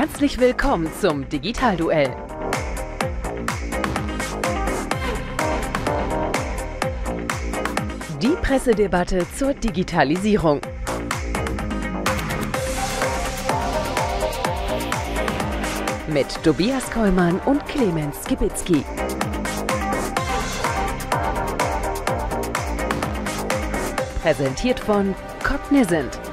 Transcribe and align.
Herzlich 0.00 0.40
willkommen 0.40 0.88
zum 0.98 1.28
Digitalduell. 1.28 2.16
Die 8.22 8.34
Pressedebatte 8.40 9.26
zur 9.36 9.52
Digitalisierung. 9.52 10.62
Mit 16.08 16.42
Tobias 16.42 16.90
Kollmann 16.90 17.38
und 17.40 17.66
Clemens 17.66 18.24
Skibitzky. 18.24 18.82
Präsentiert 24.22 24.80
von 24.80 25.14
Cognizant. 25.44 26.29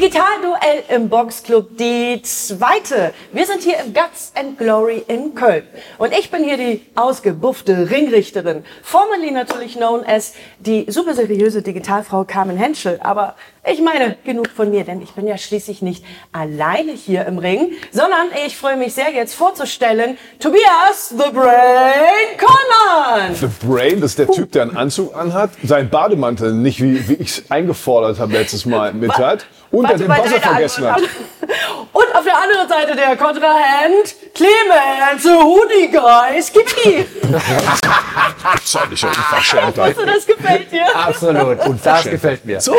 Digitalduell 0.00 0.82
im 0.88 1.10
Boxclub, 1.10 1.76
die 1.76 2.22
zweite. 2.22 3.12
Wir 3.32 3.44
sind 3.44 3.60
hier 3.60 3.80
im 3.84 3.92
Guts 3.92 4.32
and 4.34 4.56
Glory 4.56 5.04
in 5.08 5.34
Köln. 5.34 5.64
Und 5.98 6.14
ich 6.18 6.30
bin 6.30 6.42
hier 6.42 6.56
die 6.56 6.80
ausgebuffte 6.94 7.90
Ringrichterin. 7.90 8.64
Formerly 8.82 9.30
natürlich 9.30 9.76
known 9.76 10.02
as 10.06 10.32
die 10.58 10.86
super 10.88 11.12
seriöse 11.12 11.60
Digitalfrau 11.60 12.24
Carmen 12.24 12.56
Henschel. 12.56 12.98
Aber 13.02 13.34
ich 13.70 13.82
meine, 13.82 14.16
genug 14.24 14.48
von 14.48 14.70
mir, 14.70 14.84
denn 14.84 15.02
ich 15.02 15.10
bin 15.10 15.26
ja 15.26 15.36
schließlich 15.36 15.82
nicht 15.82 16.02
alleine 16.32 16.92
hier 16.92 17.26
im 17.26 17.36
Ring, 17.36 17.72
sondern 17.92 18.28
ich 18.46 18.56
freue 18.56 18.78
mich 18.78 18.94
sehr, 18.94 19.10
jetzt 19.10 19.34
vorzustellen, 19.34 20.16
Tobias 20.38 21.10
The 21.10 21.30
Brain 21.30 22.38
Kollmann. 22.38 23.34
The 23.34 23.66
Brain, 23.66 24.00
das 24.00 24.12
ist 24.12 24.18
der 24.18 24.30
Typ, 24.30 24.50
der 24.52 24.62
einen 24.62 24.78
Anzug 24.78 25.14
anhat, 25.14 25.50
seinen 25.62 25.90
Bademantel 25.90 26.54
nicht, 26.54 26.82
wie, 26.82 27.06
wie 27.06 27.14
ich 27.16 27.28
es 27.28 27.50
eingefordert 27.50 28.18
habe 28.18 28.32
letztes 28.32 28.64
Mal, 28.64 28.94
mit 28.94 29.12
hat 29.12 29.44
bei 29.70 29.94
Buzzer 29.94 30.38
deiner 30.38 30.40
vergessen 30.40 30.92
hat. 30.92 31.02
Und 31.92 32.14
auf 32.14 32.24
der 32.24 32.38
anderen 32.38 32.68
Seite 32.68 32.94
der 32.96 33.16
Kontrahent, 33.16 34.14
Clemens 34.34 35.24
Hudiger 35.24 36.28
Skippy. 36.40 37.06
Völlige 38.42 39.06
Unverschämtheit. 39.06 39.78
Also, 39.98 40.06
das 40.06 40.26
gefällt 40.26 40.72
dir. 40.72 40.84
Absolut. 40.94 41.66
Und 41.66 41.84
das 41.84 42.04
gefällt 42.04 42.44
mir. 42.44 42.60
So. 42.60 42.74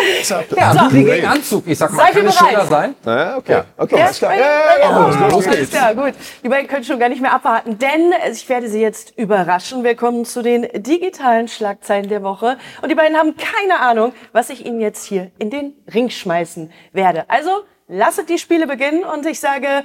Ja, 0.55 0.73
So. 0.73 0.89
Kriege 0.89 1.15
ich 1.17 1.27
Anzug. 1.27 1.63
Ich 1.67 1.77
sag 1.77 1.91
mal, 1.91 2.05
Seid 2.05 2.13
kann 2.15 2.25
es 2.27 2.37
schöner 2.37 2.65
sein? 2.65 2.95
Ja, 3.05 3.37
okay. 3.37 3.61
Okay, 3.77 3.97
Ja, 3.97 4.05
alles 4.05 4.17
klar. 4.17 4.33
ja, 4.33 4.39
Ja, 4.39 4.45
ja, 4.45 4.79
ja, 4.79 5.19
ja, 5.21 5.27
los, 5.27 5.45
geht's. 5.45 5.69
klar, 5.71 5.95
gut. 5.95 6.13
Die 6.43 6.49
beiden 6.49 6.67
können 6.67 6.83
schon 6.83 6.99
gar 6.99 7.09
nicht 7.09 7.21
mehr 7.21 7.33
abwarten, 7.33 7.77
denn 7.77 8.13
ich 8.31 8.47
werde 8.49 8.67
sie 8.69 8.81
jetzt 8.81 9.17
überraschen. 9.17 9.83
Wir 9.83 9.95
kommen 9.95 10.25
zu 10.25 10.41
den 10.41 10.67
digitalen 10.73 11.47
Schlagzeilen 11.47 12.09
der 12.09 12.23
Woche. 12.23 12.57
Und 12.81 12.89
die 12.89 12.95
beiden 12.95 13.17
haben 13.17 13.35
keine 13.37 13.79
Ahnung, 13.79 14.13
was 14.31 14.49
ich 14.49 14.65
ihnen 14.65 14.79
jetzt 14.81 15.05
hier 15.05 15.31
in 15.37 15.49
den 15.49 15.73
Ring 15.93 16.09
schmeißen 16.09 16.71
werde. 16.93 17.25
Also 17.29 17.63
lasset 17.87 18.29
die 18.29 18.37
Spiele 18.39 18.67
beginnen 18.67 19.03
und 19.03 19.25
ich 19.25 19.39
sage 19.39 19.83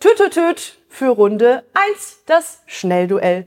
tüt, 0.00 0.16
tüt, 0.16 0.32
tüt 0.34 0.78
für 0.88 1.08
Runde 1.08 1.64
1, 1.74 2.18
das 2.26 2.62
Schnellduell. 2.66 3.46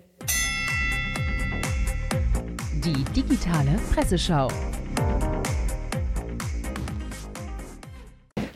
Die 2.83 3.03
digitale 3.13 3.79
Presseschau. 3.93 4.47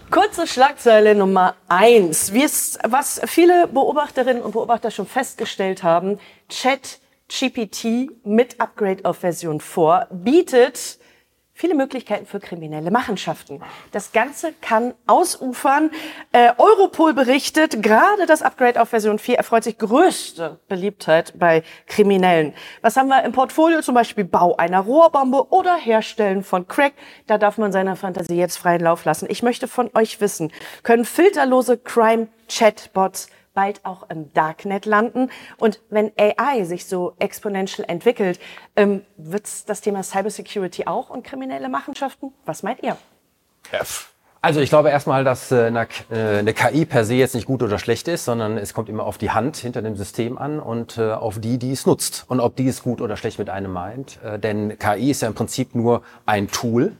Kurze 0.09 0.47
Schlagzeile 0.47 1.13
Nummer 1.13 1.55
eins. 1.67 2.33
Was 2.33 3.21
viele 3.27 3.67
Beobachterinnen 3.67 4.41
und 4.41 4.53
Beobachter 4.53 4.89
schon 4.89 5.05
festgestellt 5.05 5.83
haben, 5.83 6.17
ChatGPT 6.49 8.09
mit 8.25 8.59
Upgrade 8.59 9.05
auf 9.05 9.17
Version 9.17 9.59
4 9.59 10.07
bietet 10.09 10.97
viele 11.56 11.73
Möglichkeiten 11.73 12.26
für 12.26 12.42
kriminelle 12.42 12.92
Machenschaften. 12.92 13.61
Das 13.93 14.11
Ganze 14.11 14.54
kann 14.60 14.93
ausufern. 15.08 15.89
Äh, 16.33 16.52
Europol 16.58 17.14
berichtet, 17.14 17.82
gerade 17.82 18.26
das 18.27 18.42
Upgrade 18.42 18.82
auf 18.82 18.89
Version 18.89 19.17
4 19.17 19.38
erfreut 19.38 19.64
sich 19.64 19.77
größte 19.77 20.60
Beliebtheit 20.67 21.33
bei 21.39 21.64
Kriminellen. 21.88 22.54
Was 22.82 22.98
haben 22.98 23.08
wir 23.08 23.23
im 23.23 23.32
Portfolio? 23.32 23.82
Zum 23.82 23.95
Beispiel 23.95 24.26
Bau 24.26 24.58
einer 24.58 24.82
Rohrbombe 24.82 25.48
oder 25.49 25.77
Herstellen 25.77 26.44
von 26.44 26.67
Crack. 26.67 26.94
Da 27.26 27.38
darf 27.38 27.58
man 27.58 27.71
seiner 27.71 27.95
Fantasie 27.95 28.36
jetzt 28.36 28.58
freien 28.58 28.82
Lauf 28.82 29.05
lassen. 29.05 29.27
Ich 29.30 29.42
möchte 29.42 29.70
von 29.70 29.89
euch 29.94 30.20
wissen, 30.20 30.52
können 30.83 31.05
filterlose 31.05 31.77
Crime-Chatbots 31.77 33.30
bald 33.55 33.83
auch 33.83 34.08
im 34.10 34.32
Darknet 34.33 34.86
landen. 34.86 35.32
Und 35.58 35.82
wenn 35.89 36.11
AI 36.17 36.64
sich 36.66 36.86
so 36.86 37.16
exponentiell 37.17 37.89
entwickelt, 37.89 38.39
ähm, 38.76 39.02
wird's 39.17 39.66
das 39.66 39.82
Thema 39.82 40.04
Cybersecurity 40.04 40.86
auch 40.86 41.10
und 41.10 41.23
kriminelle 41.23 41.70
Machenschaften? 41.70 42.33
Was 42.45 42.61
meint 42.61 42.83
ihr? 42.83 42.98
F. 43.71 44.11
Also 44.45 44.60
ich 44.60 44.70
glaube 44.70 44.92
erstmal, 44.92 45.23
dass 45.23 45.52
äh, 45.52 45.65
eine, 45.65 45.88
äh, 46.11 46.38
eine 46.38 46.54
KI 46.54 46.86
per 46.86 47.04
se 47.04 47.15
jetzt 47.15 47.33
nicht 47.33 47.48
gut 47.48 47.64
oder 47.64 47.80
schlecht 47.80 48.08
ist, 48.08 48.26
sondern 48.26 48.60
es 48.60 48.76
kommt 48.76 48.89
immer 48.89 49.04
auf 49.04 49.17
die 49.17 49.32
Hand 49.32 49.58
hinter 49.58 49.82
dem 49.82 49.95
System 49.95 50.38
an 50.38 50.60
und 50.60 50.99
äh, 50.99 51.14
auf 51.14 51.39
die, 51.39 51.58
die 51.58 51.71
es 51.71 51.88
nutzt. 51.88 52.26
Und 52.27 52.39
ob 52.39 52.55
die 52.55 52.67
es 52.67 52.83
gut 52.83 53.02
oder 53.02 53.17
schlecht 53.17 53.39
mit 53.39 53.49
einem 53.49 53.73
meint. 53.73 54.20
Denn 54.44 54.77
KI 54.77 55.10
ist 55.10 55.23
ja 55.23 55.30
im 55.30 55.33
Prinzip 55.33 55.73
nur 55.73 56.04
ein 56.27 56.48
Tool 56.48 56.95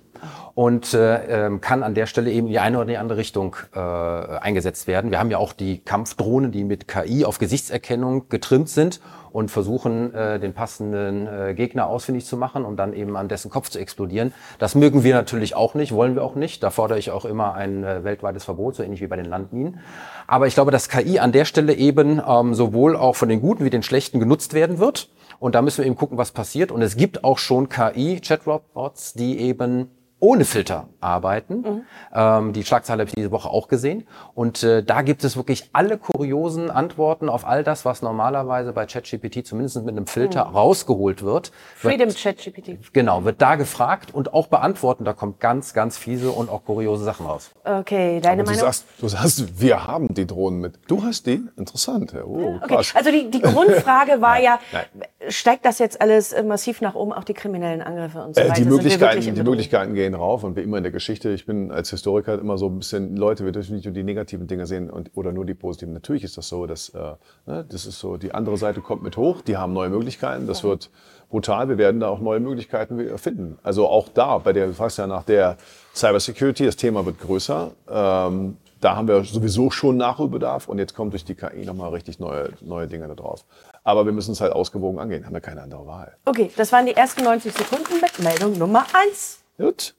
und 0.54 0.94
äh, 0.94 1.46
ähm, 1.46 1.62
kann 1.62 1.84
an 1.84 1.94
der 1.94 2.06
Stelle 2.06 2.32
eben 2.32 2.48
in 2.48 2.54
die 2.54 2.60
eine 2.60 2.78
oder 2.78 2.88
die 2.88 2.98
andere 2.98 3.18
Richtung 3.18 3.56
äh, 3.76 3.80
eingesetzt 3.80 4.88
werden. 4.88 5.12
Wir 5.12 5.20
haben 5.20 5.32
ja 5.32 5.38
auch 5.38 5.54
die 5.54 5.80
Kampfdrohnen, 5.80 6.52
die 6.52 6.64
mit 6.64 6.88
KI 6.88 7.26
auf 7.26 7.40
Gesichtserkennung 7.40 8.30
getrimmt 8.30 8.70
sind 8.70 9.02
und 9.36 9.52
versuchen, 9.52 10.14
äh, 10.14 10.40
den 10.40 10.54
passenden 10.54 11.28
äh, 11.28 11.54
Gegner 11.54 11.88
ausfindig 11.88 12.26
zu 12.26 12.38
machen, 12.38 12.64
um 12.64 12.78
dann 12.78 12.94
eben 12.94 13.18
an 13.18 13.28
dessen 13.28 13.52
Kopf 13.52 13.70
zu 13.70 13.80
explodieren. 13.80 14.34
Das 14.60 14.76
mögen 14.76 15.04
wir 15.04 15.14
natürlich 15.14 15.56
auch 15.56 15.74
nicht, 15.74 15.92
wollen 15.92 16.16
wir 16.16 16.24
auch 16.24 16.36
nicht. 16.36 16.64
Da 16.64 16.70
fordere 16.70 16.98
ich 16.98 17.12
auch 17.12 17.26
immer 17.26 17.54
ein 17.54 17.84
äh, 17.84 18.06
weltweites 18.06 18.46
Verbot, 18.46 18.76
so 18.76 18.84
ähnlich 18.84 19.02
wie 19.02 19.08
bei 19.08 19.18
den 19.18 19.26
Landminen. 19.26 19.82
Aber 20.26 20.48
ich 20.48 20.54
glaube, 20.54 20.72
dass 20.72 20.88
KI 20.88 21.20
an 21.20 21.34
der 21.34 21.44
Stelle 21.44 21.74
eben 21.74 22.22
ähm, 22.26 22.54
sowohl 22.54 22.96
auch 22.96 23.18
von 23.18 23.28
den 23.28 23.42
Guten 23.42 23.66
wie 23.66 23.70
den 23.70 23.84
Schlechten 23.84 24.22
genutzt 24.22 24.54
werden 24.54 24.80
wird. 24.80 25.10
Und 25.40 25.54
da 25.54 25.62
müssen 25.62 25.80
wir 25.80 25.86
eben 25.86 25.98
gucken, 25.98 26.18
was 26.18 26.32
passiert. 26.32 26.72
Und 26.72 26.82
es 26.82 26.96
gibt 26.96 27.26
auch 27.26 27.38
schon 27.38 27.68
KI-Chatrobots, 27.68 29.16
die 29.16 29.38
eben 29.40 29.90
ohne 30.26 30.44
Filter 30.44 30.88
arbeiten. 31.02 31.84
Ähm, 32.12 32.52
die 32.54 32.64
Schlagzeile 32.64 33.02
habe 33.02 33.10
ich 33.10 33.16
diese 33.16 33.30
Woche 33.32 33.48
auch 33.50 33.68
gesehen. 33.68 34.08
Und 34.34 34.64
äh, 34.64 34.82
da 34.84 35.04
gibt 35.04 35.24
es 35.24 35.38
wirklich 35.38 35.70
alle 35.72 36.00
kuriosen 36.00 36.72
Antworten 36.72 37.30
auf 37.30 37.46
all 37.46 37.64
das, 37.64 37.86
was 37.86 38.02
normalerweise 38.02 38.74
bei 38.74 38.88
ChatGPT 38.88 39.46
zumindest 39.46 39.78
mit 39.84 39.90
einem 39.96 40.08
Filter 40.08 40.42
rausgeholt 40.42 41.22
wird. 41.24 41.52
Freedom 41.76 42.10
ChatGPT. 42.10 42.92
genau, 42.92 43.24
wird 43.24 43.40
da 43.40 43.54
gefragt 43.56 44.14
und 44.16 44.34
auch 44.34 44.48
beantworten. 44.48 45.06
Da 45.06 45.14
kommt 45.14 45.40
ganz, 45.40 45.74
ganz 45.76 45.96
fiese 45.98 46.32
und 46.32 46.50
auch 46.50 46.66
kuriose 46.66 47.04
Sachen 47.04 47.28
raus. 47.28 47.52
Okay, 47.64 48.20
deine 48.20 48.44
Du 48.44 48.50
Meinung? 48.50 48.66
sagst, 48.66 48.86
du 49.00 49.08
sagst, 49.08 49.62
wir 49.62 49.86
haben 49.86 50.08
die 50.16 50.26
Drohnen 50.26 50.60
mit. 50.60 50.80
Du 50.88 51.04
hast 51.04 51.28
die? 51.28 51.44
Interessant. 51.56 52.14
Ja, 52.14 52.24
oh, 52.24 52.56
Okay, 52.64 52.76
krass. 52.78 52.94
also 52.96 53.12
die, 53.12 53.30
die 53.30 53.42
Grundfrage 53.44 54.22
war 54.22 54.40
ja, 54.40 54.58
nein. 54.74 54.86
steigt 55.30 55.66
das 55.66 55.78
jetzt 55.78 56.02
alles 56.02 56.36
massiv 56.44 56.82
nach 56.82 56.96
oben, 56.96 57.14
auch 57.14 57.24
die 57.26 57.34
kriminellen 57.36 57.84
Angriffe 57.84 58.24
und 58.24 58.34
so 58.36 58.42
Äh, 58.42 58.46
weiter? 58.50 58.62
die 58.62 58.66
Möglichkeiten, 58.66 59.22
die? 59.36 59.44
Möglichkeiten 59.44 59.94
gehen 59.94 60.15
rauf 60.16 60.44
und 60.44 60.56
wie 60.56 60.62
immer 60.62 60.78
in 60.78 60.84
der 60.84 60.92
Geschichte. 60.92 61.30
Ich 61.32 61.46
bin 61.46 61.72
als 61.72 61.90
Historiker 61.90 62.40
immer 62.40 62.58
so 62.58 62.68
ein 62.68 62.80
bisschen 62.80 63.16
Leute, 63.16 63.46
wir 63.46 63.52
dürfen 63.52 63.76
nicht 63.76 63.86
nur 63.86 63.94
die 63.94 64.04
negativen 64.04 64.48
Dinge 64.48 64.66
sehen 64.66 64.90
und, 64.90 65.12
oder 65.16 65.32
nur 65.32 65.46
die 65.46 65.54
positiven. 65.54 65.94
Natürlich 65.94 66.24
ist 66.24 66.38
das 66.38 66.48
so, 66.50 66.66
dass 66.66 66.90
äh, 66.90 67.14
ne, 67.46 67.66
das 67.68 67.86
ist 67.86 68.00
so, 68.00 68.18
die 68.18 68.34
andere 68.34 68.58
Seite 68.58 68.82
kommt 68.82 69.04
mit 69.04 69.18
hoch, 69.18 69.42
die 69.42 69.58
haben 69.58 69.74
neue 69.74 69.90
Möglichkeiten. 69.90 70.48
Das 70.48 70.64
wird 70.64 70.90
brutal. 71.30 71.70
Wir 71.70 71.78
werden 71.78 72.00
da 72.00 72.10
auch 72.10 72.20
neue 72.20 72.40
Möglichkeiten 72.40 73.18
finden. 73.18 73.58
Also 73.64 73.88
auch 73.88 74.10
da, 74.10 74.38
bei 74.38 74.54
der, 74.54 74.68
du 74.68 74.74
fragst 74.74 74.98
ja 74.98 75.08
nach 75.08 75.24
der 75.24 75.58
Cybersecurity, 75.94 76.66
das 76.66 76.76
Thema 76.76 77.06
wird 77.06 77.20
größer. 77.20 77.72
Ähm, 77.90 78.58
da 78.82 78.96
haben 78.96 79.08
wir 79.08 79.24
sowieso 79.24 79.72
schon 79.72 79.98
Nachholbedarf 79.98 80.68
und 80.68 80.78
jetzt 80.78 80.94
kommt 80.94 81.14
durch 81.14 81.26
die 81.26 81.36
KI 81.36 81.66
nochmal 81.66 81.90
richtig 81.92 82.20
neue, 82.20 82.50
neue 82.62 82.88
Dinge 82.88 83.08
da 83.08 83.16
drauf. 83.16 83.44
Aber 83.84 84.06
wir 84.06 84.14
müssen 84.14 84.34
es 84.34 84.42
halt 84.42 84.54
ausgewogen 84.54 85.00
angehen, 85.00 85.26
haben 85.26 85.34
wir 85.34 85.42
keine 85.42 85.62
andere 85.62 85.88
Wahl. 85.88 86.16
Okay, 86.26 86.52
das 86.56 86.72
waren 86.72 86.86
die 86.86 86.96
ersten 86.96 87.24
90 87.24 87.54
Sekunden 87.54 88.02
mit 88.02 88.20
Meldung 88.20 88.58
Nummer 88.58 88.86
eins. 88.94 89.40
Gut. 89.58 89.96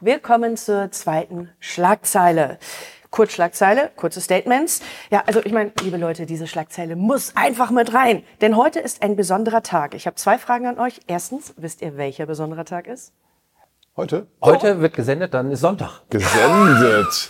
Wir 0.00 0.20
kommen 0.20 0.56
zur 0.56 0.90
zweiten 0.92 1.50
Schlagzeile. 1.58 2.58
Kurzschlagzeile, 3.10 3.90
kurze 3.96 4.20
Statements. 4.20 4.82
Ja, 5.10 5.22
also 5.26 5.40
ich 5.44 5.52
meine, 5.52 5.72
liebe 5.82 5.96
Leute, 5.96 6.26
diese 6.26 6.46
Schlagzeile 6.46 6.94
muss 6.96 7.34
einfach 7.36 7.70
mit 7.70 7.94
rein. 7.94 8.24
Denn 8.40 8.56
heute 8.56 8.80
ist 8.80 9.02
ein 9.02 9.16
besonderer 9.16 9.62
Tag. 9.62 9.94
Ich 9.94 10.06
habe 10.06 10.16
zwei 10.16 10.38
Fragen 10.38 10.66
an 10.66 10.78
euch. 10.78 11.00
Erstens, 11.06 11.54
wisst 11.56 11.82
ihr, 11.82 11.96
welcher 11.96 12.26
besonderer 12.26 12.64
Tag 12.64 12.86
ist? 12.86 13.12
Heute? 13.96 14.26
Heute 14.42 14.80
wird 14.80 14.94
gesendet, 14.94 15.34
dann 15.34 15.50
ist 15.50 15.60
Sonntag. 15.60 16.02
Gesendet. 16.10 17.28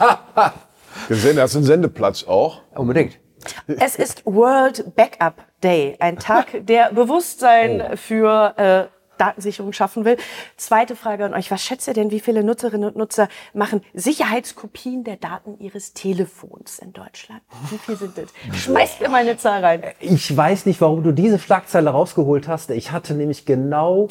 Gesendet. 1.08 1.43
Hast 1.43 1.55
du 1.55 1.58
einen 1.58 1.66
Sendeplatz 1.66 2.25
auch? 2.25 2.62
Unbedingt. 2.75 3.19
Es 3.66 3.96
ist 3.96 4.25
World 4.25 4.94
Backup 4.96 5.44
Day, 5.62 5.96
ein 6.00 6.19
Tag 6.19 6.46
der 6.66 6.93
Bewusstsein 6.93 7.96
für 7.96 8.55
äh, 8.56 8.94
Datensicherung 9.19 9.72
schaffen 9.72 10.05
will. 10.05 10.16
Zweite 10.56 10.96
Frage 10.96 11.25
an 11.25 11.34
euch. 11.34 11.50
Was 11.50 11.62
schätzt 11.62 11.88
ihr 11.88 11.94
denn, 11.94 12.11
wie 12.11 12.20
viele 12.20 12.44
Nutzerinnen 12.44 12.88
und 12.88 12.96
Nutzer 12.96 13.28
machen 13.52 13.82
Sicherheitskopien 13.94 15.05
der 15.05 15.16
Daten 15.16 15.58
ihres 15.58 15.93
Telefons 15.93 16.78
in 16.78 16.93
Deutschland? 16.93 17.43
Wie 17.70 17.78
viel 17.78 17.96
sind 17.96 18.19
das? 18.19 18.28
Schmeißt 18.52 19.00
ihr 19.00 19.08
mal 19.08 19.22
eine 19.22 19.37
Zahl 19.37 19.64
rein. 19.64 19.82
Ich 20.00 20.37
weiß 20.37 20.66
nicht, 20.66 20.81
warum 20.81 21.02
du 21.02 21.12
diese 21.12 21.38
Schlagzeile 21.38 21.90
rausgeholt 21.90 22.49
hast. 22.49 22.70
Ich 22.70 22.93
hatte 22.93 23.14
nämlich 23.14 23.46
genau 23.46 24.08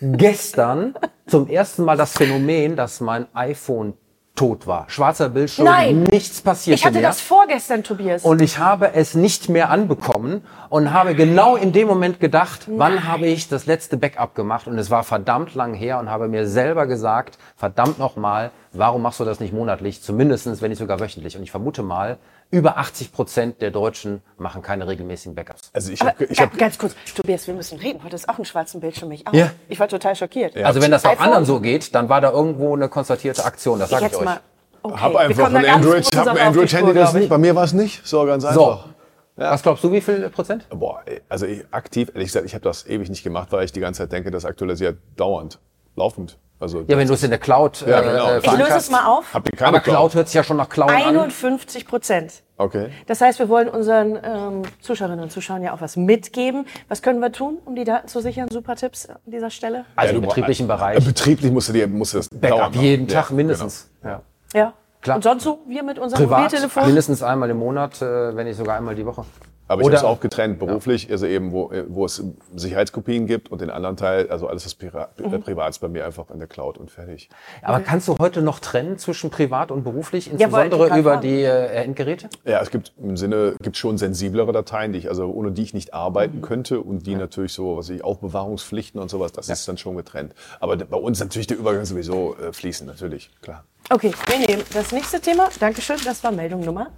gestern 0.00 0.94
zum 1.26 1.48
ersten 1.48 1.84
Mal 1.84 1.96
das 1.96 2.12
Phänomen, 2.12 2.76
dass 2.76 3.00
mein 3.00 3.26
iPhone 3.34 3.94
tot 4.36 4.66
war. 4.66 4.84
Schwarzer 4.88 5.30
Bildschirm, 5.30 5.64
Nein. 5.64 6.04
nichts 6.04 6.40
passierte 6.40 6.76
Ich 6.78 6.84
hatte 6.84 6.98
mehr. 6.98 7.08
das 7.08 7.20
vorgestern, 7.20 7.82
Tobias. 7.82 8.22
und 8.22 8.40
ich 8.40 8.58
habe 8.58 8.94
es 8.94 9.14
nicht 9.14 9.48
mehr 9.48 9.70
anbekommen 9.70 10.44
und 10.68 10.92
habe 10.92 11.14
genau 11.14 11.56
in 11.56 11.72
dem 11.72 11.88
Moment 11.88 12.20
gedacht, 12.20 12.66
wann 12.68 13.08
habe 13.08 13.26
ich 13.26 13.48
das 13.48 13.66
letzte 13.66 13.96
Backup 13.96 14.34
gemacht 14.34 14.66
und 14.68 14.78
es 14.78 14.90
war 14.90 15.02
verdammt 15.02 15.54
lang 15.54 15.74
her 15.74 15.98
und 15.98 16.10
habe 16.10 16.28
mir 16.28 16.46
selber 16.46 16.86
gesagt, 16.86 17.38
verdammt 17.56 17.98
nochmal, 17.98 18.50
warum 18.72 19.02
machst 19.02 19.18
du 19.20 19.24
das 19.24 19.40
nicht 19.40 19.52
monatlich, 19.52 20.02
zumindestens, 20.02 20.62
wenn 20.62 20.70
nicht 20.70 20.78
sogar 20.78 21.00
wöchentlich. 21.00 21.36
Und 21.36 21.42
ich 21.42 21.50
vermute 21.50 21.82
mal, 21.82 22.18
über 22.50 22.78
80 22.78 23.12
Prozent 23.12 23.60
der 23.60 23.70
Deutschen 23.70 24.22
machen 24.38 24.62
keine 24.62 24.86
regelmäßigen 24.86 25.34
Backups. 25.34 25.70
Also 25.72 25.92
ich 25.92 26.00
habe 26.00 26.24
ich 26.24 26.40
hab, 26.40 26.56
ganz 26.56 26.78
kurz, 26.78 26.94
Tobias, 27.14 27.46
wir 27.46 27.54
müssen 27.54 27.78
reden. 27.78 28.02
Heute 28.04 28.14
ist 28.14 28.28
auch 28.28 28.36
einen 28.36 28.44
schwarzen 28.44 28.80
Bildschirm. 28.80 29.10
Ich 29.12 29.26
auch. 29.26 29.32
Ja. 29.32 29.50
Ich 29.68 29.80
war 29.80 29.88
total 29.88 30.14
schockiert. 30.14 30.56
Also 30.56 30.80
wenn 30.80 30.90
das 30.90 31.04
auch 31.04 31.18
anderen 31.18 31.44
so 31.44 31.60
geht, 31.60 31.94
dann 31.94 32.08
war 32.08 32.20
da 32.20 32.30
irgendwo 32.30 32.74
eine 32.74 32.88
konstatierte 32.88 33.44
Aktion, 33.44 33.78
das 33.78 33.90
Ich 33.90 33.98
sage 33.98 34.06
ich, 34.06 34.12
jetzt 34.12 34.20
euch. 34.20 34.36
Okay. 34.82 35.00
hab 35.00 35.16
einfach 35.16 35.52
ein 35.52 35.66
Android, 35.66 36.06
hab 36.14 36.28
ein 36.28 36.38
Android-Handy, 36.38 36.94
das 36.94 37.14
ich. 37.14 37.20
nicht. 37.20 37.28
Bei 37.28 37.38
mir 37.38 37.56
war 37.56 37.64
es 37.64 37.72
nicht. 37.72 38.06
So 38.06 38.24
ganz 38.24 38.44
So, 38.44 38.48
einfach. 38.48 38.88
was 39.34 39.62
glaubst 39.62 39.82
du, 39.82 39.90
wie 39.90 40.00
viel 40.00 40.30
Prozent? 40.30 40.66
Boah, 40.70 41.02
also 41.28 41.46
ich, 41.46 41.64
aktiv, 41.72 42.10
ehrlich 42.14 42.28
gesagt, 42.28 42.46
ich 42.46 42.54
habe 42.54 42.62
das 42.62 42.86
ewig 42.86 43.08
nicht 43.08 43.24
gemacht, 43.24 43.48
weil 43.50 43.64
ich 43.64 43.72
die 43.72 43.80
ganze 43.80 44.02
Zeit 44.02 44.12
denke, 44.12 44.30
das 44.30 44.44
aktualisiert 44.44 44.98
dauernd, 45.16 45.58
laufend. 45.96 46.38
Also 46.58 46.84
Ja, 46.86 46.96
wenn 46.96 47.06
du 47.06 47.14
es 47.14 47.22
in 47.22 47.30
der 47.30 47.38
Cloud 47.38 47.84
Ja, 47.86 48.00
genau. 48.00 48.28
äh, 48.30 48.38
Ich 48.38 48.50
löse 48.52 48.76
es 48.78 48.90
mal 48.90 49.04
auf. 49.06 49.32
habt 49.34 49.46
ihr 49.50 49.56
keine 49.56 49.68
Aber 49.68 49.80
Cloud 49.80 50.14
hört 50.14 50.28
sich 50.28 50.34
ja 50.34 50.42
schon 50.42 50.56
nach 50.56 50.68
Cloud 50.68 50.90
an. 50.90 50.96
51 50.96 51.86
Prozent. 51.86 52.42
Okay. 52.56 52.88
Das 53.06 53.20
heißt, 53.20 53.38
wir 53.38 53.50
wollen 53.50 53.68
unseren 53.68 54.18
ähm, 54.22 54.62
Zuschauerinnen 54.80 55.22
und 55.22 55.30
Zuschauern 55.30 55.62
ja 55.62 55.74
auch 55.74 55.82
was 55.82 55.96
mitgeben. 55.96 56.66
Was 56.88 57.02
können 57.02 57.20
wir 57.20 57.30
tun, 57.30 57.58
um 57.66 57.74
die 57.74 57.84
Daten 57.84 58.08
zu 58.08 58.20
sichern? 58.22 58.48
Super 58.50 58.76
Tipps 58.76 59.06
an 59.06 59.16
dieser 59.26 59.50
Stelle. 59.50 59.84
Also 59.96 60.12
Ja, 60.14 60.18
im 60.20 60.24
betrieblichen 60.26 60.64
Äh, 60.64 60.68
Bereich. 60.68 61.04
Betrieblich 61.04 61.52
musst 61.52 61.68
du 61.68 61.74
dir 61.74 61.86
musst 61.86 62.14
du 62.14 62.18
das 62.18 62.28
Backup 62.30 62.74
jeden 62.74 63.06
Ja, 63.08 63.20
Tag 63.22 63.30
mindestens. 63.32 63.90
Ja. 64.02 64.22
Genau. 64.52 64.64
Ja. 64.66 64.72
Klar. 65.02 65.16
Und 65.16 65.22
sonst 65.22 65.44
so, 65.44 65.58
wir 65.68 65.82
mit 65.82 65.98
unserem 65.98 66.24
Privat 66.24 66.44
Mobiltelefon? 66.44 66.86
mindestens 66.86 67.22
einmal 67.22 67.50
im 67.50 67.58
Monat, 67.58 68.00
äh, 68.00 68.34
wenn 68.34 68.46
nicht 68.46 68.56
sogar 68.56 68.76
einmal 68.78 68.94
die 68.94 69.04
Woche. 69.04 69.24
Aber 69.68 69.80
ich 69.82 69.86
habe 69.86 69.96
es 69.96 70.04
auch 70.04 70.20
getrennt, 70.20 70.58
beruflich, 70.58 71.10
also 71.10 71.26
eben, 71.26 71.52
wo, 71.52 71.70
äh, 71.72 71.84
wo 71.88 72.04
es 72.04 72.22
Sicherheitskopien 72.54 73.26
gibt 73.26 73.50
und 73.50 73.60
den 73.60 73.70
anderen 73.70 73.96
Teil, 73.96 74.30
also 74.30 74.46
alles 74.46 74.64
das 74.64 74.74
Pri 74.74 74.86
Mhm. 74.86 75.34
äh, 75.34 75.38
Privat 75.38 75.70
ist 75.70 75.78
bei 75.80 75.88
mir 75.88 76.06
einfach 76.06 76.30
in 76.30 76.38
der 76.38 76.46
Cloud 76.48 76.78
und 76.78 76.90
fertig. 76.90 77.28
Aber 77.62 77.80
kannst 77.80 78.06
du 78.08 78.16
heute 78.18 78.42
noch 78.42 78.60
trennen 78.60 78.98
zwischen 78.98 79.30
privat 79.30 79.70
und 79.70 79.82
beruflich, 79.82 80.30
insbesondere 80.30 80.88
grad 80.88 80.98
über 80.98 81.16
die 81.16 81.42
äh, 81.42 81.66
Endgeräte? 81.82 82.28
Ja, 82.44 82.60
es 82.60 82.70
gibt 82.70 82.92
im 83.02 83.16
Sinne, 83.16 83.54
gibt 83.60 83.76
schon 83.76 83.98
sensiblere 83.98 84.52
Dateien, 84.52 84.92
die 84.92 85.00
ich, 85.00 85.08
also 85.08 85.28
ohne 85.30 85.50
die 85.50 85.62
ich 85.62 85.74
nicht 85.74 85.92
arbeiten 85.94 86.42
könnte 86.42 86.80
und 86.80 87.06
die 87.06 87.16
natürlich 87.16 87.52
so, 87.52 87.76
was 87.76 87.88
ich, 87.90 88.04
Aufbewahrungspflichten 88.04 89.00
und 89.00 89.08
sowas, 89.10 89.32
das 89.32 89.48
ist 89.48 89.66
dann 89.66 89.78
schon 89.78 89.96
getrennt. 89.96 90.34
Aber 90.60 90.76
bei 90.76 90.96
uns 90.96 91.18
ist 91.18 91.24
natürlich 91.24 91.48
der 91.48 91.58
Übergang 91.58 91.84
sowieso 91.84 92.36
äh, 92.36 92.52
fließend, 92.52 92.88
natürlich, 92.88 93.30
klar. 93.42 93.64
Okay, 93.90 94.12
wir 94.26 94.46
nehmen 94.46 94.62
das 94.72 94.92
nächste 94.92 95.20
Thema. 95.20 95.48
Dankeschön, 95.58 95.96
das 96.04 96.22
war 96.22 96.30
Meldung 96.32 96.60
Nummer 96.64 96.90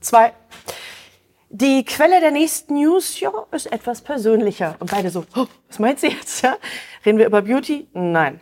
zwei. 0.00 0.32
Die 1.50 1.82
Quelle 1.84 2.20
der 2.20 2.30
nächsten 2.30 2.74
News 2.74 3.18
ja, 3.20 3.32
ist 3.52 3.72
etwas 3.72 4.02
persönlicher. 4.02 4.76
Und 4.80 4.90
beide 4.90 5.08
so, 5.08 5.24
oh, 5.34 5.46
was 5.66 5.78
meint 5.78 5.98
sie 5.98 6.08
jetzt? 6.08 6.42
Ja? 6.42 6.58
Reden 7.06 7.16
wir 7.16 7.26
über 7.26 7.40
Beauty? 7.40 7.88
Nein. 7.94 8.38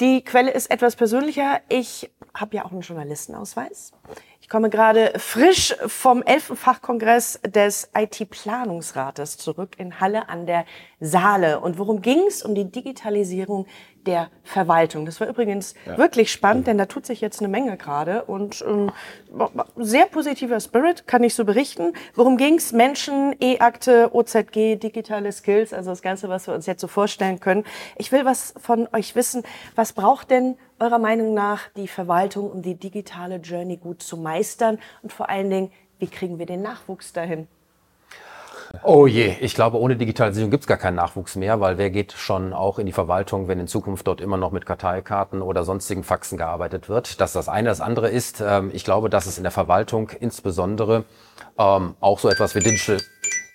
Die 0.00 0.22
Quelle 0.22 0.52
ist 0.52 0.70
etwas 0.70 0.94
persönlicher. 0.94 1.60
Ich 1.68 2.08
habe 2.32 2.56
ja 2.56 2.64
auch 2.64 2.70
einen 2.70 2.82
Journalistenausweis. 2.82 3.92
Ich 4.40 4.48
komme 4.48 4.70
gerade 4.70 5.12
frisch 5.18 5.74
vom 5.86 6.22
11. 6.22 6.52
Fachkongress 6.54 7.40
des 7.44 7.90
IT-Planungsrates 7.96 9.36
zurück 9.36 9.74
in 9.78 9.98
Halle 9.98 10.28
an 10.28 10.46
der 10.46 10.64
Saale. 11.00 11.58
Und 11.58 11.78
worum 11.78 12.00
ging 12.00 12.20
es? 12.28 12.44
Um 12.44 12.54
die 12.54 12.70
Digitalisierung 12.70 13.66
der 14.06 14.30
Verwaltung. 14.42 15.06
Das 15.06 15.20
war 15.20 15.28
übrigens 15.28 15.74
wirklich 15.96 16.32
spannend, 16.32 16.66
denn 16.66 16.78
da 16.78 16.86
tut 16.86 17.06
sich 17.06 17.20
jetzt 17.20 17.40
eine 17.40 17.48
Menge 17.48 17.76
gerade. 17.76 18.24
Und 18.24 18.64
ähm, 18.66 18.90
sehr 19.76 20.06
positiver 20.06 20.58
Spirit, 20.60 21.06
kann 21.06 21.22
ich 21.22 21.34
so 21.34 21.44
berichten. 21.44 21.92
Worum 22.14 22.36
ging's? 22.36 22.72
Menschen, 22.72 23.34
E-Akte, 23.40 24.10
OZG, 24.12 24.76
digitale 24.76 25.32
Skills, 25.32 25.72
also 25.72 25.90
das 25.90 26.02
Ganze, 26.02 26.28
was 26.28 26.46
wir 26.46 26.54
uns 26.54 26.66
jetzt 26.66 26.80
so 26.80 26.88
vorstellen 26.88 27.40
können. 27.40 27.64
Ich 27.96 28.12
will 28.12 28.24
was 28.24 28.54
von 28.58 28.88
euch 28.92 29.14
wissen. 29.14 29.42
Was 29.74 29.92
braucht 29.92 30.30
denn 30.30 30.56
eurer 30.78 30.98
Meinung 30.98 31.34
nach 31.34 31.68
die 31.76 31.88
Verwaltung, 31.88 32.50
um 32.50 32.62
die 32.62 32.74
digitale 32.74 33.36
Journey 33.36 33.76
gut 33.76 34.02
zu 34.02 34.16
meistern? 34.16 34.78
Und 35.02 35.12
vor 35.12 35.28
allen 35.28 35.50
Dingen, 35.50 35.72
wie 35.98 36.08
kriegen 36.08 36.38
wir 36.38 36.46
den 36.46 36.62
Nachwuchs 36.62 37.12
dahin? 37.12 37.46
Oh 38.82 39.06
je, 39.06 39.34
ich 39.40 39.54
glaube, 39.54 39.78
ohne 39.78 39.96
Digitalisierung 39.96 40.50
gibt's 40.50 40.66
gar 40.66 40.76
keinen 40.76 40.94
Nachwuchs 40.94 41.34
mehr, 41.36 41.60
weil 41.60 41.76
wer 41.76 41.90
geht 41.90 42.12
schon 42.12 42.52
auch 42.52 42.78
in 42.78 42.86
die 42.86 42.92
Verwaltung, 42.92 43.48
wenn 43.48 43.58
in 43.58 43.66
Zukunft 43.66 44.06
dort 44.06 44.20
immer 44.20 44.36
noch 44.36 44.52
mit 44.52 44.64
Karteikarten 44.64 45.42
oder 45.42 45.64
sonstigen 45.64 46.04
Faxen 46.04 46.38
gearbeitet 46.38 46.88
wird. 46.88 47.20
Das 47.20 47.30
ist 47.30 47.36
das 47.36 47.48
eine. 47.48 47.68
Das 47.68 47.80
andere 47.80 48.08
ist, 48.08 48.40
ähm, 48.40 48.70
ich 48.72 48.84
glaube, 48.84 49.10
dass 49.10 49.26
es 49.26 49.38
in 49.38 49.42
der 49.42 49.50
Verwaltung 49.50 50.10
insbesondere 50.20 51.04
ähm, 51.58 51.94
auch 52.00 52.18
so 52.20 52.28
etwas 52.28 52.54
wie 52.54 52.60
Digital 52.60 52.98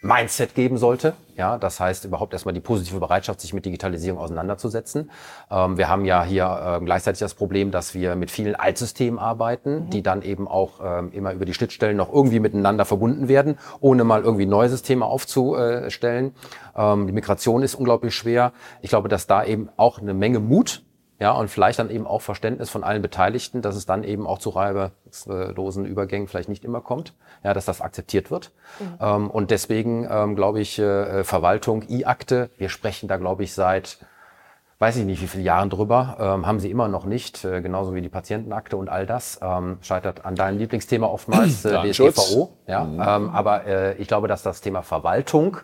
Mindset 0.05 0.53
geben 0.53 0.77
sollte. 0.77 1.13
Ja, 1.35 1.57
das 1.57 1.79
heißt 1.79 2.05
überhaupt 2.05 2.31
erstmal 2.31 2.53
die 2.53 2.61
positive 2.61 2.99
Bereitschaft, 2.99 3.41
sich 3.41 3.53
mit 3.53 3.65
Digitalisierung 3.65 4.19
auseinanderzusetzen. 4.19 5.09
Ähm, 5.51 5.77
wir 5.77 5.89
haben 5.89 6.05
ja 6.05 6.23
hier 6.23 6.61
ähm, 6.63 6.85
gleichzeitig 6.85 7.19
das 7.19 7.33
Problem, 7.33 7.71
dass 7.71 7.93
wir 7.93 8.15
mit 8.15 8.31
vielen 8.31 8.55
Altsystemen 8.55 9.19
arbeiten, 9.19 9.89
die 9.89 10.03
dann 10.03 10.21
eben 10.21 10.47
auch 10.47 10.79
ähm, 10.83 11.11
immer 11.11 11.33
über 11.33 11.45
die 11.45 11.53
Schnittstellen 11.53 11.97
noch 11.97 12.13
irgendwie 12.13 12.39
miteinander 12.39 12.85
verbunden 12.85 13.27
werden, 13.27 13.57
ohne 13.79 14.03
mal 14.03 14.21
irgendwie 14.21 14.45
neue 14.45 14.69
Systeme 14.69 15.05
aufzustellen. 15.05 16.35
Ähm, 16.75 17.07
die 17.07 17.13
Migration 17.13 17.63
ist 17.63 17.75
unglaublich 17.75 18.15
schwer. 18.15 18.53
Ich 18.81 18.89
glaube, 18.89 19.09
dass 19.09 19.27
da 19.27 19.43
eben 19.43 19.69
auch 19.75 19.99
eine 19.99 20.13
Menge 20.13 20.39
Mut 20.39 20.83
ja, 21.19 21.31
und 21.31 21.49
vielleicht 21.49 21.79
dann 21.79 21.89
eben 21.89 22.05
auch 22.05 22.21
Verständnis 22.21 22.69
von 22.69 22.83
allen 22.83 23.01
Beteiligten, 23.01 23.61
dass 23.61 23.75
es 23.75 23.85
dann 23.85 24.03
eben 24.03 24.27
auch 24.27 24.39
zu 24.39 24.49
reibungslosen 24.49 25.85
Übergängen 25.85 26.27
vielleicht 26.27 26.49
nicht 26.49 26.65
immer 26.65 26.81
kommt, 26.81 27.13
ja, 27.43 27.53
dass 27.53 27.65
das 27.65 27.81
akzeptiert 27.81 28.31
wird. 28.31 28.51
Ähm, 28.99 29.29
und 29.29 29.51
deswegen 29.51 30.07
ähm, 30.09 30.35
glaube 30.35 30.59
ich, 30.59 30.77
äh, 30.77 31.23
Verwaltung, 31.23 31.83
I-Akte, 31.89 32.49
wir 32.57 32.69
sprechen 32.69 33.07
da, 33.07 33.17
glaube 33.17 33.43
ich, 33.43 33.53
seit 33.53 33.99
weiß 34.79 34.97
ich 34.97 35.05
nicht, 35.05 35.21
wie 35.21 35.27
viele 35.27 35.43
Jahren 35.43 35.69
drüber, 35.69 36.17
ähm, 36.19 36.45
haben 36.45 36.59
sie 36.59 36.69
immer 36.69 36.87
noch 36.87 37.05
nicht, 37.05 37.45
äh, 37.45 37.61
genauso 37.61 37.95
wie 37.95 38.01
die 38.01 38.09
Patientenakte 38.09 38.75
und 38.75 38.89
all 38.89 39.05
das. 39.05 39.39
Ähm, 39.41 39.77
scheitert 39.81 40.25
an 40.25 40.35
deinem 40.35 40.57
Lieblingsthema 40.57 41.07
oftmals, 41.07 41.63
äh. 41.65 41.91
DSGVO. 41.91 42.51
Ja, 42.67 42.83
ähm, 42.83 43.29
aber 43.29 43.65
äh, 43.65 43.95
ich 43.95 44.07
glaube, 44.07 44.27
dass 44.27 44.43
das 44.43 44.61
Thema 44.61 44.81
Verwaltung 44.81 45.57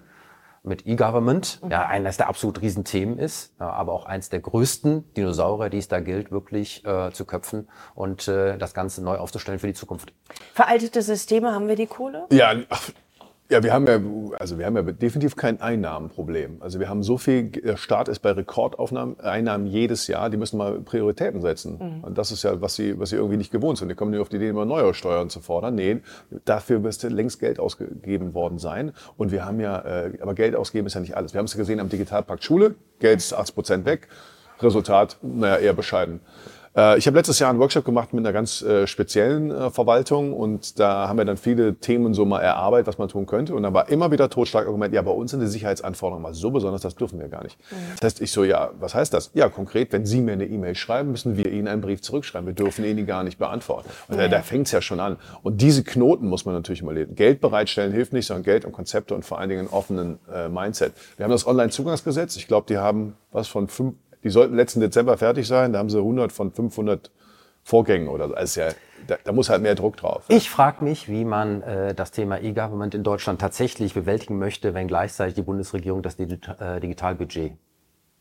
mit 0.64 0.86
E-Government 0.86 1.60
ja 1.70 1.88
eines 1.88 2.18
der 2.18 2.30
absolut 2.30 2.62
Riesenthemen 2.62 3.18
ist, 3.18 3.54
ja, 3.60 3.70
aber 3.70 3.94
auch 3.94 4.06
eins 4.06 4.30
der 4.30 4.40
größten 4.40 5.14
Dinosaurier, 5.14 5.70
die 5.70 5.80
es 5.80 5.88
da 5.88 6.00
gilt, 6.00 6.32
wirklich 6.32 6.86
äh, 6.86 7.12
zu 7.12 7.26
köpfen 7.26 7.68
und 7.96 8.28
äh, 8.28 8.58
das 8.58 8.74
Ganze 8.74 9.04
neu 9.04 9.18
aufzustellen 9.18 9.60
für 9.60 9.68
die 9.68 9.74
Zukunft. 9.74 10.14
Veraltete 10.54 11.02
Systeme, 11.02 11.54
haben 11.54 11.68
wir 11.68 11.76
die 11.76 11.88
Kohle? 11.88 12.28
Ja, 12.32 12.54
ja, 13.52 13.62
wir 13.64 13.74
haben 13.74 13.86
ja, 13.86 14.00
also 14.40 14.58
wir 14.58 14.66
haben 14.66 14.78
ja 14.78 14.82
definitiv 14.84 15.36
kein 15.36 15.60
Einnahmenproblem. 15.60 16.62
Also 16.62 16.80
wir 16.80 16.88
haben 16.88 17.04
so 17.04 17.18
viel, 17.18 17.50
der 17.50 17.76
Staat 17.76 18.08
ist 18.08 18.20
bei 18.20 18.32
Rekordaufnahmen, 18.32 19.20
Einnahmen 19.20 19.68
jedes 19.68 20.08
Jahr, 20.08 20.30
die 20.30 20.38
müssen 20.38 20.58
mal 20.58 20.80
Prioritäten 20.80 21.42
setzen. 21.42 22.02
Und 22.02 22.18
das 22.18 22.32
ist 22.32 22.44
ja, 22.44 22.62
was 22.62 22.76
sie, 22.76 22.98
was 22.98 23.10
sie 23.10 23.18
irgendwie 23.18 23.36
nicht 23.36 23.52
gewohnt 23.52 23.78
sind. 23.78 23.90
Die 23.90 23.96
kommen 23.96 24.12
nicht 24.12 24.22
auf 24.22 24.30
die 24.30 24.38
Idee, 24.38 24.48
immer 24.48 24.64
neue 24.64 24.94
Steuern 24.94 25.30
zu 25.30 25.42
fordern. 25.42 25.76
Nee, 25.76 26.00
dafür 26.46 26.80
müsste 26.80 27.10
längst 27.10 27.42
Geld 27.42 27.60
ausgegeben 27.60 28.34
worden 28.34 28.58
sein. 28.58 28.94
Und 29.18 29.34
wir 29.34 29.44
haben 29.44 29.60
ja, 29.60 29.80
äh, 29.82 30.14
aber 30.22 30.34
Geld 30.34 30.56
ausgeben 30.56 30.88
ist 30.88 30.94
ja 30.94 31.02
nicht 31.02 31.18
alles. 31.18 31.34
Wir 31.34 31.40
haben 31.40 31.46
es 31.46 31.54
ja 31.54 31.58
gesehen 31.58 31.82
am 31.82 31.90
Digitalpakt 31.90 32.46
Schule, 32.46 32.76
Geld 33.00 33.20
ist 33.20 33.34
80 33.34 33.54
Prozent 33.54 33.86
weg. 33.86 34.08
Resultat, 34.62 35.18
naja, 35.22 35.58
eher 35.58 35.74
bescheiden. 35.74 36.22
Äh, 36.76 36.98
Ich 36.98 37.08
habe 37.08 37.18
letztes 37.18 37.40
Jahr 37.40 37.50
einen 37.50 37.60
Workshop 37.60 37.86
gemacht 37.86 38.14
mit 38.14 38.26
einer 38.26 38.34
ganz 38.34 38.62
äh, 38.62 38.88
speziellen 38.88 39.52
äh, 39.52 39.70
Verwaltung 39.72 40.34
und 40.34 40.80
da 40.80 41.08
haben 41.08 41.18
wir 41.18 41.26
dann 41.26 41.38
viele 41.38 41.76
Themen 41.76 42.14
so 42.14 42.26
mal 42.26 42.40
erarbeitet, 42.40 42.88
was 42.88 42.98
man 42.98 43.10
tun 43.10 43.26
könnte. 43.26 43.54
Und 43.56 43.64
dann 43.64 43.74
war 43.74 43.90
immer 43.90 44.12
wieder 44.12 44.30
Totschlagargument, 44.30 44.94
ja, 44.94 45.02
bei 45.02 45.12
uns 45.12 45.32
sind 45.32 45.42
die 45.42 45.48
Sicherheitsanforderungen 45.48 46.24
mal 46.24 46.34
so 46.34 46.52
besonders, 46.52 46.82
das 46.82 46.96
dürfen 46.96 47.20
wir 47.20 47.28
gar 47.28 47.44
nicht. 47.44 47.58
Das 48.00 48.06
heißt, 48.06 48.22
ich 48.22 48.32
so, 48.32 48.44
ja, 48.44 48.72
was 48.80 48.96
heißt 48.96 49.14
das? 49.14 49.32
Ja, 49.34 49.50
konkret, 49.50 49.92
wenn 49.92 50.06
Sie 50.06 50.22
mir 50.22 50.34
eine 50.34 50.46
E-Mail 50.46 50.76
schreiben, 50.76 51.12
müssen 51.12 51.38
wir 51.38 51.52
Ihnen 51.52 51.68
einen 51.68 51.82
Brief 51.82 52.02
zurückschreiben. 52.02 52.48
Wir 52.48 52.54
dürfen 52.54 52.86
Ihnen 52.86 52.98
die 52.98 53.06
gar 53.06 53.24
nicht 53.24 53.38
beantworten. 53.38 53.90
Und 54.08 54.18
da, 54.18 54.28
da 54.28 54.42
fängt 54.42 54.68
es 54.68 54.72
ja 54.72 54.82
schon 54.82 55.00
an. 55.00 55.18
Und 55.44 55.62
diese 55.62 55.84
Knoten 55.84 56.28
muss 56.28 56.46
man 56.46 56.56
natürlich 56.56 56.82
immer 56.82 56.94
lesen. 56.94 57.16
Geld 57.16 57.42
bereitstellen 57.42 57.92
hilft 57.92 58.14
nicht, 58.14 58.28
sondern 58.28 58.44
Geld 58.44 58.66
und 58.66 58.72
Konzepte 58.72 59.14
und 59.16 59.26
vor 59.26 59.40
allen 59.40 59.50
Dingen 59.50 59.62
einen 59.62 59.70
offenen 59.70 60.20
äh, 60.34 60.48
Mindset. 60.50 60.94
Wir 61.18 61.26
haben 61.26 61.32
das 61.32 61.46
Online-Zugangsgesetz. 61.46 62.36
Ich 62.38 62.48
glaube, 62.48 62.66
die 62.68 62.78
haben 62.78 63.16
was 63.32 63.48
von 63.48 63.68
fünf, 63.68 63.96
die 64.24 64.30
sollten 64.30 64.56
letzten 64.56 64.80
Dezember 64.80 65.18
fertig 65.18 65.48
sein. 65.48 65.74
Da 65.74 65.80
haben 65.80 65.90
sie 65.90 65.98
100 65.98 66.32
von 66.32 66.52
500 66.52 67.12
Vorgängen 67.64 68.08
oder 68.08 68.28
so. 68.28 68.34
Also 68.34 68.62
ja, 68.62 68.70
da, 69.08 69.18
da 69.24 69.32
muss 69.32 69.50
halt 69.50 69.62
mehr 69.62 69.76
Druck 69.76 69.98
drauf. 69.98 70.26
Ich 70.30 70.50
frage 70.50 70.84
mich, 70.84 71.08
wie 71.10 71.26
man 71.26 71.62
äh, 71.62 71.94
das 71.94 72.12
Thema 72.12 72.42
E-Government 72.42 72.96
in 72.96 73.04
Deutschland 73.04 73.40
tatsächlich 73.40 73.94
bewältigen 73.94 74.40
möchte, 74.40 74.74
wenn 74.74 74.88
gleichzeitig 74.88 75.36
die 75.36 75.44
Bundesregierung 75.44 76.02
das 76.02 76.18
äh, 76.20 76.80
Digitalbudget 76.80 77.54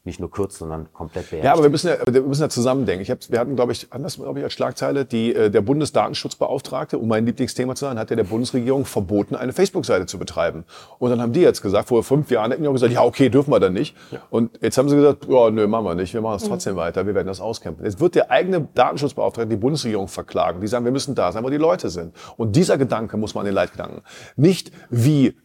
nicht 0.02 0.18
nur 0.18 0.30
kurz, 0.30 0.58
sondern 0.58 0.90
komplett 0.94 1.28
beherrscht. 1.28 1.44
Ja, 1.44 1.52
aber 1.52 1.62
wir 1.62 1.68
müssen 1.68 1.88
ja, 1.88 1.96
wir 2.10 2.22
müssen 2.22 2.40
ja 2.40 2.48
zusammen 2.48 2.86
denken. 2.86 3.02
Ich 3.02 3.10
hab, 3.10 3.18
wir 3.28 3.38
hatten, 3.38 3.54
glaube 3.54 3.72
ich, 3.72 3.92
anders, 3.92 4.16
glaube 4.16 4.38
ich, 4.38 4.44
als 4.44 4.54
Schlagzeile, 4.54 5.04
die, 5.04 5.34
äh, 5.34 5.50
der 5.50 5.60
Bundesdatenschutzbeauftragte, 5.60 6.98
um 6.98 7.06
mein 7.08 7.26
Lieblingsthema 7.26 7.74
zu 7.74 7.84
sein, 7.84 7.98
hat 7.98 8.08
ja 8.08 8.16
der 8.16 8.24
Bundesregierung 8.24 8.86
verboten, 8.86 9.36
eine 9.36 9.52
Facebook-Seite 9.52 10.06
zu 10.06 10.18
betreiben. 10.18 10.64
Und 10.98 11.10
dann 11.10 11.20
haben 11.20 11.34
die 11.34 11.40
jetzt 11.40 11.60
gesagt, 11.60 11.88
vor 11.88 12.02
fünf 12.02 12.30
Jahren 12.30 12.50
hätten 12.50 12.62
die 12.62 12.68
auch 12.68 12.72
gesagt, 12.72 12.94
ja, 12.94 13.02
okay, 13.02 13.28
dürfen 13.28 13.50
wir 13.50 13.60
dann 13.60 13.74
nicht. 13.74 13.94
Und 14.30 14.58
jetzt 14.62 14.78
haben 14.78 14.88
sie 14.88 14.96
gesagt, 14.96 15.26
ja, 15.28 15.50
nö, 15.50 15.66
machen 15.66 15.84
wir 15.84 15.94
nicht, 15.94 16.14
wir 16.14 16.22
machen 16.22 16.36
es 16.36 16.44
trotzdem 16.44 16.76
weiter, 16.76 17.06
wir 17.06 17.14
werden 17.14 17.28
das 17.28 17.42
auskämpfen. 17.42 17.84
Jetzt 17.84 18.00
wird 18.00 18.14
der 18.14 18.30
eigene 18.30 18.68
Datenschutzbeauftragte 18.74 19.50
die 19.50 19.56
Bundesregierung 19.56 20.08
verklagen. 20.08 20.62
Die 20.62 20.66
sagen, 20.66 20.86
wir 20.86 20.92
müssen 20.92 21.14
da 21.14 21.30
sein, 21.30 21.44
wo 21.44 21.50
die 21.50 21.58
Leute 21.58 21.90
sind. 21.90 22.14
Und 22.38 22.56
dieser 22.56 22.78
Gedanke 22.78 23.18
muss 23.18 23.34
man 23.34 23.44
in 23.44 23.50
den 23.50 23.54
Leitgedanken. 23.54 24.00
Nicht 24.36 24.72
wie 24.88 25.36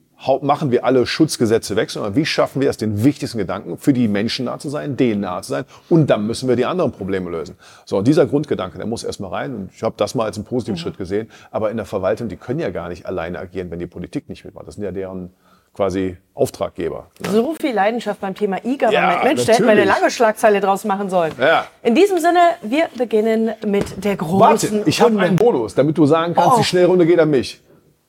machen 0.41 0.71
wir 0.71 0.85
alle 0.85 1.05
Schutzgesetze 1.05 1.75
weg, 1.75 1.91
sondern 1.91 2.15
wie 2.15 2.25
schaffen 2.25 2.61
wir 2.61 2.69
es, 2.69 2.77
den 2.77 3.03
wichtigsten 3.03 3.37
Gedanken 3.37 3.77
für 3.77 3.93
die 3.93 4.07
Menschen 4.07 4.45
nah 4.45 4.57
zu 4.57 4.69
sein, 4.69 4.97
denen 4.97 5.21
nah 5.21 5.41
zu 5.41 5.49
sein 5.51 5.65
und 5.89 6.09
dann 6.09 6.25
müssen 6.25 6.47
wir 6.49 6.55
die 6.55 6.65
anderen 6.65 6.91
Probleme 6.91 7.29
lösen. 7.29 7.57
So, 7.85 8.01
dieser 8.01 8.25
Grundgedanke, 8.25 8.77
der 8.77 8.87
muss 8.87 9.03
erstmal 9.03 9.31
rein 9.31 9.55
und 9.55 9.71
ich 9.73 9.83
habe 9.83 9.95
das 9.97 10.15
mal 10.15 10.25
als 10.25 10.37
einen 10.37 10.45
positiven 10.45 10.77
Schritt 10.77 10.97
gesehen, 10.97 11.29
aber 11.51 11.69
in 11.71 11.77
der 11.77 11.85
Verwaltung, 11.85 12.27
die 12.29 12.37
können 12.37 12.59
ja 12.59 12.69
gar 12.69 12.89
nicht 12.89 13.05
alleine 13.05 13.39
agieren, 13.39 13.69
wenn 13.71 13.79
die 13.79 13.87
Politik 13.87 14.29
nicht 14.29 14.45
mitmacht. 14.45 14.67
Das 14.67 14.75
sind 14.75 14.83
ja 14.83 14.91
deren 14.91 15.31
quasi 15.73 16.15
Auftraggeber. 16.33 17.07
So 17.31 17.53
viel 17.59 17.73
Leidenschaft 17.75 18.21
beim 18.21 18.33
Thema 18.33 18.57
E-Government. 18.57 18.93
Ja, 18.93 19.19
Mensch, 19.23 19.45
da 19.45 19.53
hätten 19.53 19.65
wir 19.65 19.71
eine 19.71 19.83
lange 19.83 20.09
Schlagzeile 20.09 20.61
draus 20.61 20.85
machen 20.85 21.09
sollen. 21.09 21.33
Ja. 21.37 21.65
In 21.83 21.95
diesem 21.95 22.17
Sinne, 22.19 22.39
wir 22.61 22.85
beginnen 22.97 23.51
mit 23.67 24.03
der 24.03 24.15
großen 24.15 24.39
Warte, 24.39 24.83
ich 24.85 25.01
habe 25.01 25.19
einen 25.19 25.35
Bonus, 25.35 25.75
damit 25.75 25.97
du 25.97 26.05
sagen 26.05 26.33
kannst, 26.33 26.51
Oh. 26.53 26.59
die 26.59 26.63
Schnellrunde 26.63 27.05
geht 27.05 27.19
an 27.19 27.29
mich. 27.29 27.61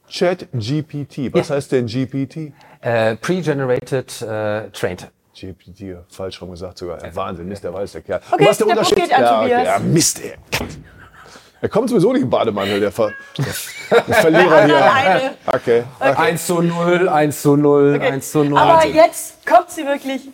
Chat 0.08 0.46
GPT. 0.52 1.32
Was 1.32 1.50
heißt 1.50 1.72
denn 1.72 1.86
GPT? 1.86 2.52
Äh, 2.80 3.16
Pre-generated 3.16 4.22
äh, 4.22 4.70
trained. 4.70 5.10
GPT, 5.34 5.98
falsch 6.08 6.40
rum 6.40 6.50
gesagt 6.50 6.78
sogar. 6.78 7.04
Ja, 7.04 7.14
Wahnsinn, 7.14 7.46
Mist, 7.46 7.62
der 7.62 7.75
weiß 7.75 7.92
der 7.92 8.00
Kerl. 8.00 8.20
Okay, 8.30 8.44
Was 8.44 8.52
ist 8.52 8.60
der, 8.60 8.66
der 8.66 8.76
Unterschied? 8.76 8.98
Punkt 8.98 9.10
geht 9.10 9.18
an 9.18 9.22
ja, 9.22 9.42
okay, 9.42 9.64
ja, 9.64 9.78
Mist, 9.78 10.25
ey. 10.25 10.34
Er 11.60 11.68
kommt 11.68 11.88
sowieso 11.88 12.12
nicht 12.12 12.22
im 12.22 12.30
Bademantel, 12.30 12.80
der, 12.80 12.92
Ver 12.92 13.12
der, 13.38 14.14
Verlierer 14.14 14.64
hier. 14.66 15.34
Okay. 15.46 15.84
okay. 15.98 16.14
1 16.16 16.46
zu 16.46 16.62
0, 16.62 17.08
1 17.08 17.42
zu 17.42 17.56
0, 17.56 18.00
1 18.00 18.32
zu 18.32 18.44
0. 18.44 18.58
Aber 18.58 18.86
jetzt 18.86 19.46
kommt 19.46 19.70
sie 19.70 19.84
wirklich. 19.84 20.28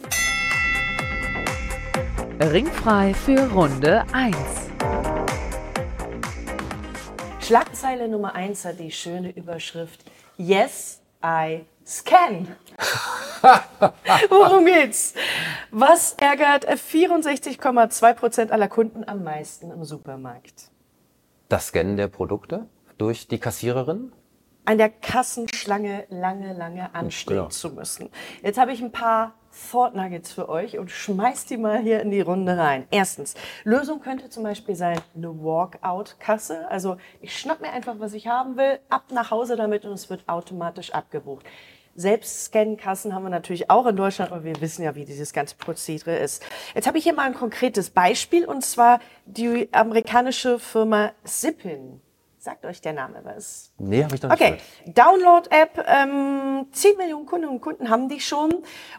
Ringfrei 2.40 3.14
für 3.14 3.48
Runde 3.52 4.04
1. 4.12 4.36
Schlagzeile 7.42 8.08
Nummer 8.08 8.34
1 8.34 8.64
hat 8.64 8.78
die 8.78 8.90
schöne 8.92 9.30
Überschrift 9.30 10.04
Yes, 10.38 11.00
I 11.24 11.64
scan. 11.86 12.48
Worum 14.30 14.64
geht's? 14.64 15.14
Was 15.70 16.14
ärgert 16.14 16.68
64,2 16.68 18.14
Prozent 18.14 18.52
aller 18.52 18.68
Kunden 18.68 19.04
am 19.06 19.24
meisten 19.24 19.70
im 19.70 19.84
Supermarkt? 19.84 20.70
Das 21.48 21.68
Scannen 21.68 21.96
der 21.96 22.08
Produkte 22.08 22.66
durch 22.98 23.28
die 23.28 23.38
Kassiererin. 23.38 24.12
an 24.64 24.78
der 24.78 24.90
Kassenschlange 24.90 26.06
lange, 26.08 26.52
lange 26.54 26.94
anstehen 26.94 27.36
Genau. 27.36 27.48
zu 27.48 27.70
müssen. 27.70 28.08
Jetzt 28.42 28.58
habe 28.58 28.72
ich 28.72 28.80
ein 28.80 28.92
paar 28.92 29.34
Thought 29.70 29.94
Nuggets 29.94 30.32
für 30.32 30.48
euch 30.48 30.78
und 30.78 30.90
schmeiß 30.90 31.46
die 31.46 31.56
mal 31.56 31.78
hier 31.78 32.00
in 32.00 32.10
die 32.10 32.20
Runde 32.20 32.56
rein. 32.56 32.86
Erstens, 32.90 33.34
Lösung 33.64 34.00
könnte 34.00 34.30
zum 34.30 34.42
Beispiel 34.42 34.74
sein 34.74 35.00
eine 35.14 35.28
Walkout-Kasse. 35.28 36.68
Also 36.70 36.96
ich 37.20 37.38
schnapp 37.38 37.60
mir 37.60 37.70
einfach, 37.70 37.96
was 37.98 38.14
ich 38.14 38.26
haben 38.26 38.56
will, 38.56 38.78
ab 38.88 39.04
nach 39.12 39.30
Hause 39.30 39.56
damit 39.56 39.84
und 39.84 39.92
es 39.92 40.10
wird 40.10 40.28
automatisch 40.28 40.92
abgebucht. 40.92 41.44
Selbst 41.94 42.46
Scan-Kassen 42.46 43.14
haben 43.14 43.24
wir 43.24 43.30
natürlich 43.30 43.68
auch 43.68 43.84
in 43.86 43.96
Deutschland, 43.96 44.32
aber 44.32 44.44
wir 44.44 44.58
wissen 44.62 44.82
ja, 44.82 44.94
wie 44.94 45.04
dieses 45.04 45.34
ganze 45.34 45.56
Prozedere 45.56 46.16
ist. 46.16 46.42
Jetzt 46.74 46.86
habe 46.86 46.96
ich 46.96 47.04
hier 47.04 47.12
mal 47.12 47.26
ein 47.26 47.34
konkretes 47.34 47.90
Beispiel 47.90 48.46
und 48.46 48.64
zwar 48.64 49.00
die 49.26 49.68
amerikanische 49.72 50.58
Firma 50.58 51.12
Zippin. 51.24 52.00
Sagt 52.44 52.64
euch 52.64 52.80
der 52.80 52.92
Name 52.92 53.20
was? 53.22 53.70
Nee, 53.78 54.02
habe 54.02 54.16
ich 54.16 54.22
noch 54.22 54.30
nicht 54.30 54.42
Okay, 54.42 54.58
Download-App, 54.86 55.86
ähm, 55.86 56.66
10 56.72 56.96
Millionen 56.96 57.24
Kundinnen 57.24 57.54
und 57.54 57.60
Kunden 57.60 57.88
haben 57.88 58.08
die 58.08 58.18
schon 58.18 58.52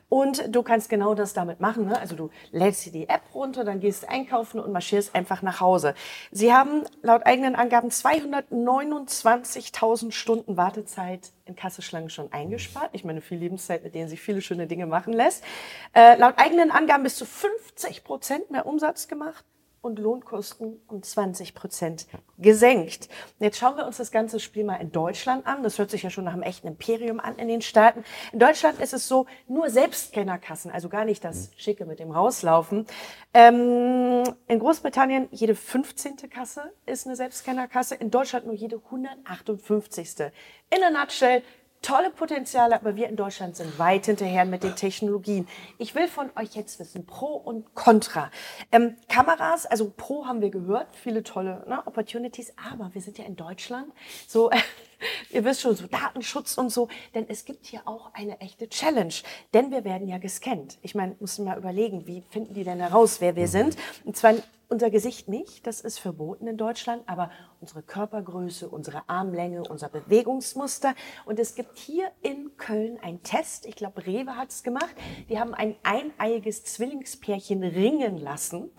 und 0.07 0.55
du 0.55 0.63
kannst 0.63 0.87
genau 0.87 1.13
das 1.13 1.33
damit 1.33 1.59
machen. 1.59 1.87
Ne? 1.87 1.99
Also 1.99 2.15
du 2.15 2.29
lädst 2.51 2.85
dir 2.85 2.93
die 2.93 3.09
App 3.09 3.23
runter, 3.35 3.65
dann 3.65 3.81
gehst 3.81 4.07
einkaufen 4.07 4.61
und 4.61 4.71
marschierst 4.71 5.13
einfach 5.13 5.41
nach 5.41 5.59
Hause. 5.59 5.93
Sie 6.31 6.53
haben 6.53 6.83
laut 7.01 7.25
eigenen 7.25 7.55
Angaben 7.55 7.89
229.000 7.89 10.13
Stunden 10.13 10.55
Wartezeit 10.55 11.33
in 11.43 11.57
Kasseschlangen 11.57 12.09
schon 12.09 12.31
eingespart. 12.31 12.91
Ich 12.93 13.03
meine, 13.03 13.19
viel 13.19 13.39
Lebenszeit, 13.39 13.83
mit 13.83 13.93
denen 13.93 14.07
sich 14.07 14.21
viele 14.21 14.39
schöne 14.39 14.67
Dinge 14.67 14.85
machen 14.85 15.11
lässt. 15.11 15.43
Äh, 15.91 16.15
laut 16.15 16.35
eigenen 16.37 16.71
Angaben 16.71 17.03
bis 17.03 17.17
zu 17.17 17.25
50 17.25 18.05
Prozent 18.05 18.51
mehr 18.51 18.65
Umsatz 18.65 19.09
gemacht 19.09 19.43
und 19.83 19.99
Lohnkosten 19.99 20.81
um 20.87 21.03
20 21.03 21.53
Prozent 21.53 22.07
gesenkt. 22.37 23.09
Und 23.37 23.43
jetzt 23.43 23.57
schauen 23.57 23.75
wir 23.75 23.85
uns 23.85 23.97
das 23.97 24.11
ganze 24.11 24.39
Spiel 24.39 24.63
mal 24.63 24.77
in 24.77 24.91
Deutschland 24.91 25.45
an. 25.45 25.61
Das 25.61 25.77
hört 25.77 25.91
sich 25.91 26.03
ja 26.03 26.09
schon 26.09 26.23
nach 26.23 26.33
einem 26.33 26.41
echten 26.41 26.67
Imperium 26.67 27.19
an 27.19 27.35
in 27.35 27.49
den 27.49 27.61
Staaten. 27.61 28.03
In 28.31 28.39
Deutschland 28.39 28.79
ist 28.79 28.93
es 28.93 29.07
so, 29.07 29.25
nur 29.47 29.69
Selbstscannerkassen, 29.69 30.71
also 30.71 30.87
gar 30.87 31.03
nicht 31.03 31.23
das 31.23 31.51
Schicke 31.57 31.85
mit 31.85 31.99
dem 31.99 32.11
Rauslaufen. 32.11 32.87
Ähm, 33.33 34.23
in 34.47 34.59
Großbritannien 34.59 35.27
jede 35.31 35.53
15. 35.53 36.29
Kasse 36.29 36.71
ist 36.85 37.05
eine 37.05 37.17
Selbstscannerkasse, 37.17 37.95
in 37.95 38.09
Deutschland 38.09 38.45
nur 38.45 38.55
jede 38.55 38.77
158. 38.77 40.31
In 40.69 40.83
a 40.83 40.89
nutshell, 40.89 41.43
tolle 41.83 42.09
Potenziale, 42.09 42.75
aber 42.75 42.95
wir 42.95 43.07
in 43.07 43.15
Deutschland 43.15 43.55
sind 43.55 43.77
weit 43.77 44.07
hinterher 44.07 44.45
mit 44.45 44.63
den 44.63 44.75
Technologien. 44.75 45.47
Ich 45.77 45.93
will 45.93 46.07
von 46.07 46.31
euch 46.35 46.55
jetzt 46.55 46.79
wissen, 46.79 47.05
Pro 47.05 47.35
und 47.35 47.75
Contra. 47.75 48.31
Ähm, 48.71 48.95
Kameras, 49.07 49.67
also 49.67 49.93
Pro 49.95 50.25
haben 50.25 50.41
wir 50.41 50.49
gehört, 50.49 50.87
viele 50.95 51.21
tolle 51.21 51.63
ne, 51.67 51.85
Opportunities, 51.85 52.53
aber 52.71 52.89
wir 52.93 53.01
sind 53.01 53.19
ja 53.19 53.25
in 53.25 53.35
Deutschland, 53.35 53.91
so, 54.27 54.49
ihr 55.29 55.43
wisst 55.45 55.61
schon, 55.61 55.75
so 55.75 55.87
Datenschutz 55.87 56.57
und 56.57 56.69
so, 56.69 56.87
denn 57.13 57.25
es 57.27 57.45
gibt 57.45 57.65
hier 57.65 57.81
auch 57.85 58.13
eine 58.13 58.39
echte 58.41 58.69
Challenge, 58.69 59.13
denn 59.53 59.71
wir 59.71 59.83
werden 59.83 60.07
ja 60.07 60.17
gescannt. 60.17 60.77
Ich 60.81 60.95
meine, 60.95 61.15
müssen 61.19 61.45
mal 61.45 61.57
überlegen, 61.57 62.07
wie 62.07 62.23
finden 62.29 62.53
die 62.53 62.63
denn 62.63 62.79
heraus, 62.79 63.21
wer 63.21 63.35
wir 63.35 63.47
sind? 63.47 63.75
Und 64.05 64.17
zwar 64.17 64.33
unser 64.73 64.89
Gesicht 64.89 65.27
nicht, 65.27 65.67
das 65.67 65.81
ist 65.81 65.99
verboten 65.99 66.47
in 66.47 66.57
Deutschland, 66.57 67.03
aber 67.05 67.29
unsere 67.61 67.83
Körpergröße, 67.83 68.67
unsere 68.67 69.07
Armlänge, 69.07 69.61
unser 69.69 69.87
Bewegungsmuster. 69.87 70.95
Und 71.25 71.37
es 71.37 71.53
gibt 71.53 71.77
hier 71.77 72.11
in 72.23 72.57
Köln 72.57 72.97
einen 72.99 73.21
Test, 73.21 73.67
ich 73.67 73.75
glaube, 73.75 74.07
Rewe 74.07 74.35
hat 74.35 74.49
es 74.49 74.63
gemacht. 74.63 74.95
Die 75.29 75.39
haben 75.39 75.53
ein 75.53 75.75
eineiiges 75.83 76.63
Zwillingspärchen 76.63 77.63
ringen 77.63 78.17
lassen. 78.17 78.71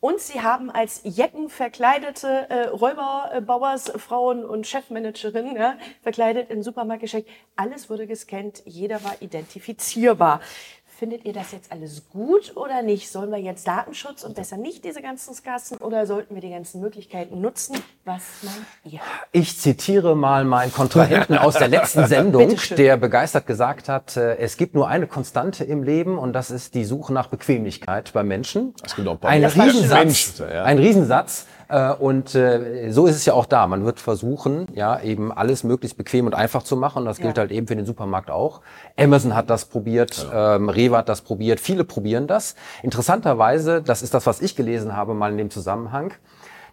Und 0.00 0.18
sie 0.18 0.40
haben 0.40 0.70
als 0.70 1.02
Jecken 1.04 1.50
verkleidete 1.50 2.48
äh, 2.48 2.68
Räuber, 2.68 3.30
äh, 3.34 3.40
Bauers, 3.42 3.92
Frauen 3.96 4.46
und 4.46 4.66
Chefmanagerinnen 4.66 5.56
ja, 5.56 5.76
verkleidet 6.02 6.50
in 6.50 6.62
Supermarkt 6.62 7.02
geschickt. 7.02 7.28
Alles 7.54 7.90
wurde 7.90 8.06
gescannt, 8.06 8.62
jeder 8.64 9.04
war 9.04 9.16
identifizierbar. 9.20 10.40
Findet 11.00 11.24
ihr 11.24 11.32
das 11.32 11.52
jetzt 11.52 11.72
alles 11.72 12.02
gut 12.10 12.54
oder 12.56 12.82
nicht? 12.82 13.10
Sollen 13.10 13.30
wir 13.30 13.38
jetzt 13.38 13.66
Datenschutz 13.66 14.22
und 14.22 14.34
besser 14.34 14.58
nicht 14.58 14.84
diese 14.84 15.00
ganzen 15.00 15.34
Kassen 15.42 15.78
oder 15.78 16.04
sollten 16.04 16.34
wir 16.34 16.42
die 16.42 16.50
ganzen 16.50 16.82
Möglichkeiten 16.82 17.40
nutzen? 17.40 17.78
Was 18.04 18.22
meint 18.42 18.66
ihr? 18.84 19.00
Ich 19.32 19.58
zitiere 19.58 20.14
mal 20.14 20.44
meinen 20.44 20.70
Kontrahenten 20.70 21.38
aus 21.38 21.54
der 21.54 21.68
letzten 21.68 22.06
Sendung, 22.06 22.54
der 22.76 22.98
begeistert 22.98 23.46
gesagt 23.46 23.88
hat, 23.88 24.18
äh, 24.18 24.36
es 24.36 24.58
gibt 24.58 24.74
nur 24.74 24.88
eine 24.88 25.06
Konstante 25.06 25.64
im 25.64 25.84
Leben 25.84 26.18
und 26.18 26.34
das 26.34 26.50
ist 26.50 26.74
die 26.74 26.84
Suche 26.84 27.14
nach 27.14 27.28
Bequemlichkeit 27.28 28.12
beim 28.12 28.28
Menschen. 28.28 28.74
Es 28.84 28.94
gibt 28.94 29.08
auch 29.08 29.22
ein. 29.22 29.42
Riesensatz. 29.42 30.04
Menschen, 30.04 30.50
ja. 30.50 30.64
Ein 30.64 30.76
Riesensatz. 30.76 31.46
Äh, 31.70 31.92
Und 31.92 32.34
äh, 32.34 32.90
so 32.90 33.06
ist 33.06 33.16
es 33.16 33.24
ja 33.24 33.34
auch 33.34 33.46
da. 33.46 33.66
Man 33.66 33.84
wird 33.84 34.00
versuchen, 34.00 34.66
ja, 34.74 35.00
eben 35.00 35.30
alles 35.32 35.62
möglichst 35.64 35.96
bequem 35.96 36.26
und 36.26 36.34
einfach 36.34 36.62
zu 36.62 36.76
machen. 36.76 37.00
Und 37.00 37.04
das 37.06 37.18
gilt 37.18 37.36
Ja. 37.36 37.42
halt 37.42 37.52
eben 37.52 37.66
für 37.66 37.76
den 37.76 37.86
Supermarkt 37.86 38.30
auch. 38.30 38.60
Amazon 38.98 39.34
hat 39.34 39.48
das 39.50 39.66
probiert, 39.66 40.26
ähm, 40.34 40.68
Rewe 40.68 40.96
hat 40.96 41.08
das 41.08 41.20
probiert, 41.22 41.60
viele 41.60 41.84
probieren 41.84 42.26
das. 42.26 42.56
Interessanterweise, 42.82 43.82
das 43.82 44.02
ist 44.02 44.12
das, 44.14 44.26
was 44.26 44.40
ich 44.40 44.56
gelesen 44.56 44.96
habe, 44.96 45.14
mal 45.14 45.30
in 45.30 45.38
dem 45.38 45.50
Zusammenhang. 45.50 46.12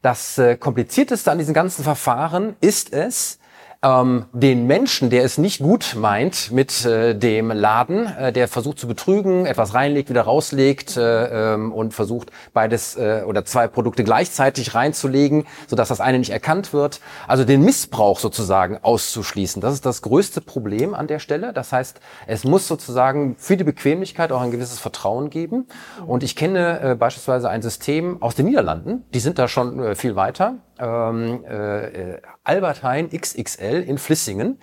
Das 0.01 0.37
äh, 0.37 0.55
komplizierteste 0.57 1.31
an 1.31 1.37
diesen 1.37 1.53
ganzen 1.53 1.83
Verfahren 1.83 2.55
ist 2.61 2.91
es, 2.93 3.39
ähm, 3.83 4.25
den 4.33 4.65
Menschen, 4.65 5.09
der 5.09 5.23
es 5.23 5.37
nicht 5.37 5.59
gut 5.59 5.95
meint 5.97 6.51
mit 6.51 6.85
äh, 6.85 7.13
dem 7.15 7.51
Laden, 7.51 8.07
äh, 8.07 8.33
der 8.33 8.47
versucht 8.47 8.79
zu 8.79 8.87
betrügen, 8.87 9.45
etwas 9.45 9.73
reinlegt, 9.73 10.09
wieder 10.09 10.23
rauslegt 10.23 10.97
äh, 10.97 11.53
ähm, 11.53 11.71
und 11.71 11.93
versucht 11.93 12.31
beides 12.53 12.97
äh, 12.97 13.23
oder 13.25 13.45
zwei 13.45 13.67
Produkte 13.67 14.03
gleichzeitig 14.03 14.73
reinzulegen, 14.73 15.45
sodass 15.67 15.89
das 15.89 16.01
eine 16.01 16.19
nicht 16.19 16.31
erkannt 16.31 16.73
wird. 16.73 17.01
Also 17.27 17.43
den 17.43 17.61
Missbrauch 17.63 18.19
sozusagen 18.19 18.79
auszuschließen. 18.81 19.61
Das 19.61 19.73
ist 19.73 19.85
das 19.85 20.01
größte 20.01 20.41
Problem 20.41 20.95
an 20.95 21.07
der 21.07 21.19
Stelle. 21.19 21.53
Das 21.53 21.71
heißt, 21.71 21.99
es 22.25 22.43
muss 22.43 22.67
sozusagen 22.67 23.35
für 23.37 23.57
die 23.57 23.63
Bequemlichkeit 23.63 24.31
auch 24.31 24.41
ein 24.41 24.51
gewisses 24.51 24.79
Vertrauen 24.79 25.29
geben. 25.29 25.67
Und 26.05 26.23
ich 26.23 26.35
kenne 26.35 26.79
äh, 26.79 26.95
beispielsweise 26.95 27.49
ein 27.49 27.61
System 27.61 28.21
aus 28.21 28.35
den 28.35 28.47
Niederlanden, 28.47 29.05
die 29.13 29.19
sind 29.19 29.37
da 29.37 29.47
schon 29.47 29.79
äh, 29.79 29.95
viel 29.95 30.15
weiter. 30.15 30.55
Ähm, 30.79 31.43
äh, 31.45 32.19
Albert 32.43 32.83
Hein 32.83 33.09
XXL 33.09 33.83
in 33.85 33.97
Flissingen. 33.97 34.59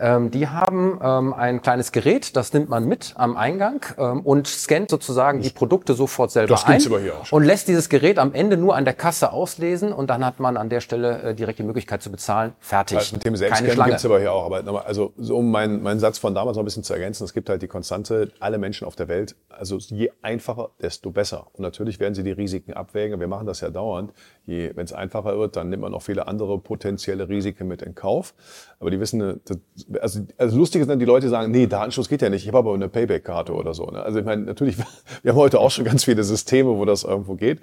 Ähm, 0.00 0.30
die 0.30 0.48
haben 0.48 0.98
ähm, 1.02 1.34
ein 1.34 1.62
kleines 1.62 1.92
Gerät, 1.92 2.36
das 2.36 2.52
nimmt 2.52 2.68
man 2.68 2.86
mit 2.86 3.14
am 3.16 3.36
Eingang 3.36 3.84
ähm, 3.98 4.20
und 4.20 4.46
scannt 4.46 4.90
sozusagen 4.90 5.40
die 5.40 5.50
Produkte 5.50 5.94
sofort 5.94 6.30
selber 6.30 6.54
Das 6.54 6.64
ein 6.64 6.84
aber 6.86 7.00
hier 7.00 7.16
auch 7.16 7.26
schon. 7.26 7.38
und 7.38 7.44
lässt 7.46 7.68
dieses 7.68 7.88
Gerät 7.88 8.18
am 8.18 8.32
Ende 8.34 8.56
nur 8.56 8.76
an 8.76 8.84
der 8.84 8.94
Kasse 8.94 9.32
auslesen 9.32 9.92
und 9.92 10.08
dann 10.08 10.24
hat 10.24 10.40
man 10.40 10.56
an 10.56 10.68
der 10.68 10.80
Stelle 10.80 11.22
äh, 11.22 11.34
direkt 11.34 11.58
die 11.58 11.62
Möglichkeit 11.62 12.02
zu 12.02 12.10
bezahlen. 12.10 12.52
Fertig. 12.60 12.98
Also 12.98 13.16
mit 13.16 13.24
dem 13.24 13.36
Selbstscannen 13.36 13.84
gibt 13.84 13.98
es 13.98 14.04
aber 14.04 14.20
hier 14.20 14.32
auch. 14.32 14.46
Aber 14.46 14.62
nochmal, 14.62 14.82
also 14.82 15.12
so 15.16 15.38
um 15.38 15.50
meinen 15.50 15.82
meinen 15.82 16.00
Satz 16.00 16.18
von 16.18 16.34
damals 16.34 16.56
noch 16.56 16.62
ein 16.62 16.66
bisschen 16.66 16.84
zu 16.84 16.92
ergänzen, 16.92 17.24
es 17.24 17.32
gibt 17.32 17.48
halt 17.48 17.62
die 17.62 17.68
Konstante, 17.68 18.32
alle 18.40 18.58
Menschen 18.58 18.86
auf 18.86 18.96
der 18.96 19.08
Welt, 19.08 19.36
also 19.48 19.78
je 19.78 20.10
einfacher, 20.22 20.70
desto 20.80 21.10
besser. 21.10 21.46
Und 21.52 21.62
natürlich 21.62 22.00
werden 22.00 22.14
sie 22.14 22.22
die 22.22 22.32
Risiken 22.32 22.72
abwägen. 22.74 23.20
Wir 23.20 23.28
machen 23.28 23.46
das 23.46 23.60
ja 23.60 23.70
dauernd. 23.70 24.12
Je, 24.44 24.72
wenn 24.74 24.84
es 24.84 24.92
einfacher 24.92 25.36
wird, 25.38 25.55
dann 25.56 25.70
nimmt 25.70 25.82
man 25.82 25.92
noch 25.92 26.02
viele 26.02 26.26
andere 26.28 26.58
potenzielle 26.58 27.28
Risiken 27.28 27.66
mit 27.66 27.82
in 27.82 27.94
Kauf. 27.94 28.34
Aber 28.78 28.90
die 28.90 29.00
wissen, 29.00 29.20
äh, 29.20 29.36
das, 29.44 29.58
also, 30.00 30.20
also 30.38 30.58
lustig 30.58 30.82
ist 30.82 30.88
dann, 30.88 30.98
die 30.98 31.04
Leute 31.04 31.28
sagen, 31.28 31.50
nee, 31.50 31.66
Datenschutz 31.66 32.08
geht 32.08 32.22
ja 32.22 32.28
nicht, 32.28 32.42
ich 32.42 32.48
habe 32.48 32.58
aber 32.58 32.74
eine 32.74 32.88
Payback-Karte 32.88 33.52
oder 33.52 33.74
so. 33.74 33.86
Ne? 33.86 34.02
Also 34.02 34.18
ich 34.18 34.24
meine, 34.24 34.42
natürlich, 34.42 34.78
wir 35.22 35.32
haben 35.32 35.38
heute 35.38 35.58
auch 35.58 35.70
schon 35.70 35.84
ganz 35.84 36.04
viele 36.04 36.22
Systeme, 36.24 36.76
wo 36.76 36.84
das 36.84 37.04
irgendwo 37.04 37.34
geht. 37.34 37.60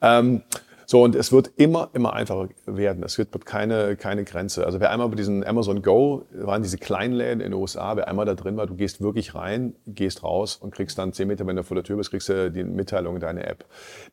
Ähm, 0.00 0.42
so, 0.86 1.02
und 1.02 1.14
es 1.14 1.32
wird 1.32 1.50
immer, 1.56 1.90
immer 1.92 2.12
einfacher 2.12 2.48
werden. 2.66 3.02
Es 3.02 3.18
wird 3.18 3.34
wird 3.34 3.46
keine, 3.46 3.96
keine 3.96 4.24
Grenze. 4.24 4.64
Also 4.64 4.80
wer 4.80 4.90
einmal 4.90 5.08
bei 5.08 5.16
diesen 5.16 5.44
Amazon 5.44 5.82
Go, 5.82 6.24
waren 6.32 6.62
diese 6.62 6.78
kleinen 6.78 7.14
Läden 7.14 7.40
in 7.40 7.50
den 7.50 7.54
USA, 7.54 7.96
wer 7.96 8.08
einmal 8.08 8.26
da 8.26 8.34
drin 8.34 8.56
war, 8.56 8.66
du 8.66 8.74
gehst 8.74 9.00
wirklich 9.00 9.34
rein, 9.34 9.74
gehst 9.86 10.22
raus 10.22 10.56
und 10.56 10.74
kriegst 10.74 10.98
dann 10.98 11.12
zehn 11.12 11.28
Meter, 11.28 11.46
wenn 11.46 11.56
du 11.56 11.64
vor 11.64 11.74
der 11.74 11.84
Tür 11.84 11.96
bist, 11.96 12.10
kriegst 12.10 12.28
du 12.28 12.50
die 12.50 12.64
Mitteilung 12.64 13.16
in 13.16 13.20
deine 13.20 13.46
App. 13.46 13.64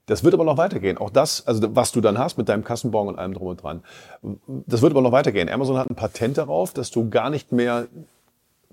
Das 0.05 0.23
wird 0.23 0.33
aber 0.33 0.43
noch 0.43 0.57
weitergehen. 0.57 0.97
Auch 0.97 1.09
das, 1.09 1.45
also 1.47 1.75
was 1.75 1.91
du 1.91 2.01
dann 2.01 2.17
hast 2.17 2.37
mit 2.37 2.49
deinem 2.49 2.63
Kassenbon 2.63 3.07
und 3.07 3.19
allem 3.19 3.33
drum 3.33 3.47
und 3.47 3.61
dran, 3.61 3.83
das 4.45 4.81
wird 4.81 4.91
aber 4.91 5.01
noch 5.01 5.11
weitergehen. 5.11 5.49
Amazon 5.49 5.77
hat 5.77 5.89
ein 5.89 5.95
Patent 5.95 6.37
darauf, 6.37 6.73
dass 6.73 6.91
du 6.91 7.09
gar 7.09 7.29
nicht 7.29 7.51
mehr 7.51 7.87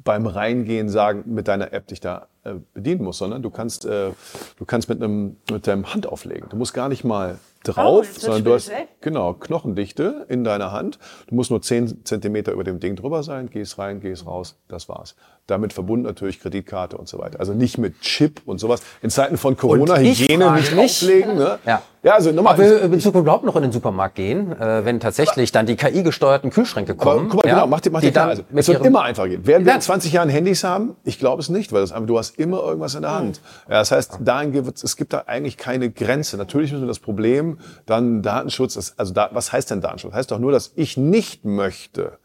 beim 0.05 0.27
Reingehen 0.27 0.89
sagen, 0.89 1.25
mit 1.27 1.49
deiner 1.49 1.73
App 1.73 1.89
dich 1.89 2.01
da 2.01 2.29
äh, 2.45 2.55
bedienen 2.73 3.03
musst, 3.03 3.19
sondern 3.19 3.43
du 3.43 3.51
kannst, 3.51 3.85
äh, 3.85 4.11
du 4.57 4.65
kannst 4.65 4.89
mit 4.89 5.03
einem, 5.03 5.37
mit 5.51 5.67
deinem 5.67 5.93
Hand 5.93 6.07
auflegen. 6.07 6.49
Du 6.49 6.57
musst 6.57 6.73
gar 6.73 6.89
nicht 6.89 7.05
mal 7.05 7.39
drauf, 7.73 8.07
jetzt 8.07 8.21
sondern 8.21 8.45
du 8.45 8.55
hast, 8.55 8.71
genau, 9.01 9.35
Knochendichte 9.35 10.27
in 10.29 10.45
deiner 10.45 10.73
Hand. 10.73 10.99
Du 11.27 11.35
musst 11.35 11.51
nur 11.51 11.63
10 11.63 12.05
Zentimeter 12.05 12.53
über 12.53 12.65
dem 12.65 12.81
Ding 12.81 12.97
drüber 12.97 13.23
sein, 13.23 13.51
gehst 13.51 13.79
rein, 13.79 14.01
gehst 14.01 14.27
raus, 14.27 14.57
das 14.69 14.89
war's. 14.89 15.15
Damit 15.49 15.73
verbunden 15.73 16.05
natürlich 16.05 16.41
Kreditkarte 16.41 16.99
und 16.99 17.09
so 17.09 17.19
weiter. 17.19 17.41
Also 17.41 17.55
nicht 17.55 17.79
mit 17.79 18.03
Chip 18.03 18.43
und 18.45 18.59
sowas. 18.59 18.83
In 19.01 19.09
Zeiten 19.09 19.39
von 19.39 19.57
Corona, 19.57 19.97
Hygiene 19.97 20.53
nicht 20.53 20.77
auflegen. 20.77 21.37
Ne? 21.37 21.59
Ja. 21.65 21.81
ja, 22.03 22.13
also 22.13 22.33
nochmal. 22.33 22.59
Wir 22.59 22.83
in 22.83 23.01
Zukunft 23.01 23.25
überhaupt 23.25 23.45
noch 23.45 23.57
in 23.57 23.63
den 23.63 23.73
Supermarkt 23.73 24.17
gehen, 24.17 24.53
äh, 24.53 24.85
wenn 24.85 25.01
tatsächlich 25.01 25.51
dann 25.51 25.65
die 25.65 25.77
KI-gesteuerten 25.77 26.51
Kühlschränke 26.51 26.93
Aber 26.93 27.01
kommen. 27.01 27.29
guck 27.31 27.45
mal, 27.45 27.49
ja, 27.49 27.55
genau, 27.55 27.67
mach 27.67 27.81
dir, 27.81 27.91
mach 27.91 28.01
die 28.01 28.09
dir 28.09 28.13
klar. 28.13 28.29
Also, 28.29 28.43
es 28.55 28.69
wird 28.69 28.85
immer 28.85 29.01
einfacher 29.01 29.31
gehen. 29.31 29.47
Werden 29.47 29.65
wir 29.65 29.75
in 29.75 29.81
20 29.81 30.13
Jahren 30.13 30.29
Handys 30.29 30.65
haben? 30.65 30.97
Ich 31.05 31.19
glaube 31.19 31.41
es 31.41 31.49
nicht, 31.49 31.73
weil 31.73 31.81
das, 31.81 31.95
du 31.99 32.19
hast 32.19 32.39
immer 32.39 32.63
irgendwas 32.63 32.95
in 32.95 33.01
der 33.01 33.15
Hand. 33.15 33.41
Ja, 33.69 33.79
das 33.79 33.91
heißt, 33.91 34.19
dahin 34.21 34.53
gibt 34.53 34.85
es 34.85 34.97
gibt 34.97 35.15
da 35.15 35.25
eigentlich 35.27 35.57
keine 35.57 35.91
Grenze. 35.91 36.37
Natürlich 36.37 36.73
müssen 36.73 36.85
wir 36.85 36.89
das 36.89 37.01
Problem, 37.01 37.58
dann 37.87 38.23
Datenschutz, 38.23 38.75
das, 38.75 38.99
also 38.99 39.13
da, 39.13 39.31
was 39.33 39.53
heißt 39.53 39.71
denn 39.71 39.81
Datenschutz? 39.81 40.13
Heißt 40.13 40.31
doch 40.31 40.39
nur, 40.39 40.53
dass 40.53 40.73
ich 40.77 40.97
nicht 40.97 41.45
möchte, 41.45 42.19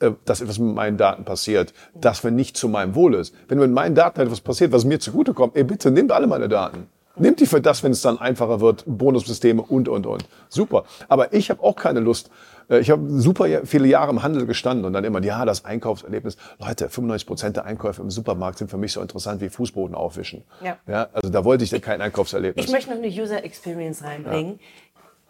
äh, 0.00 0.12
dass 0.24 0.40
etwas 0.40 0.58
mit 0.58 0.74
meinen 0.74 0.96
Daten 0.96 1.24
passiert, 1.24 1.74
das 1.94 2.24
wenn 2.24 2.34
nicht 2.34 2.56
zu 2.56 2.68
meinem 2.68 2.94
Wohl 2.94 3.14
ist. 3.14 3.34
Wenn 3.48 3.58
mit 3.58 3.70
meinen 3.70 3.94
Daten 3.94 4.20
etwas 4.20 4.40
passiert, 4.40 4.72
was 4.72 4.84
mir 4.84 4.98
zugutekommt, 4.98 5.56
ey, 5.56 5.64
bitte 5.64 5.90
nehmt 5.90 6.12
alle 6.12 6.26
meine 6.26 6.48
Daten. 6.48 6.88
Nehmt 7.16 7.38
die 7.38 7.46
für 7.46 7.60
das, 7.60 7.84
wenn 7.84 7.92
es 7.92 8.02
dann 8.02 8.18
einfacher 8.18 8.60
wird, 8.60 8.82
Bonussysteme 8.86 9.62
und, 9.62 9.88
und, 9.88 10.04
und. 10.06 10.24
Super. 10.48 10.84
Aber 11.08 11.32
ich 11.32 11.48
habe 11.48 11.62
auch 11.62 11.76
keine 11.76 12.00
Lust. 12.00 12.30
Äh, 12.68 12.78
Ich 12.80 12.90
habe 12.90 13.08
super 13.10 13.46
ja- 13.46 13.64
viele 13.64 13.86
Jahre 13.86 14.10
im 14.10 14.22
Handel 14.22 14.46
gestanden 14.46 14.84
und 14.84 14.92
dann 14.92 15.04
immer, 15.04 15.22
ja, 15.22 15.44
das 15.44 15.64
Einkaufserlebnis. 15.64 16.36
Leute, 16.58 16.88
95 16.88 17.26
Prozent 17.26 17.56
der 17.56 17.64
Einkäufe 17.64 18.02
im 18.02 18.10
Supermarkt 18.10 18.58
sind 18.58 18.70
für 18.70 18.78
mich 18.78 18.92
so 18.92 19.00
interessant 19.00 19.40
wie 19.40 19.48
Fußboden 19.48 19.94
aufwischen. 19.94 20.44
Ja. 20.62 20.78
Ja, 20.86 21.08
also 21.12 21.30
da 21.30 21.44
wollte 21.44 21.64
ich 21.64 21.82
kein 21.82 22.00
Einkaufserlebnis. 22.00 22.64
Ich 22.66 22.72
möchte 22.72 22.90
noch 22.90 22.98
eine 22.98 23.08
User 23.08 23.44
Experience 23.44 24.02
reinbringen. 24.02 24.60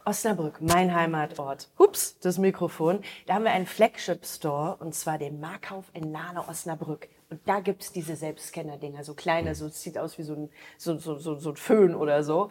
Osnabrück, 0.06 0.60
mein 0.60 0.94
Heimatort. 0.94 1.68
Hups, 1.78 2.18
das 2.20 2.36
Mikrofon. 2.36 3.00
Da 3.26 3.34
haben 3.34 3.44
wir 3.44 3.52
einen 3.52 3.64
Flagship 3.64 4.26
Store 4.26 4.76
und 4.78 4.94
zwar 4.94 5.16
den 5.16 5.40
Markauf 5.40 5.86
in 5.94 6.12
Nahne 6.12 6.46
Osnabrück. 6.46 7.08
Und 7.30 7.40
da 7.46 7.60
gibt's 7.60 7.90
diese 7.90 8.14
Selbstscanner-Dinger, 8.14 9.02
so 9.02 9.14
kleine, 9.14 9.54
so 9.54 9.66
es 9.66 9.80
sieht 9.80 9.96
aus 9.96 10.18
wie 10.18 10.22
so 10.22 10.34
ein, 10.34 10.50
so, 10.76 10.98
so, 10.98 11.16
so, 11.18 11.36
so 11.36 11.50
ein 11.50 11.56
Föhn 11.56 11.94
oder 11.94 12.22
so. 12.22 12.50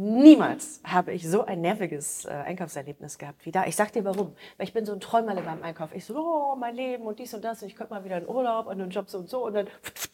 Niemals 0.00 0.80
habe 0.84 1.12
ich 1.12 1.28
so 1.28 1.44
ein 1.44 1.60
nerviges 1.60 2.24
äh, 2.24 2.28
Einkaufserlebnis 2.28 3.18
gehabt 3.18 3.44
wie 3.44 3.50
da. 3.50 3.66
Ich 3.66 3.74
sag 3.74 3.92
dir 3.92 4.04
warum. 4.04 4.32
Weil 4.56 4.68
ich 4.68 4.72
bin 4.72 4.86
so 4.86 4.92
ein 4.92 5.00
Träumerle 5.00 5.42
beim 5.42 5.60
Einkauf. 5.64 5.92
Ich 5.92 6.04
so, 6.04 6.16
oh, 6.16 6.54
mein 6.54 6.76
Leben 6.76 7.02
und 7.02 7.18
dies 7.18 7.34
und 7.34 7.42
das. 7.42 7.62
Und 7.62 7.68
ich 7.68 7.74
könnte 7.74 7.92
mal 7.92 8.04
wieder 8.04 8.16
in 8.16 8.28
Urlaub 8.28 8.68
und 8.68 8.80
einen 8.80 8.90
Job 8.90 9.10
so 9.10 9.18
und 9.18 9.28
so. 9.28 9.44
Und 9.44 9.54
dann 9.54 9.66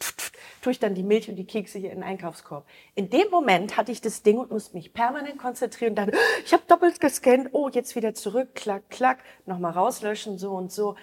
tue 0.63 0.71
ich 0.71 0.79
dann 0.79 0.95
die 0.95 1.03
Milch 1.03 1.29
und 1.29 1.35
die 1.35 1.45
Kekse 1.45 1.77
hier 1.77 1.91
in 1.91 1.99
den 1.99 2.03
Einkaufskorb. 2.03 2.65
In 2.95 3.11
dem 3.11 3.29
Moment 3.29 3.77
hatte 3.77 3.91
ich 3.91 4.01
das 4.01 4.23
Ding 4.23 4.39
und 4.39 4.49
musste 4.49 4.75
mich 4.75 4.91
permanent 4.91 5.37
konzentrieren. 5.37 5.93
Dann, 5.93 6.09
ich 6.45 6.51
habe 6.51 6.63
doppelt 6.67 6.99
gescannt. 6.99 7.49
Oh, 7.51 7.69
jetzt 7.69 7.95
wieder 7.95 8.15
zurück. 8.15 8.55
Klack, 8.55 8.89
klack. 8.89 9.19
Nochmal 9.45 9.73
rauslöschen, 9.73 10.39
so 10.39 10.53
und 10.53 10.71
so. 10.71 10.95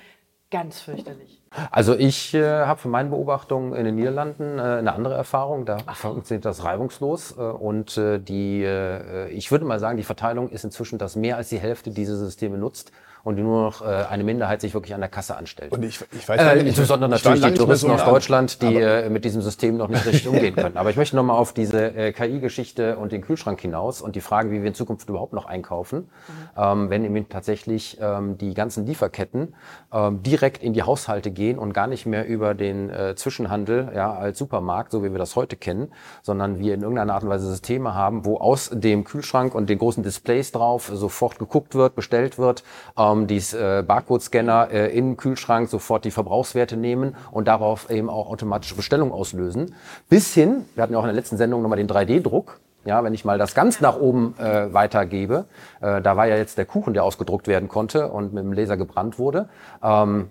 Ganz 0.52 0.82
fürchterlich. 0.82 1.40
Also 1.70 1.94
ich 1.94 2.34
äh, 2.34 2.44
habe 2.44 2.78
für 2.78 2.88
meine 2.88 3.08
Beobachtungen 3.08 3.74
in 3.74 3.86
den 3.86 3.94
Niederlanden 3.94 4.58
äh, 4.58 4.62
eine 4.62 4.92
andere 4.92 5.14
Erfahrung. 5.14 5.64
Da 5.64 5.78
funktioniert 5.78 6.44
das 6.44 6.62
reibungslos. 6.62 7.36
Äh, 7.38 7.40
und 7.40 7.96
äh, 7.96 8.18
die, 8.18 8.62
äh, 8.62 9.28
ich 9.30 9.50
würde 9.50 9.64
mal 9.64 9.80
sagen, 9.80 9.96
die 9.96 10.02
Verteilung 10.02 10.50
ist 10.50 10.64
inzwischen, 10.64 10.98
dass 10.98 11.16
mehr 11.16 11.38
als 11.38 11.48
die 11.48 11.58
Hälfte 11.58 11.90
diese 11.90 12.16
Systeme 12.18 12.58
nutzt 12.58 12.92
und 13.24 13.38
nur 13.38 13.62
noch 13.62 13.82
äh, 13.82 13.84
eine 14.10 14.24
Minderheit 14.24 14.60
sich 14.60 14.74
wirklich 14.74 14.94
an 14.94 15.00
der 15.00 15.10
Kasse 15.10 15.36
anstellt. 15.36 15.72
und 15.72 15.82
ich, 15.84 16.00
ich 16.12 16.28
weiß 16.28 16.40
Äh, 16.40 16.56
nicht, 16.56 16.66
insbesondere 16.68 17.10
natürlich 17.10 17.42
die 17.42 17.54
Touristen 17.54 17.86
so 17.88 17.94
aus. 17.94 18.04
Deutschland, 18.04 18.62
die 18.62 18.76
äh, 18.76 19.08
mit 19.08 19.24
diesem 19.24 19.42
System 19.42 19.76
noch 19.76 19.88
nicht 19.88 20.04
richtig 20.06 20.28
umgehen 20.28 20.54
können. 20.56 20.76
Aber 20.76 20.90
ich 20.90 20.96
möchte 20.96 21.16
nochmal 21.16 21.36
auf 21.36 21.52
diese 21.52 21.94
äh, 21.94 22.12
KI-Geschichte 22.12 22.96
und 22.96 23.12
den 23.12 23.22
Kühlschrank 23.22 23.60
hinaus 23.60 24.00
und 24.00 24.16
die 24.16 24.20
Frage, 24.20 24.50
wie 24.50 24.60
wir 24.62 24.68
in 24.68 24.74
Zukunft 24.74 25.08
überhaupt 25.08 25.32
noch 25.32 25.46
einkaufen, 25.46 26.10
ähm, 26.56 26.90
wenn 26.90 27.04
eben 27.04 27.28
tatsächlich 27.28 27.98
ähm, 28.00 28.38
die 28.38 28.54
ganzen 28.54 28.86
Lieferketten 28.86 29.54
ähm, 29.92 30.22
direkt 30.22 30.62
in 30.62 30.72
die 30.72 30.82
Haushalte 30.82 31.30
gehen 31.30 31.58
und 31.58 31.72
gar 31.74 31.86
nicht 31.86 32.06
mehr 32.06 32.26
über 32.26 32.54
den 32.54 32.90
äh, 32.90 33.14
Zwischenhandel 33.14 33.92
ja, 33.94 34.12
als 34.12 34.38
Supermarkt, 34.38 34.90
so 34.92 35.04
wie 35.04 35.10
wir 35.12 35.18
das 35.18 35.36
heute 35.36 35.56
kennen, 35.56 35.92
sondern 36.22 36.58
wir 36.58 36.74
in 36.74 36.82
irgendeiner 36.82 37.14
Art 37.14 37.22
und 37.22 37.28
Weise 37.28 37.46
Systeme 37.48 37.94
haben, 37.94 38.24
wo 38.24 38.38
aus 38.38 38.70
dem 38.72 39.04
Kühlschrank 39.04 39.54
und 39.54 39.68
den 39.70 39.78
großen 39.78 40.02
Displays 40.02 40.50
drauf 40.52 40.90
sofort 40.92 41.38
geguckt 41.38 41.74
wird, 41.74 41.94
bestellt 41.94 42.38
wird, 42.38 42.64
ähm, 42.98 43.11
dies 43.26 43.54
äh, 43.54 43.82
Barcode-Scanner 43.86 44.70
äh, 44.70 44.96
im 44.96 45.16
Kühlschrank 45.16 45.68
sofort 45.68 46.04
die 46.04 46.10
Verbrauchswerte 46.10 46.76
nehmen 46.76 47.16
und 47.30 47.48
darauf 47.48 47.90
eben 47.90 48.10
auch 48.10 48.28
automatische 48.28 48.74
Bestellungen 48.74 49.12
auslösen. 49.12 49.74
Bis 50.08 50.34
hin, 50.34 50.64
wir 50.74 50.82
hatten 50.82 50.92
ja 50.92 50.98
auch 50.98 51.04
in 51.04 51.08
der 51.08 51.16
letzten 51.16 51.36
Sendung 51.36 51.62
nochmal 51.62 51.78
den 51.78 51.88
3D-Druck, 51.88 52.60
ja, 52.84 53.04
wenn 53.04 53.14
ich 53.14 53.24
mal 53.24 53.38
das 53.38 53.54
ganz 53.54 53.80
nach 53.80 53.96
oben 53.96 54.34
äh, 54.38 54.72
weitergebe, 54.72 55.44
äh, 55.80 56.02
da 56.02 56.16
war 56.16 56.26
ja 56.26 56.36
jetzt 56.36 56.58
der 56.58 56.64
Kuchen, 56.64 56.94
der 56.94 57.04
ausgedruckt 57.04 57.46
werden 57.46 57.68
konnte 57.68 58.08
und 58.08 58.32
mit 58.32 58.42
dem 58.42 58.52
Laser 58.52 58.76
gebrannt 58.76 59.18
wurde. 59.18 59.48
Ähm, 59.82 60.28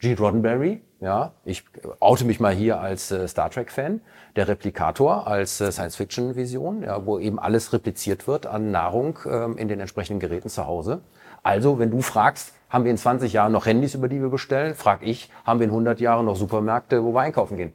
Gene 0.00 0.16
Roddenberry, 0.18 0.80
ja, 1.00 1.32
ich 1.44 1.64
oute 1.98 2.24
mich 2.24 2.40
mal 2.40 2.54
hier 2.54 2.80
als 2.80 3.10
äh, 3.10 3.28
Star 3.28 3.50
Trek-Fan, 3.50 4.00
der 4.36 4.48
Replikator 4.48 5.26
als 5.26 5.60
äh, 5.60 5.70
Science-Fiction-Vision, 5.70 6.84
ja, 6.84 7.04
wo 7.04 7.18
eben 7.18 7.38
alles 7.38 7.72
repliziert 7.72 8.26
wird 8.26 8.46
an 8.46 8.70
Nahrung 8.70 9.18
ähm, 9.26 9.58
in 9.58 9.68
den 9.68 9.80
entsprechenden 9.80 10.20
Geräten 10.20 10.48
zu 10.48 10.66
Hause. 10.66 11.00
Also, 11.42 11.78
wenn 11.78 11.90
du 11.90 12.02
fragst, 12.02 12.52
haben 12.68 12.84
wir 12.84 12.90
in 12.90 12.98
20 12.98 13.32
Jahren 13.32 13.52
noch 13.52 13.66
Handys, 13.66 13.94
über 13.94 14.08
die 14.08 14.20
wir 14.20 14.28
bestellen, 14.28 14.74
frag 14.74 15.00
ich, 15.02 15.30
haben 15.44 15.58
wir 15.60 15.64
in 15.64 15.70
100 15.70 16.00
Jahren 16.00 16.26
noch 16.26 16.36
Supermärkte, 16.36 17.02
wo 17.02 17.12
wir 17.14 17.20
einkaufen 17.20 17.56
gehen? 17.56 17.72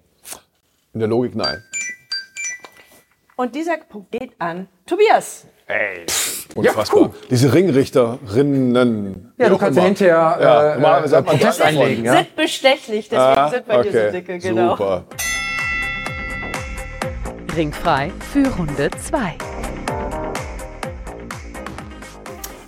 In 0.93 0.99
der 0.99 1.09
Logik 1.09 1.35
nein. 1.35 1.61
Und 3.35 3.53
dieser 3.53 3.77
Punkt 3.77 4.11
geht 4.11 4.31
an 4.39 4.67
Tobias. 4.85 5.45
Unfassbar. 6.55 7.09
Diese 7.29 7.53
Ringrichterinnen. 7.53 9.33
Ja, 9.37 9.49
du 9.49 9.57
kannst 9.57 9.75
ja 9.75 9.81
immer. 9.81 9.87
hinterher 9.87 10.37
Ja, 10.39 10.71
äh, 10.71 10.75
normalerweise 10.75 11.17
äh, 11.17 11.23
Protest 11.23 11.61
einlegen. 11.61 12.05
Ja? 12.05 12.17
Sind 12.17 12.35
bestechlich, 12.35 13.09
deswegen 13.09 13.37
Ah, 13.37 13.49
sind 13.49 13.65
so 13.67 13.73
okay. 13.73 14.11
dicke. 14.11 14.37
Genau. 14.39 14.71
Super. 14.77 15.03
Ringfrei 17.57 18.11
für 18.31 18.47
Runde 18.55 18.89
2. 18.91 19.37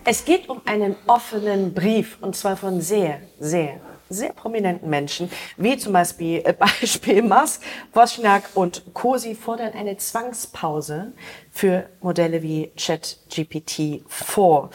Es 0.09 0.23
geht 0.23 0.47
um 0.47 0.61
einen 0.63 0.95
offenen 1.05 1.73
Brief 1.73 2.17
und 2.21 2.33
zwar 2.33 2.55
von 2.55 2.79
sehr, 2.79 3.19
sehr, 3.41 3.81
sehr 4.07 4.31
prominenten 4.31 4.89
Menschen, 4.89 5.29
wie 5.57 5.77
zum 5.77 5.91
Beispiel, 5.91 6.43
äh, 6.45 6.53
Beispiel 6.57 7.21
Musk, 7.21 7.61
Wozniak 7.91 8.43
und 8.53 8.83
Co. 8.93 9.17
Sie 9.17 9.35
fordern 9.35 9.73
eine 9.73 9.97
Zwangspause 9.97 11.11
für 11.51 11.89
Modelle 11.99 12.41
wie 12.41 12.71
ChatGPT-4. 12.77 14.69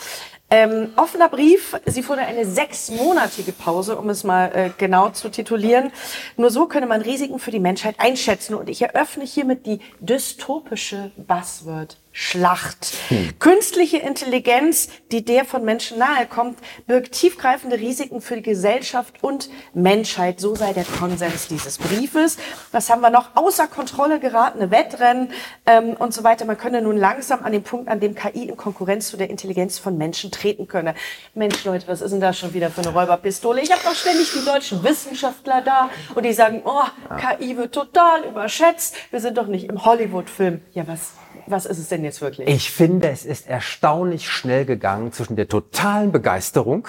Ähm, 0.51 0.91
offener 0.97 1.31
Brief, 1.31 1.79
sie 1.87 2.03
fordern 2.03 2.27
eine 2.27 2.45
sechsmonatige 2.45 3.53
Pause, 3.53 3.97
um 3.97 4.11
es 4.11 4.25
mal 4.25 4.55
äh, 4.55 4.71
genau 4.77 5.09
zu 5.09 5.31
titulieren. 5.31 5.93
Nur 6.37 6.51
so 6.51 6.67
könne 6.67 6.85
man 6.85 7.01
Risiken 7.01 7.39
für 7.39 7.51
die 7.51 7.59
Menschheit 7.59 7.95
einschätzen. 7.97 8.55
Und 8.55 8.69
ich 8.69 8.83
eröffne 8.83 9.25
hiermit 9.25 9.65
die 9.65 9.81
dystopische 9.99 11.11
Buzzword 11.17 12.02
Schlacht. 12.15 12.93
Künstliche 13.39 13.97
Intelligenz, 13.97 14.89
die 15.11 15.25
der 15.25 15.47
von 15.47 15.65
Menschen 15.65 15.99
nahe 15.99 16.27
kommt, 16.27 16.59
birgt 16.87 17.13
tiefgreifende 17.13 17.79
Risiken 17.79 18.21
für 18.21 18.37
die 18.37 18.43
Gesellschaft 18.43 19.23
und 19.23 19.49
Menschheit. 19.73 20.39
So 20.39 20.55
sei 20.55 20.75
der 20.75 20.85
Konsens 20.85 21.49
dieses 21.49 21.79
Briefes. 21.79 22.37
Was 22.71 22.91
haben 22.91 23.01
wir 23.01 23.09
noch? 23.09 23.31
Außer 23.35 23.67
Kontrolle 23.67 24.21
geratene 24.21 24.71
Wettrennen 24.71 25.33
ähm, 25.65 25.95
und 25.99 26.13
so 26.13 26.23
weiter. 26.23 26.45
Man 26.45 26.59
könne 26.59 26.83
nun 26.83 26.99
langsam 26.99 27.43
an 27.45 27.53
den 27.53 27.63
Punkt, 27.63 27.89
an 27.89 27.99
dem 28.01 28.15
KI 28.15 28.49
in 28.49 28.59
Konkurrenz 28.59 29.09
zu 29.09 29.17
der 29.17 29.31
Intelligenz 29.31 29.79
von 29.79 29.97
Menschen 29.97 30.31
treten 30.31 30.69
könne. 30.69 30.95
Mensch, 31.35 31.65
Leute, 31.65 31.89
was 31.89 32.03
ist 32.03 32.11
denn 32.11 32.21
da 32.21 32.35
schon 32.35 32.53
wieder 32.53 32.71
für 32.71 32.83
eine 32.83 32.91
Räuberpistole? 32.91 33.63
Ich 33.63 33.73
habe 33.73 33.81
doch 33.83 33.95
ständig 33.95 34.31
die 34.33 34.45
deutschen 34.45 34.85
Wissenschaftler 34.85 35.63
da 35.63 35.89
und 36.15 36.25
die 36.27 36.35
sagen, 36.35 36.61
oh, 36.67 36.85
KI 37.17 37.57
wird 37.57 37.75
total 37.75 38.25
überschätzt. 38.25 38.97
Wir 39.11 39.21
sind 39.21 39.39
doch 39.39 39.47
nicht 39.47 39.71
im 39.71 39.83
Hollywood-Film. 39.83 40.61
Ja, 40.75 40.87
was? 40.87 41.13
Was 41.47 41.67
ist 41.67 41.79
es 41.79 41.89
denn 41.89 42.05
jetzt 42.05 42.21
wirklich? 42.21 42.49
Ich 42.49 42.71
finde, 42.71 43.09
es 43.11 43.25
ist 43.25 43.49
erstaunlich 43.49 44.29
schnell 44.29 44.65
gegangen 44.65 45.13
zwischen 45.13 45.37
der 45.37 45.49
totalen 45.49 46.13
Begeisterung 46.13 46.89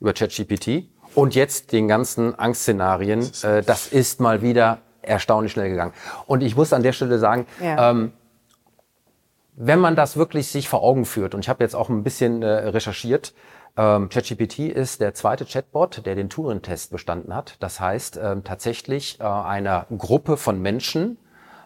über 0.00 0.12
ChatGPT 0.12 0.88
und 1.14 1.34
jetzt 1.34 1.72
den 1.72 1.88
ganzen 1.88 2.38
Angstszenarien. 2.38 3.30
Äh, 3.42 3.62
das 3.62 3.88
ist 3.88 4.20
mal 4.20 4.42
wieder 4.42 4.78
erstaunlich 5.02 5.52
schnell 5.52 5.68
gegangen. 5.68 5.92
Und 6.26 6.42
ich 6.42 6.56
muss 6.56 6.72
an 6.72 6.82
der 6.82 6.92
Stelle 6.92 7.18
sagen, 7.18 7.46
Ja. 7.60 7.90
ähm, 7.90 8.12
wenn 9.54 9.80
man 9.80 9.96
das 9.96 10.16
wirklich 10.16 10.48
sich 10.48 10.68
vor 10.68 10.82
Augen 10.82 11.04
führt, 11.04 11.34
und 11.34 11.40
ich 11.40 11.48
habe 11.48 11.62
jetzt 11.62 11.74
auch 11.74 11.88
ein 11.90 12.02
bisschen 12.02 12.42
äh, 12.42 12.46
recherchiert, 12.46 13.34
ähm, 13.76 14.08
ChatGPT 14.08 14.60
ist 14.60 15.00
der 15.00 15.14
zweite 15.14 15.44
Chatbot, 15.44 16.04
der 16.06 16.14
den 16.14 16.30
Turing-Test 16.30 16.90
bestanden 16.90 17.34
hat. 17.34 17.56
Das 17.60 17.80
heißt, 17.80 18.18
ähm, 18.22 18.44
tatsächlich 18.44 19.18
äh, 19.20 19.24
einer 19.24 19.86
Gruppe 19.96 20.36
von 20.36 20.60
Menschen 20.60 21.18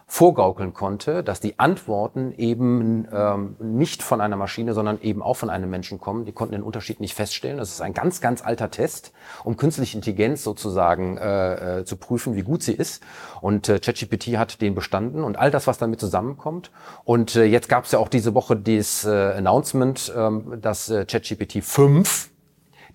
vorgaukeln 0.09 0.73
konnte, 0.73 1.21
dass 1.21 1.41
die 1.41 1.59
Antworten 1.59 2.33
eben 2.37 3.05
ähm, 3.11 3.57
nicht 3.59 4.01
von 4.01 4.21
einer 4.21 4.37
Maschine, 4.37 4.73
sondern 4.73 5.01
eben 5.01 5.21
auch 5.21 5.33
von 5.33 5.49
einem 5.49 5.69
Menschen 5.69 5.99
kommen. 5.99 6.23
Die 6.23 6.31
konnten 6.31 6.53
den 6.53 6.63
Unterschied 6.63 7.01
nicht 7.01 7.13
feststellen. 7.13 7.57
Das 7.57 7.69
ist 7.69 7.81
ein 7.81 7.93
ganz, 7.93 8.21
ganz 8.21 8.43
alter 8.43 8.71
Test, 8.71 9.11
um 9.43 9.57
künstliche 9.57 9.97
Intelligenz 9.97 10.45
sozusagen 10.45 11.17
äh, 11.17 11.79
äh, 11.79 11.85
zu 11.85 11.97
prüfen, 11.97 12.37
wie 12.37 12.43
gut 12.43 12.63
sie 12.63 12.71
ist. 12.71 13.03
Und 13.41 13.67
äh, 13.67 13.79
ChatGPT 13.79 14.37
hat 14.37 14.61
den 14.61 14.75
bestanden 14.75 15.25
und 15.25 15.37
all 15.37 15.51
das, 15.51 15.67
was 15.67 15.77
damit 15.77 15.99
zusammenkommt. 15.99 16.71
Und 17.03 17.35
äh, 17.35 17.43
jetzt 17.43 17.67
gab 17.67 17.83
es 17.83 17.91
ja 17.91 17.99
auch 17.99 18.09
diese 18.09 18.33
Woche 18.33 18.55
dieses 18.55 19.03
äh, 19.03 19.33
Announcement, 19.33 20.13
ähm, 20.15 20.59
dass 20.61 20.89
äh, 20.89 21.05
ChatGPT 21.05 21.61
5 21.61 22.29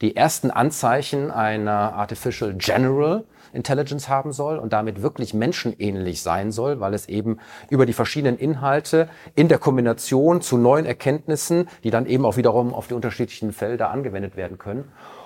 die 0.01 0.17
ersten 0.17 0.51
Anzeichen 0.51 1.31
einer 1.31 1.93
Artificial 1.93 2.55
General 2.55 3.25
Intelligence 3.53 4.09
haben 4.09 4.33
soll 4.33 4.59
und 4.59 4.73
damit 4.73 5.03
wirklich 5.03 5.35
menschenähnlich 5.35 6.23
sein 6.23 6.53
soll, 6.53 6.81
weil 6.81 6.95
es 6.95 7.09
eben 7.09 7.39
über 7.71 7.87
die 7.87 7.93
verschiedenen 7.93 8.39
Inhalte 8.39 9.09
in 9.35 9.49
der 9.49 9.59
Kombination 9.59 10.41
zu 10.41 10.57
neuen 10.57 10.87
Erkenntnissen, 10.87 11.69
die 11.85 11.91
dann 11.91 12.07
eben 12.07 12.25
auch 12.25 12.37
wiederum 12.37 12.75
auf 12.75 12.89
die 12.89 12.95
unterschiedlichen 12.95 13.53
Felder 13.53 13.91
angewendet 13.91 14.37
werden 14.37 14.59
können. 14.59 14.85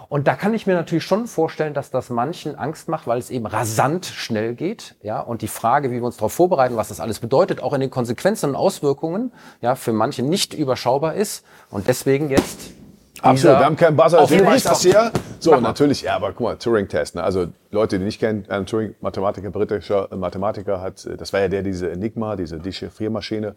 Und 0.08 0.28
da 0.28 0.34
kann 0.34 0.54
ich 0.54 0.66
mir 0.66 0.74
natürlich 0.74 1.04
schon 1.04 1.26
vorstellen, 1.26 1.74
dass 1.74 1.90
das 1.90 2.10
manchen 2.10 2.54
Angst 2.54 2.88
macht, 2.88 3.06
weil 3.06 3.18
es 3.18 3.30
eben 3.30 3.46
rasant 3.46 4.06
schnell 4.06 4.54
geht. 4.54 4.94
Ja, 5.02 5.20
und 5.20 5.42
die 5.42 5.48
Frage, 5.48 5.90
wie 5.90 5.96
wir 5.96 6.04
uns 6.04 6.16
darauf 6.16 6.32
vorbereiten, 6.32 6.76
was 6.76 6.88
das 6.88 7.00
alles 7.00 7.18
bedeutet, 7.18 7.60
auch 7.60 7.72
in 7.72 7.80
den 7.80 7.90
Konsequenzen 7.90 8.50
und 8.50 8.56
Auswirkungen, 8.56 9.32
ja, 9.60 9.74
für 9.74 9.92
manche 9.92 10.22
nicht 10.22 10.54
überschaubar 10.54 11.14
ist. 11.14 11.44
Und 11.70 11.88
deswegen 11.88 12.30
jetzt 12.30 12.75
Absolut, 13.22 13.58
wir 13.58 13.64
haben 13.64 13.76
keinen 13.76 13.96
Buzzer, 13.96 14.20
auf 14.20 14.28
deswegen 14.28 14.44
mache 14.44 14.56
ich 14.56 14.62
das 14.62 14.82
hier. 14.82 15.10
So, 15.38 15.56
natürlich, 15.56 16.02
ja, 16.02 16.16
aber 16.16 16.32
guck 16.32 16.40
mal, 16.40 16.56
Turing-Test. 16.56 17.14
Ne? 17.14 17.22
Also 17.22 17.48
Leute, 17.70 17.98
die 17.98 18.04
nicht 18.04 18.20
kennen, 18.20 18.44
ein 18.48 18.66
Turing-Mathematiker, 18.66 19.50
britischer 19.50 20.10
äh, 20.10 20.16
Mathematiker 20.16 20.80
hat, 20.80 21.04
äh, 21.06 21.16
das 21.16 21.32
war 21.32 21.40
ja 21.40 21.48
der, 21.48 21.62
der 21.62 21.70
diese 21.72 21.90
Enigma, 21.90 22.36
diese 22.36 22.58
Dechiffriermaschine 22.58 23.54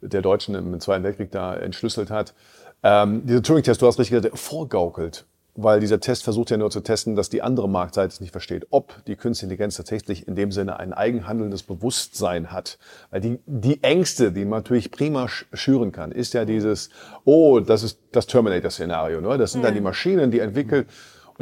der 0.00 0.22
Deutschen 0.22 0.54
im 0.54 0.80
Zweiten 0.80 1.04
Weltkrieg 1.04 1.30
da 1.30 1.54
entschlüsselt 1.54 2.10
hat. 2.10 2.34
Ähm, 2.82 3.24
dieser 3.24 3.42
Turing-Test, 3.42 3.80
du 3.80 3.86
hast 3.86 3.98
richtig 3.98 4.22
gesagt, 4.22 4.38
vorgaukelt. 4.38 5.24
Weil 5.54 5.80
dieser 5.80 6.00
Test 6.00 6.24
versucht 6.24 6.50
ja 6.50 6.56
nur 6.56 6.70
zu 6.70 6.80
testen, 6.80 7.14
dass 7.14 7.28
die 7.28 7.42
andere 7.42 7.68
Marktseite 7.68 8.08
es 8.08 8.20
nicht 8.20 8.32
versteht, 8.32 8.66
ob 8.70 9.04
die 9.04 9.16
Künstliche 9.16 9.52
Intelligenz 9.52 9.76
tatsächlich 9.76 10.26
in 10.26 10.34
dem 10.34 10.50
Sinne 10.50 10.80
ein 10.80 10.94
eigenhandelndes 10.94 11.62
Bewusstsein 11.62 12.52
hat. 12.52 12.78
Weil 13.10 13.20
die, 13.20 13.38
die 13.44 13.82
Ängste, 13.82 14.32
die 14.32 14.46
man 14.46 14.60
natürlich 14.60 14.90
prima 14.90 15.26
sch- 15.26 15.44
schüren 15.52 15.92
kann, 15.92 16.10
ist 16.10 16.32
ja 16.32 16.46
dieses, 16.46 16.88
oh, 17.24 17.60
das 17.60 17.82
ist 17.82 17.98
das 18.12 18.26
Terminator-Szenario. 18.26 19.20
Ne? 19.20 19.36
Das 19.36 19.52
sind 19.52 19.62
dann 19.62 19.74
die 19.74 19.82
Maschinen, 19.82 20.30
die 20.30 20.38
entwickeln. 20.40 20.86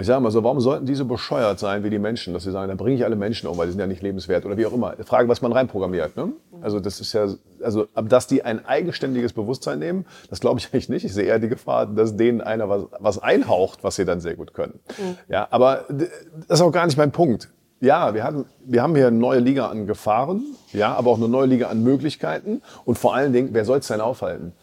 Und 0.01 0.05
ich 0.05 0.07
sage 0.07 0.23
mal 0.23 0.31
so, 0.31 0.43
warum 0.43 0.61
sollten 0.61 0.87
die 0.87 0.95
so 0.95 1.05
bescheuert 1.05 1.59
sein 1.59 1.85
wie 1.85 1.91
die 1.91 1.99
Menschen, 1.99 2.33
dass 2.33 2.45
sie 2.45 2.51
sagen, 2.51 2.69
dann 2.69 2.79
bringe 2.79 2.97
ich 2.97 3.05
alle 3.05 3.17
Menschen 3.17 3.47
um, 3.51 3.59
weil 3.59 3.67
die 3.67 3.73
sind 3.73 3.81
ja 3.81 3.87
nicht 3.87 4.01
lebenswert 4.01 4.47
oder 4.47 4.57
wie 4.57 4.65
auch 4.65 4.73
immer. 4.73 4.95
Frage, 5.05 5.29
was 5.29 5.43
man 5.43 5.53
reinprogrammiert. 5.53 6.17
Ne? 6.17 6.33
Also 6.63 6.81
das 6.81 7.01
ist 7.01 7.13
ja, 7.13 7.29
also 7.63 7.87
dass 8.03 8.27
die 8.27 8.43
ein 8.43 8.65
eigenständiges 8.65 9.35
Bewusstsein 9.35 9.79
nehmen, 9.79 10.07
das 10.31 10.41
glaube 10.41 10.59
ich 10.59 10.73
eigentlich 10.73 10.89
nicht. 10.89 11.05
Ich 11.05 11.13
sehe 11.13 11.25
eher 11.25 11.39
die 11.39 11.51
Gefahr, 11.51 11.85
dass 11.85 12.17
denen 12.17 12.41
einer 12.41 12.71
was, 12.71 12.85
was 12.99 13.19
einhaucht, 13.19 13.85
was 13.85 13.97
sie 13.97 14.07
dann 14.07 14.23
sehr 14.23 14.37
gut 14.37 14.55
können. 14.55 14.81
Ja, 15.29 15.47
aber 15.51 15.85
das 15.91 16.09
ist 16.49 16.63
auch 16.63 16.73
gar 16.73 16.87
nicht 16.87 16.97
mein 16.97 17.13
Punkt. 17.13 17.51
Ja, 17.83 18.15
wir, 18.15 18.25
hatten, 18.25 18.47
wir 18.65 18.83
haben 18.83 18.97
hier 18.97 19.09
eine 19.09 19.19
neue 19.19 19.41
Liga 19.41 19.69
an 19.69 19.87
Gefahren, 19.87 20.43
ja, 20.73 20.95
aber 20.95 21.11
auch 21.11 21.19
eine 21.19 21.29
neue 21.29 21.47
Liga 21.47 21.69
an 21.69 21.83
Möglichkeiten. 21.83 22.63
Und 22.87 22.97
vor 22.97 23.15
allen 23.15 23.35
Dingen, 23.35 23.51
wer 23.53 23.67
soll 23.67 23.81
es 23.81 23.89
denn 23.89 24.01
aufhalten? 24.01 24.55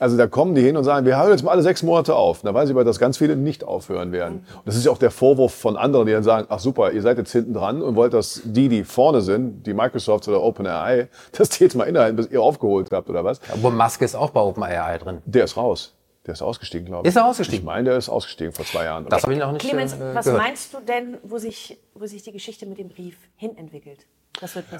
Also 0.00 0.16
da 0.16 0.26
kommen 0.26 0.54
die 0.54 0.62
hin 0.62 0.78
und 0.78 0.84
sagen, 0.84 1.04
wir 1.04 1.18
hören 1.18 1.30
jetzt 1.30 1.44
mal 1.44 1.50
alle 1.50 1.60
sechs 1.60 1.82
Monate 1.82 2.14
auf. 2.14 2.40
Da 2.40 2.54
weiß 2.54 2.70
ich 2.70 2.74
aber, 2.74 2.84
dass 2.84 2.98
ganz 2.98 3.18
viele 3.18 3.36
nicht 3.36 3.64
aufhören 3.64 4.12
werden. 4.12 4.46
Und 4.56 4.62
das 4.64 4.74
ist 4.74 4.86
ja 4.86 4.90
auch 4.90 4.98
der 4.98 5.10
Vorwurf 5.10 5.52
von 5.52 5.76
anderen, 5.76 6.06
die 6.06 6.12
dann 6.12 6.22
sagen, 6.22 6.46
ach 6.48 6.58
super, 6.58 6.90
ihr 6.92 7.02
seid 7.02 7.18
jetzt 7.18 7.32
hinten 7.32 7.52
dran 7.52 7.82
und 7.82 7.96
wollt, 7.96 8.14
dass 8.14 8.40
die, 8.42 8.70
die 8.70 8.82
vorne 8.84 9.20
sind, 9.20 9.66
die 9.66 9.74
Microsoft 9.74 10.26
oder 10.26 10.42
OpenAI, 10.42 11.08
dass 11.32 11.50
die 11.50 11.64
jetzt 11.64 11.76
mal 11.76 11.84
innehalten, 11.84 12.16
bis 12.16 12.30
ihr 12.30 12.40
aufgeholt 12.40 12.88
habt 12.90 13.10
oder 13.10 13.24
was. 13.24 13.42
Aber 13.52 13.70
Musk 13.70 14.00
ist 14.00 14.14
auch 14.14 14.30
bei 14.30 14.40
OpenAI 14.40 14.96
drin. 14.96 15.18
Der 15.26 15.44
ist 15.44 15.58
raus. 15.58 15.94
Der 16.26 16.32
ist 16.32 16.40
ausgestiegen, 16.40 16.86
glaube 16.86 17.06
ich. 17.06 17.10
Ist 17.10 17.16
er 17.16 17.26
ausgestiegen? 17.26 17.60
Ich 17.60 17.66
meine, 17.66 17.90
der 17.90 17.98
ist 17.98 18.08
ausgestiegen 18.08 18.54
vor 18.54 18.64
zwei 18.64 18.84
Jahren. 18.84 19.06
Das 19.06 19.22
habe 19.22 19.34
ich 19.34 19.38
noch 19.38 19.52
nicht 19.52 19.66
Clemens, 19.66 19.92
äh, 19.92 20.14
was 20.14 20.24
gehört. 20.24 20.42
meinst 20.42 20.72
du 20.72 20.78
denn, 20.80 21.18
wo 21.24 21.36
sich, 21.36 21.78
wo 21.94 22.06
sich 22.06 22.22
die 22.22 22.32
Geschichte 22.32 22.64
mit 22.64 22.78
dem 22.78 22.88
Brief 22.88 23.16
hin 23.36 23.54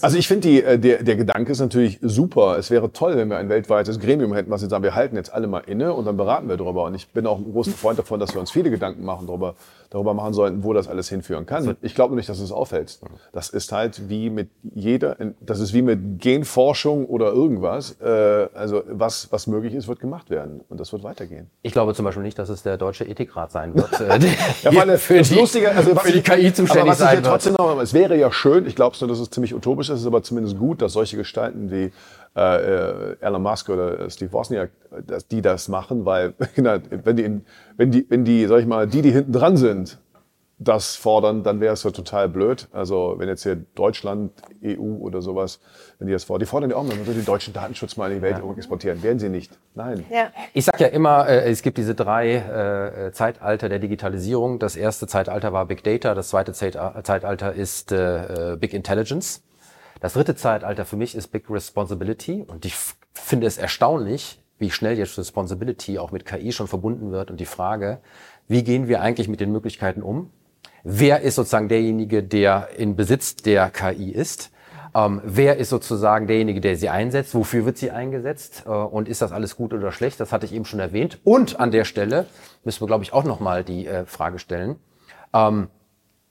Also 0.03 0.17
ich 0.17 0.29
finde, 0.29 0.63
äh, 0.63 0.79
der, 0.79 1.03
der 1.03 1.17
Gedanke 1.17 1.53
ist 1.53 1.61
natürlich 1.61 1.99
super. 2.03 2.57
Es 2.59 2.71
wäre 2.71 2.93
toll, 2.93 3.17
wenn 3.17 3.29
wir 3.29 3.39
ein 3.39 3.49
weltweites 3.49 4.01
Gremium 4.01 4.33
hätten, 4.35 4.51
was 4.51 4.63
jetzt 4.63 4.71
sagen, 4.71 4.83
wir 4.83 4.95
halten 4.95 5.17
jetzt 5.17 5.33
alle 5.33 5.47
mal 5.47 5.63
inne 5.67 5.93
und 5.93 6.07
dann 6.07 6.17
beraten 6.17 6.49
wir 6.49 6.57
darüber. 6.57 6.85
Und 6.85 6.95
ich 6.95 7.09
bin 7.09 7.27
auch 7.27 7.39
ein 7.39 7.51
großer 7.53 7.73
Freund 7.73 7.99
davon, 7.99 8.21
dass 8.21 8.35
wir 8.35 8.41
uns 8.41 8.51
viele 8.51 8.71
Gedanken 8.71 9.05
machen 9.05 9.27
darüber, 9.27 9.55
darüber 9.91 10.15
machen 10.15 10.33
sollten, 10.33 10.63
wo 10.65 10.73
das 10.73 10.89
alles 10.89 11.09
hinführen 11.09 11.47
kann. 11.47 11.77
Ich 11.83 11.95
glaube 11.95 12.15
nicht, 12.15 12.29
dass 12.29 12.39
es 12.39 12.53
auffällt. 12.53 13.01
Das 13.33 13.51
ist 13.51 13.73
halt 13.73 14.09
wie 14.09 14.31
mit 14.31 14.49
jeder, 14.63 15.17
das 15.41 15.59
ist 15.61 15.75
wie 15.75 15.83
mit 15.83 16.21
Genforschung 16.21 17.07
oder 17.07 17.33
irgendwas. 17.33 17.97
Äh, 18.01 18.49
Also 18.55 18.83
was, 18.87 19.31
was 19.33 19.47
möglich 19.47 19.75
ist, 19.75 19.89
wird 19.89 20.01
gemacht 20.01 20.31
werden. 20.31 20.61
Und 20.69 20.79
das 20.81 20.93
wird 20.93 21.03
weitergehen. 21.03 21.51
Ich 21.63 21.73
glaube 21.73 21.95
zum 21.95 22.05
Beispiel 22.05 22.23
nicht, 22.23 22.39
dass 22.39 22.49
es 22.49 22.63
der 22.63 22.77
Deutsche 22.77 23.05
Ethikrat 23.05 23.51
sein 23.51 23.75
wird, 23.75 24.01
äh, 24.01 24.19
Ja, 24.63 24.71
meine, 24.73 24.97
für, 24.99 25.19
das 25.19 25.29
die, 25.29 25.35
Lustige, 25.35 25.71
also 25.71 25.95
für 25.97 26.13
die 26.13 26.23
KI 26.23 26.53
zuständig 26.53 26.81
aber 26.83 26.89
was 26.91 27.01
ich 27.01 27.05
sein 27.05 27.17
wird. 27.17 27.27
trotzdem 27.27 27.55
noch, 27.55 27.81
es 27.81 27.93
wäre 27.93 28.17
ja 28.17 28.31
schön, 28.31 28.67
ich 28.67 28.77
glaube 28.77 28.97
nur, 29.01 29.09
dass 29.09 29.19
es 29.19 29.31
ziemlich 29.31 29.55
utopisch 29.55 29.89
ist, 29.89 29.95
es 29.97 30.01
ist 30.03 30.07
aber 30.07 30.23
zumindest 30.23 30.57
gut, 30.59 30.83
dass 30.83 30.93
solche 30.93 31.17
Gestalten 31.17 31.71
wie 31.71 31.91
äh, 32.37 32.41
äh, 32.41 33.17
Elon 33.21 33.43
Musk 33.43 33.69
oder 33.69 34.09
Steve 34.09 34.33
Wozniak, 34.33 34.71
äh, 34.93 35.03
dass 35.03 35.27
die 35.27 35.43
das 35.43 35.69
machen, 35.69 36.05
weil 36.05 36.35
genau, 36.55 36.77
wenn 36.91 37.17
die, 37.17 37.41
wenn 37.77 37.91
die, 37.91 38.07
wenn 38.09 38.25
die, 38.25 38.47
sag 38.47 38.61
ich 38.61 38.67
mal, 38.67 38.87
die, 38.87 39.03
die 39.03 39.11
hinten 39.11 39.33
dran 39.33 39.57
sind, 39.57 39.99
das 40.61 40.95
fordern, 40.95 41.43
dann 41.43 41.59
wäre 41.61 41.73
es 41.73 41.83
ja 41.83 41.91
total 41.91 42.29
blöd. 42.29 42.69
Also 42.71 43.15
wenn 43.17 43.29
jetzt 43.29 43.43
hier 43.43 43.57
Deutschland, 43.57 44.33
EU 44.63 44.99
oder 44.99 45.23
sowas, 45.23 45.59
wenn 45.99 46.07
die 46.07 46.13
das 46.13 46.25
fordern, 46.25 46.41
die 46.41 46.51
fordern 46.51 46.71
ja 46.71 46.77
auch 46.77 46.83
man 46.83 47.03
soll 47.05 47.15
den 47.15 47.25
deutschen 47.25 47.55
Datenschutz 47.55 47.97
mal 47.97 48.11
in 48.13 48.19
die 48.19 48.23
Welt 48.23 48.43
exportieren. 48.59 49.03
Werden 49.03 49.19
sie 49.19 49.31
nicht. 49.31 49.59
Nein. 49.75 50.05
ja. 50.11 50.31
Ich 50.53 50.67
sage 50.67 50.85
ja 50.85 50.91
immer, 50.91 51.27
äh, 51.27 51.51
es 51.51 51.63
gibt 51.63 51.79
diese 51.79 51.95
drei 51.95 52.35
äh, 52.35 53.07
äh, 53.07 53.13
Zeitalter 53.13 53.71
der 53.71 53.79
Digitalisierung. 53.79 54.59
Das 54.59 54.77
erste 54.77 55.07
Zeitalter 55.07 55.55
war 55.55 55.65
Big 55.65 55.83
Data, 55.83 56.15
das 56.15 56.29
zweite 56.29 56.53
Zeit- 56.53 56.77
äh, 56.77 57.03
Zeitalter 57.05 57.55
ist 57.55 57.91
äh, 57.91 58.53
äh, 58.53 58.57
Big 58.57 58.75
Intelligence. 58.75 59.43
Das 60.01 60.15
dritte 60.15 60.35
Zeitalter 60.35 60.87
für 60.87 60.97
mich 60.97 61.15
ist 61.15 61.29
Big 61.29 61.49
Responsibility. 61.51 62.45
Und 62.47 62.65
ich 62.65 62.75
finde 63.13 63.47
es 63.47 63.59
erstaunlich, 63.59 64.43
wie 64.59 64.71
schnell 64.71 64.99
jetzt 64.99 65.19
Responsibility 65.19 65.99
auch 65.99 66.11
mit 66.11 66.25
KI 66.25 66.53
schon 66.53 66.69
verbunden 66.69 67.13
wird. 67.13 67.31
Und 67.31 67.39
die 67.39 67.47
Frage, 67.47 68.01
wie 68.49 68.65
gehen 68.65 68.89
wir 68.89 69.03
eigentlich 69.03 69.29
mit 69.29 69.41
den 69.41 69.53
Möglichkeiten 69.53 70.03
um? 70.03 70.31
Wer 70.83 71.21
ist 71.21 71.35
sozusagen 71.35 71.69
derjenige, 71.69 72.23
der 72.23 72.71
in 72.77 72.97
Besitz 72.97 73.37
der 73.37 73.71
KI 73.71 74.11
ist? 74.11 74.51
Ähm, 74.95 75.21
wer 75.25 75.59
ist 75.59 75.69
sozusagen 75.69 76.27
derjenige, 76.27 76.61
der 76.61 76.77
sie 76.77 76.89
einsetzt? 76.89 77.35
Wofür 77.35 77.65
wird 77.65 77.77
sie 77.77 77.91
eingesetzt? 77.91 78.65
Äh, 78.67 78.71
und 78.71 79.09
ist 79.09 79.23
das 79.23 79.33
alles 79.33 79.57
gut 79.57 79.73
oder 79.73 79.93
schlecht? 79.93 80.19
Das 80.19 80.33
hatte 80.33 80.47
ich 80.47 80.55
eben 80.55 80.65
schon 80.65 80.81
erwähnt. 80.81 81.21
Und 81.25 81.61
an 81.61 81.71
der 81.71 81.85
Stelle 81.85 82.27
müssen 82.65 82.81
wir, 82.81 82.87
glaube 82.87 83.05
ich, 83.05 83.13
auch 83.13 83.25
nochmal 83.25 83.63
die 83.63 83.87
äh, 83.87 84.07
Frage 84.07 84.39
stellen. 84.39 84.77
Ähm, 85.33 85.69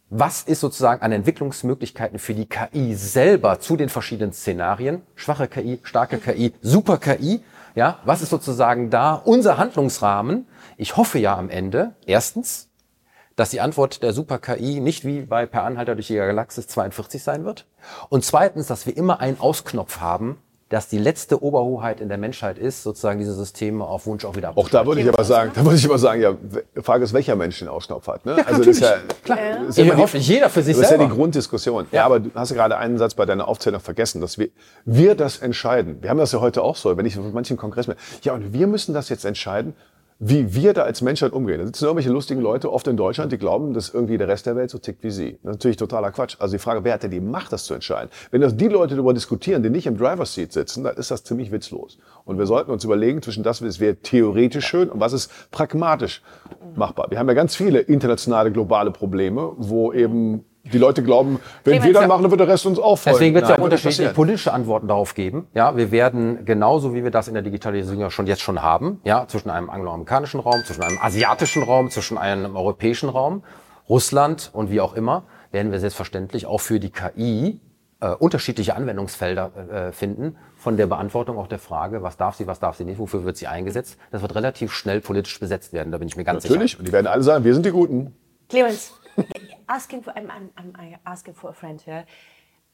was 0.09 0.41
ist 0.43 0.59
sozusagen 0.59 1.01
an 1.01 1.11
Entwicklungsmöglichkeiten 1.11 2.19
für 2.19 2.33
die 2.33 2.47
KI 2.47 2.95
selber 2.95 3.59
zu 3.59 3.77
den 3.77 3.89
verschiedenen 3.89 4.33
Szenarien? 4.33 5.03
Schwache 5.15 5.47
KI, 5.47 5.79
starke 5.83 6.17
KI, 6.17 6.53
super 6.61 6.97
KI. 6.97 7.43
Ja, 7.75 7.99
was 8.05 8.21
ist 8.21 8.29
sozusagen 8.29 8.89
da 8.89 9.13
unser 9.13 9.57
Handlungsrahmen? 9.57 10.47
Ich 10.77 10.97
hoffe 10.97 11.19
ja 11.19 11.37
am 11.37 11.49
Ende, 11.49 11.95
erstens, 12.05 12.69
dass 13.35 13.51
die 13.51 13.61
Antwort 13.61 14.03
der 14.03 14.11
Super-KI 14.11 14.81
nicht 14.81 15.05
wie 15.05 15.21
bei 15.21 15.45
Per 15.45 15.63
Anhalter 15.63 15.95
durch 15.95 16.07
die 16.07 16.15
Galaxis 16.15 16.67
42 16.67 17.23
sein 17.23 17.45
wird. 17.45 17.67
Und 18.09 18.25
zweitens, 18.25 18.67
dass 18.67 18.85
wir 18.85 18.97
immer 18.97 19.21
einen 19.21 19.39
Ausknopf 19.39 19.99
haben, 19.99 20.39
dass 20.69 20.87
die 20.87 20.99
letzte 20.99 21.41
Oberhoheit 21.43 21.99
in 21.99 22.09
der 22.09 22.19
Menschheit 22.19 22.59
ist, 22.59 22.83
sozusagen 22.83 23.17
diese 23.17 23.33
Systeme 23.33 23.83
auf 23.83 24.05
Wunsch 24.05 24.23
auch 24.23 24.35
wieder 24.35 24.55
Auch 24.55 24.69
da 24.69 24.85
würde 24.85 25.01
ich 25.01 25.07
aber 25.09 25.23
sagen, 25.23 25.51
da 25.55 25.63
würde 25.65 25.75
ich 25.77 25.85
aber 25.85 25.97
sagen, 25.97 26.21
ja, 26.21 26.35
Frage 26.81 27.03
ist, 27.03 27.11
welcher 27.13 27.35
Mensch 27.35 27.57
den 27.59 27.67
Ausknopf 27.67 28.07
hat. 28.07 28.25
Ne? 28.25 28.35
also 28.45 28.59
das 28.59 28.67
ist 28.67 28.81
ja, 28.81 28.97
Klar. 29.23 29.37
Das 29.59 29.69
ist 29.69 29.77
ja 29.79 29.85
Ja, 29.85 29.97
hoffentlich 29.97 30.27
jeder 30.27 30.49
für 30.49 30.61
sich 30.61 30.75
Das 30.75 30.83
ist 30.85 30.91
ja 30.91 30.97
selber. 30.97 31.11
die 31.11 31.17
Grunddiskussion. 31.17 31.87
Ja. 31.91 32.05
aber 32.05 32.19
du 32.19 32.29
hast 32.35 32.51
ja 32.51 32.55
gerade 32.55 32.77
einen 32.77 32.99
Satz 32.99 33.15
bei 33.15 33.25
deiner 33.25 33.47
Aufzählung 33.47 33.79
vergessen, 33.81 34.21
dass 34.21 34.37
wir, 34.37 34.49
wir 34.85 35.15
das 35.15 35.39
entscheiden. 35.39 35.97
Wir 36.01 36.11
haben 36.11 36.19
das 36.19 36.31
ja 36.33 36.39
heute 36.39 36.61
auch 36.61 36.75
so, 36.75 36.95
wenn 36.95 37.05
ich 37.05 37.17
auf 37.17 37.25
manchen 37.33 37.57
Kongressen. 37.57 37.95
Ja, 38.21 38.33
und 38.33 38.53
wir 38.53 38.67
müssen 38.67 38.93
das 38.93 39.09
jetzt 39.09 39.25
entscheiden, 39.25 39.73
wie 40.21 40.53
wir 40.53 40.73
da 40.73 40.83
als 40.83 41.01
Menschheit 41.01 41.31
umgehen. 41.31 41.59
Da 41.59 41.65
sitzen 41.65 41.85
irgendwelche 41.85 42.09
lustigen 42.09 42.41
Leute, 42.41 42.71
oft 42.71 42.85
in 42.87 42.97
Deutschland, 42.97 43.31
die 43.31 43.37
glauben, 43.37 43.73
dass 43.73 43.89
irgendwie 43.89 44.17
der 44.17 44.27
Rest 44.27 44.45
der 44.45 44.57
Welt 44.57 44.69
so 44.69 44.77
tickt 44.77 45.01
wie 45.01 45.11
sie. 45.11 45.39
Das 45.43 45.51
ist 45.51 45.59
natürlich 45.59 45.77
totaler 45.77 46.11
Quatsch. 46.11 46.35
Also 46.39 46.57
die 46.57 46.59
Frage, 46.59 46.83
wer 46.83 46.93
hat 46.93 47.03
denn 47.03 47.11
die 47.11 47.21
Macht, 47.21 47.53
das 47.53 47.63
zu 47.63 47.73
entscheiden? 47.73 48.09
Wenn 48.29 48.41
das 48.41 48.57
die 48.57 48.67
Leute 48.67 48.95
darüber 48.95 49.13
diskutieren, 49.13 49.63
die 49.63 49.69
nicht 49.69 49.87
im 49.87 49.97
Driver's 49.97 50.33
Seat 50.33 50.51
sitzen, 50.51 50.83
dann 50.83 50.97
ist 50.97 51.09
das 51.09 51.23
ziemlich 51.23 51.53
witzlos. 51.53 51.97
Und 52.25 52.37
wir 52.37 52.47
sollten 52.47 52.69
uns 52.69 52.83
überlegen, 52.83 53.21
zwischen 53.21 53.43
das, 53.43 53.63
was 53.63 53.79
wäre 53.79 53.95
theoretisch 53.95 54.67
schön 54.67 54.89
und 54.89 54.99
was 54.99 55.13
ist 55.13 55.31
pragmatisch 55.51 56.21
machbar. 56.75 57.07
Wir 57.09 57.17
haben 57.17 57.29
ja 57.29 57.33
ganz 57.33 57.55
viele 57.55 57.79
internationale, 57.79 58.51
globale 58.51 58.91
Probleme, 58.91 59.53
wo 59.57 59.93
eben 59.93 60.43
die 60.63 60.77
Leute 60.77 61.03
glauben, 61.03 61.39
wenn 61.63 61.73
wir 61.73 61.79
Clemens, 61.79 61.93
dann 61.93 62.03
ja. 62.03 62.07
machen, 62.07 62.21
dann 62.23 62.31
wird 62.31 62.41
der 62.41 62.47
Rest 62.47 62.65
uns 62.65 62.79
auch 62.79 62.97
folgen. 62.97 63.17
Deswegen 63.17 63.35
wird 63.35 63.43
es 63.45 63.49
ja 63.49 63.57
auch 63.57 63.63
unterschiedliche 63.63 64.09
politische 64.09 64.53
Antworten 64.53 64.87
darauf 64.87 65.13
geben. 65.13 65.47
Ja, 65.53 65.77
wir 65.77 65.91
werden 65.91 66.45
genauso 66.45 66.93
wie 66.93 67.03
wir 67.03 67.11
das 67.11 67.27
in 67.27 67.33
der 67.33 67.43
Digitalisierung 67.43 68.01
ja 68.01 68.09
schon 68.09 68.27
jetzt 68.27 68.41
schon 68.41 68.61
haben, 68.61 68.99
ja, 69.03 69.27
zwischen 69.27 69.49
einem 69.49 69.69
angloamerikanischen 69.69 70.39
Raum, 70.39 70.63
zwischen 70.65 70.83
einem 70.83 70.97
asiatischen 71.01 71.63
Raum, 71.63 71.89
zwischen 71.89 72.17
einem 72.17 72.55
europäischen 72.55 73.09
Raum, 73.09 73.43
Russland 73.87 74.49
und 74.53 74.69
wie 74.69 74.81
auch 74.81 74.93
immer, 74.93 75.23
werden 75.51 75.71
wir 75.71 75.79
selbstverständlich 75.79 76.45
auch 76.45 76.61
für 76.61 76.79
die 76.79 76.91
KI 76.91 77.59
äh, 78.01 78.09
unterschiedliche 78.11 78.75
Anwendungsfelder 78.75 79.51
äh, 79.89 79.91
finden 79.91 80.37
von 80.55 80.77
der 80.77 80.87
Beantwortung 80.87 81.37
auch 81.37 81.47
der 81.47 81.59
Frage, 81.59 82.03
was 82.03 82.17
darf 82.17 82.35
sie, 82.35 82.47
was 82.47 82.59
darf 82.59 82.77
sie 82.77 82.85
nicht, 82.85 82.99
wofür 82.99 83.23
wird 83.25 83.37
sie 83.37 83.47
eingesetzt. 83.47 83.97
Das 84.11 84.21
wird 84.21 84.35
relativ 84.35 84.71
schnell 84.71 85.01
politisch 85.01 85.39
besetzt 85.39 85.73
werden, 85.73 85.91
da 85.91 85.97
bin 85.97 86.07
ich 86.07 86.15
mir 86.15 86.23
ganz 86.23 86.43
Natürlich. 86.43 86.77
Und 86.77 86.87
die 86.87 86.91
werden 86.91 87.07
alle 87.07 87.23
sagen, 87.23 87.43
wir 87.43 87.53
sind 87.53 87.65
die 87.65 87.71
Guten. 87.71 88.15
Clemens, 88.49 88.98
asking 89.67 90.03
for, 90.03 90.13
I'm, 90.15 90.29
I'm, 90.29 90.51
I'm 90.55 90.97
asking 91.03 91.35
for 91.35 91.49
a 91.49 91.53
friend 91.53 91.81
here. 91.81 92.05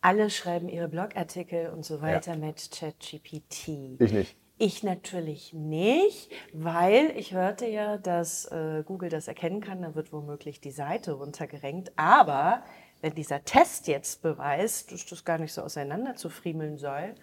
Alle 0.02 0.30
schreiben 0.30 0.70
ihre 0.70 0.88
Blogartikel 0.88 1.70
und 1.70 1.84
so 1.84 2.02
weiter 2.02 2.36
mit 2.38 2.70
ChatGPT. 2.72 4.00
Ich 4.00 4.14
nicht. 4.14 4.36
Ich 4.58 4.84
natürlich 4.84 5.52
nicht, 5.52 6.32
weil 6.54 7.12
ich 7.18 7.34
hörte 7.34 7.66
ja, 7.66 7.98
dass 7.98 8.46
äh, 8.46 8.84
Google 8.86 9.10
das 9.10 9.28
erkennen 9.28 9.60
kann, 9.60 9.82
dann 9.82 9.96
wird 9.96 10.14
womöglich 10.14 10.62
die 10.62 10.72
Seite 10.72 11.14
runtergerenkt. 11.14 11.92
Aber 11.98 12.64
wenn 13.02 13.14
dieser 13.16 13.44
Test 13.44 13.88
jetzt 13.88 14.22
beweist, 14.22 14.94
dass 14.94 15.06
das 15.06 15.26
gar 15.26 15.40
nicht 15.40 15.52
so 15.52 15.62
auseinander 15.62 16.16
zu 16.16 16.30
friemeln 16.30 16.78
soll, 16.78 17.10
mh, 17.10 17.16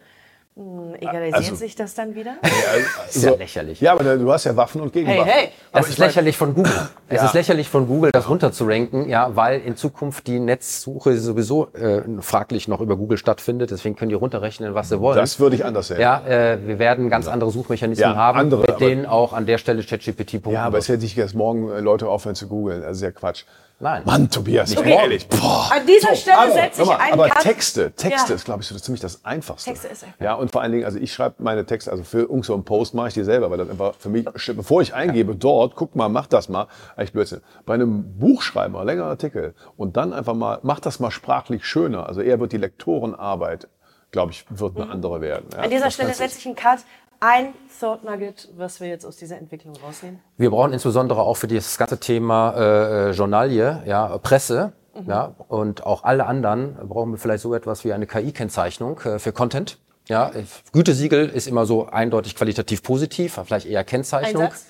egalisiert 0.57 1.35
Also- 1.35 1.55
sich 1.55 1.75
das 1.75 1.95
dann 1.95 2.15
wieder? 2.15 2.35
Das 2.43 3.17
ist 3.17 3.25
ja 3.25 3.35
lächerlich. 3.35 3.81
Ja, 3.81 3.93
aber 3.93 4.17
du 4.17 4.31
hast 4.33 4.45
ja 4.45 4.55
Waffen 4.57 4.81
und 4.83 4.93
Gegenwaffen. 4.93 5.25
Hey, 5.25 5.33
hey. 5.47 5.49
Das 5.73 5.88
ist 5.88 5.99
mein- 5.99 6.09
lächerlich 6.09 6.37
von 6.37 6.55
Google. 6.55 6.73
Es 7.09 7.17
Ja. 7.21 7.27
ist 7.27 7.33
lächerlich 7.35 7.69
von 7.69 7.87
Google, 7.87 8.11
das 8.12 8.29
runterzuranken, 8.29 9.09
ja, 9.09 9.35
weil 9.35 9.61
in 9.61 9.77
Zukunft 9.77 10.27
die 10.27 10.38
Netzsuche 10.38 11.17
sowieso 11.17 11.69
äh, 11.73 12.03
fraglich 12.21 12.69
noch 12.69 12.81
über 12.81 12.97
Google 12.97 13.17
stattfindet. 13.17 13.71
Deswegen 13.71 13.97
können 13.97 14.11
die 14.11 14.15
runterrechnen, 14.15 14.75
was 14.75 14.91
sie 14.91 15.01
wollen. 15.01 15.17
Das 15.17 15.41
würde 15.41 15.57
ich 15.57 15.65
anders 15.65 15.88
sehen. 15.88 16.01
ja, 16.01 16.21
äh, 16.27 16.59
wir 16.67 16.79
werden 16.79 17.09
ganz 17.09 17.29
andere 17.29 17.51
Suchmechanismen 17.51 18.11
Ja, 18.11 18.15
haben, 18.17 18.38
andere, 18.38 18.61
mit 18.61 18.71
aber- 18.71 18.79
denen 18.79 19.07
auch 19.07 19.33
an 19.33 19.47
der 19.47 19.57
Stelle 19.59 19.83
ChatGPT 19.83 20.33
punkten 20.33 20.53
Ja, 20.53 20.65
aber 20.65 20.79
es 20.79 20.88
hätte 20.88 21.05
ich 21.07 21.17
jetzt 21.17 21.35
morgen 21.35 21.71
äh, 21.71 21.81
Leute 21.81 22.09
aufhören 22.09 22.35
zu 22.35 22.47
googeln. 22.49 22.83
Das 22.83 22.97
ist 22.99 23.03
ja 23.03 23.11
Quatsch. 23.11 23.45
Nein. 23.83 24.03
Mann, 24.07 24.31
Tobias, 24.31 24.71
Nicht 24.71 24.87
ehrlich. 24.87 25.29
Boah. 25.29 25.68
An 25.73 25.85
dieser 25.85 26.14
Stelle 26.14 26.38
aber, 26.38 26.53
setze 26.53 26.83
ich 26.83 26.88
mal, 26.88 26.97
einen 26.99 27.12
Aber 27.14 27.29
Cut. 27.29 27.42
Texte, 27.42 27.90
Texte 27.90 28.29
Ja. 28.31 28.35
ist, 28.37 28.45
glaube 28.45 28.62
ich, 28.62 28.68
so 28.68 28.79
ziemlich 28.79 29.01
das 29.01 29.25
Einfachste. 29.25 29.71
Texte 29.71 29.88
ist 29.88 30.05
einfach. 30.05 30.21
Ja, 30.21 30.35
und 30.35 30.53
vor 30.53 30.62
allen 30.62 30.71
Dingen, 30.71 30.85
also 30.85 30.99
ich 31.01 31.12
schreibe 31.12 31.42
meine 31.42 31.66
Texte, 31.66 31.90
also 31.90 32.05
für 32.05 32.29
so 32.42 32.55
einen 32.55 32.64
Post 32.64 32.95
mache 32.95 33.09
ich 33.09 33.14
die 33.14 33.25
selber, 33.25 33.51
weil 33.51 33.59
das 33.59 33.68
einfach 33.68 33.95
für 33.99 34.09
mich, 34.09 34.25
bevor 34.55 34.83
ich 34.83 34.95
eingebe, 34.95 35.35
dort, 35.35 35.75
guck 35.75 35.97
mal, 35.97 36.09
mach 36.09 36.29
das 36.29 36.49
mal, 36.49 36.68
eigentlich 36.95 37.12
Blödsinn. 37.12 37.40
Bei 37.66 37.75
einem 37.75 38.18
Buchschreiber, 38.21 38.85
längerer 38.85 39.09
Artikel, 39.09 39.57
und 39.77 39.97
dann 39.97 40.12
einfach 40.12 40.35
mal, 40.35 40.61
mach 40.62 40.79
das 40.79 41.01
mal 41.01 41.11
sprachlich 41.11 41.66
schöner. 41.66 42.07
Also 42.07 42.21
eher 42.21 42.38
wird 42.38 42.53
die 42.53 42.59
Lektorenarbeit, 42.59 43.66
glaube 44.12 44.31
ich, 44.31 44.45
wird 44.49 44.77
eine 44.77 44.90
andere 44.90 45.21
werden. 45.21 45.47
Ja, 45.55 45.59
An 45.59 45.71
dieser 45.71 45.90
Stelle 45.90 46.14
setze 46.14 46.38
ich 46.38 46.47
einen 46.47 46.55
Cut. 46.55 46.79
Ein 47.24 47.54
Thought 47.78 48.02
Nugget, 48.02 48.48
was 48.56 48.80
wir 48.80 48.88
jetzt 48.88 49.06
aus 49.06 49.16
dieser 49.16 49.38
Entwicklung 49.38 49.76
rausnehmen. 49.76 50.18
Wir 50.38 50.50
brauchen 50.50 50.72
insbesondere 50.72 51.22
auch 51.22 51.37
für 51.37 51.46
dieses 51.46 51.78
ganze 51.78 52.00
Thema 52.00 52.52
äh, 52.56 53.11
äh, 53.11 53.12
Journalie, 53.12 53.80
ja, 53.87 54.18
Presse, 54.18 54.72
ja, 55.06 55.32
und 55.46 55.87
auch 55.87 56.02
alle 56.02 56.26
anderen 56.26 56.74
brauchen 56.88 57.12
wir 57.12 57.18
vielleicht 57.18 57.44
so 57.44 57.54
etwas 57.54 57.85
wie 57.85 57.92
eine 57.92 58.08
KI-Kennzeichnung 58.08 58.98
äh, 59.02 59.18
für 59.20 59.30
Content. 59.32 59.78
Ja, 60.08 60.32
Gütesiegel 60.72 61.28
ist 61.28 61.46
immer 61.46 61.64
so 61.64 61.87
eindeutig 61.87 62.35
qualitativ 62.35 62.82
positiv, 62.82 63.38
vielleicht 63.44 63.66
eher 63.66 63.85
Kennzeichnung. 63.85 64.50
Satz. 64.50 64.66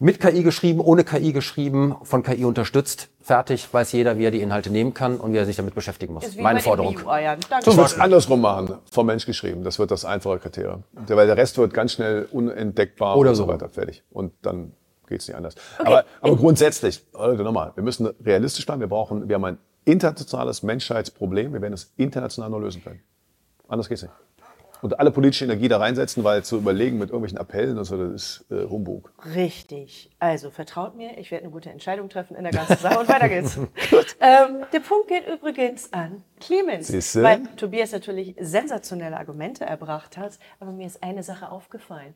Mit 0.00 0.20
KI 0.20 0.44
geschrieben, 0.44 0.78
ohne 0.80 1.02
KI 1.02 1.32
geschrieben, 1.32 1.96
von 2.02 2.22
KI 2.22 2.44
unterstützt, 2.44 3.08
fertig, 3.20 3.66
weiß 3.74 3.90
jeder, 3.92 4.16
wie 4.16 4.26
er 4.26 4.30
die 4.30 4.40
Inhalte 4.40 4.70
nehmen 4.70 4.94
kann 4.94 5.16
und 5.18 5.32
wie 5.32 5.38
er 5.38 5.44
sich 5.44 5.56
damit 5.56 5.74
beschäftigen 5.74 6.14
muss. 6.14 6.36
Meine 6.36 6.60
Forderung. 6.60 6.96
Würde 7.04 7.82
es 7.82 7.98
andersrum 7.98 8.40
machen, 8.40 8.74
vom 8.92 9.06
Mensch 9.06 9.26
geschrieben. 9.26 9.64
Das 9.64 9.80
wird 9.80 9.90
das 9.90 10.04
einfache 10.04 10.38
Kriterium. 10.38 10.84
Der- 11.08 11.16
Weil 11.16 11.26
der 11.26 11.36
Rest 11.36 11.58
wird 11.58 11.74
ganz 11.74 11.92
schnell 11.94 12.28
unentdeckbar 12.30 13.16
Oder 13.16 13.30
und 13.30 13.36
so 13.36 13.48
weiter. 13.48 13.68
Fertig. 13.68 14.04
Und 14.10 14.32
dann 14.42 14.72
geht's 15.08 15.26
nicht 15.26 15.36
anders. 15.36 15.56
Aber, 15.78 16.04
aber 16.20 16.36
grundsätzlich, 16.36 17.04
Leute, 17.12 17.42
nochmal, 17.42 17.72
wir 17.74 17.82
müssen 17.82 18.06
realistisch 18.24 18.64
bleiben. 18.66 18.80
Wir 18.80 18.88
brauchen, 18.88 19.28
wir 19.28 19.34
haben 19.34 19.44
ein 19.46 19.58
internationales 19.84 20.62
Menschheitsproblem. 20.62 21.52
Wir 21.52 21.60
werden 21.60 21.72
es 21.74 21.92
international 21.96 22.50
nur 22.50 22.60
lösen 22.60 22.84
können. 22.84 23.00
Anders 23.66 23.88
geht's 23.88 24.02
nicht. 24.02 24.14
Und 24.82 24.98
alle 24.98 25.10
politische 25.10 25.44
Energie 25.44 25.68
da 25.68 25.78
reinsetzen, 25.78 26.24
weil 26.24 26.44
zu 26.44 26.56
überlegen 26.56 26.98
mit 26.98 27.10
irgendwelchen 27.10 27.38
Appellen 27.38 27.78
und 27.78 27.84
so, 27.84 27.96
das 27.96 28.12
ist 28.12 28.50
äh, 28.50 28.68
Humbug. 28.68 29.12
Richtig. 29.34 30.10
Also 30.18 30.50
vertraut 30.50 30.96
mir, 30.96 31.18
ich 31.18 31.30
werde 31.30 31.44
eine 31.44 31.52
gute 31.52 31.70
Entscheidung 31.70 32.08
treffen 32.08 32.36
in 32.36 32.44
der 32.44 32.52
ganzen 32.52 32.76
Sache 32.76 32.98
und 32.98 33.08
weiter 33.08 33.28
geht's. 33.28 33.56
ähm, 34.20 34.64
der 34.72 34.80
Punkt 34.80 35.08
geht 35.08 35.26
übrigens 35.26 35.92
an 35.92 36.22
Clemens, 36.40 36.88
Siehste? 36.88 37.22
weil 37.22 37.42
Tobias 37.56 37.92
natürlich 37.92 38.34
sensationelle 38.38 39.16
Argumente 39.16 39.64
erbracht 39.64 40.16
hat, 40.16 40.38
aber 40.60 40.72
mir 40.72 40.86
ist 40.86 41.02
eine 41.02 41.22
Sache 41.22 41.50
aufgefallen. 41.50 42.14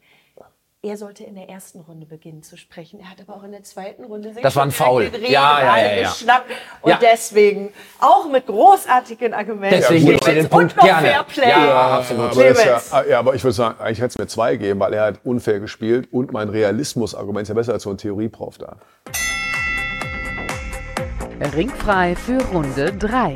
Er 0.84 0.96
sollte 0.96 1.22
in 1.22 1.36
der 1.36 1.48
ersten 1.48 1.78
Runde 1.78 2.06
beginnen 2.06 2.42
zu 2.42 2.56
sprechen. 2.56 2.98
Er 2.98 3.10
hat 3.10 3.20
aber 3.20 3.36
auch 3.38 3.44
in 3.44 3.52
der 3.52 3.62
zweiten 3.62 4.02
Runde 4.02 4.32
sich 4.34 4.42
Das 4.42 4.56
war 4.56 4.64
ein 4.64 4.72
Foul. 4.72 5.10
den 5.10 5.22
Ja, 5.30 5.60
ja, 5.60 5.76
ja, 5.78 5.92
ja. 5.94 6.08
geschnappt. 6.08 6.50
Und 6.80 6.90
Ja. 6.90 6.98
deswegen 7.00 7.72
auch 8.00 8.28
mit 8.28 8.46
großartigen 8.48 9.32
Argumenten. 9.32 9.76
Deswegen 9.76 10.10
ich 10.10 10.18
dir 10.18 10.34
den 10.34 10.44
und 10.46 10.50
Punkt 10.50 10.76
noch 10.76 10.82
gerne. 10.82 11.06
Fairplay. 11.06 11.48
Ja, 11.50 11.98
absolut. 11.98 12.32
Aber, 12.32 12.64
ja, 12.64 13.04
ja, 13.08 13.18
aber 13.20 13.36
ich 13.36 13.44
würde 13.44 13.54
sagen, 13.54 13.78
eigentlich 13.78 13.98
hätte 14.00 14.08
es 14.08 14.18
mir 14.18 14.26
zwei 14.26 14.56
geben, 14.56 14.80
weil 14.80 14.92
er 14.92 15.04
hat 15.04 15.20
unfair 15.22 15.60
gespielt 15.60 16.08
und 16.12 16.32
mein 16.32 16.48
Realismus-Argument 16.48 17.44
ist 17.44 17.48
ja 17.50 17.54
besser 17.54 17.74
als 17.74 17.84
so 17.84 17.90
ein 17.90 17.98
Theorieprof 17.98 18.58
da. 18.58 18.78
Ringfrei 21.54 22.16
für 22.16 22.42
Runde 22.46 22.92
3. 22.92 23.32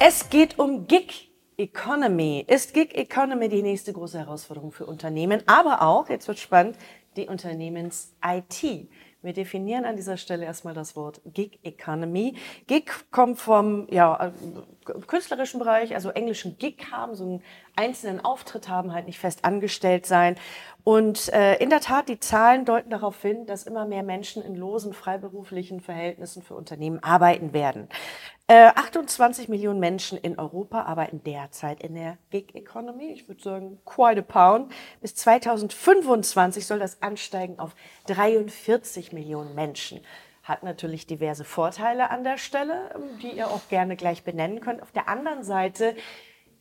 Es 0.00 0.28
geht 0.28 0.58
um 0.58 0.88
Gig 0.88 1.30
Economy. 1.56 2.44
Ist 2.48 2.74
Gig 2.74 2.94
Economy 2.94 3.48
die 3.48 3.62
nächste 3.62 3.92
große 3.92 4.18
Herausforderung 4.18 4.72
für 4.72 4.86
Unternehmen, 4.86 5.42
aber 5.46 5.82
auch, 5.82 6.08
jetzt 6.08 6.28
wird 6.28 6.38
spannend, 6.38 6.76
die 7.16 7.28
Unternehmens-IT. 7.28 8.88
Wir 9.24 9.32
definieren 9.32 9.86
an 9.86 9.96
dieser 9.96 10.18
Stelle 10.18 10.44
erstmal 10.44 10.74
das 10.74 10.96
Wort 10.96 11.22
Gig 11.24 11.58
Economy. 11.62 12.36
Gig 12.66 12.90
kommt 13.10 13.38
vom 13.38 13.86
ja, 13.90 14.32
künstlerischen 15.06 15.58
Bereich, 15.58 15.94
also 15.94 16.10
englischen 16.10 16.58
Gig 16.58 16.76
haben, 16.92 17.14
so 17.14 17.24
einen 17.24 17.42
einzelnen 17.74 18.22
Auftritt 18.22 18.68
haben, 18.68 18.92
halt 18.92 19.06
nicht 19.06 19.18
fest 19.18 19.46
angestellt 19.46 20.04
sein. 20.04 20.36
Und 20.82 21.32
äh, 21.32 21.56
in 21.56 21.70
der 21.70 21.80
Tat, 21.80 22.10
die 22.10 22.20
Zahlen 22.20 22.66
deuten 22.66 22.90
darauf 22.90 23.22
hin, 23.22 23.46
dass 23.46 23.62
immer 23.62 23.86
mehr 23.86 24.02
Menschen 24.02 24.42
in 24.42 24.56
losen 24.56 24.92
freiberuflichen 24.92 25.80
Verhältnissen 25.80 26.42
für 26.42 26.54
Unternehmen 26.54 27.02
arbeiten 27.02 27.54
werden. 27.54 27.88
Äh, 28.46 28.72
28 28.74 29.48
Millionen 29.48 29.80
Menschen 29.80 30.18
in 30.18 30.38
Europa 30.38 30.82
arbeiten 30.82 31.24
derzeit 31.24 31.82
in 31.82 31.94
der 31.94 32.18
Gig 32.28 32.54
Economy. 32.54 33.10
Ich 33.12 33.26
würde 33.26 33.42
sagen, 33.42 33.78
quite 33.86 34.20
a 34.20 34.22
pound. 34.22 34.70
Bis 35.00 35.14
2025 35.14 36.66
soll 36.66 36.78
das 36.78 37.00
ansteigen 37.00 37.58
auf 37.58 37.74
43 38.06 39.14
Millionen 39.14 39.54
Menschen. 39.54 40.00
Hat 40.42 40.62
natürlich 40.62 41.06
diverse 41.06 41.44
Vorteile 41.44 42.10
an 42.10 42.22
der 42.22 42.36
Stelle, 42.36 42.90
ähm, 42.94 43.18
die 43.22 43.30
ihr 43.30 43.48
auch 43.48 43.66
gerne 43.70 43.96
gleich 43.96 44.24
benennen 44.24 44.60
könnt. 44.60 44.82
Auf 44.82 44.92
der 44.92 45.08
anderen 45.08 45.42
Seite 45.42 45.96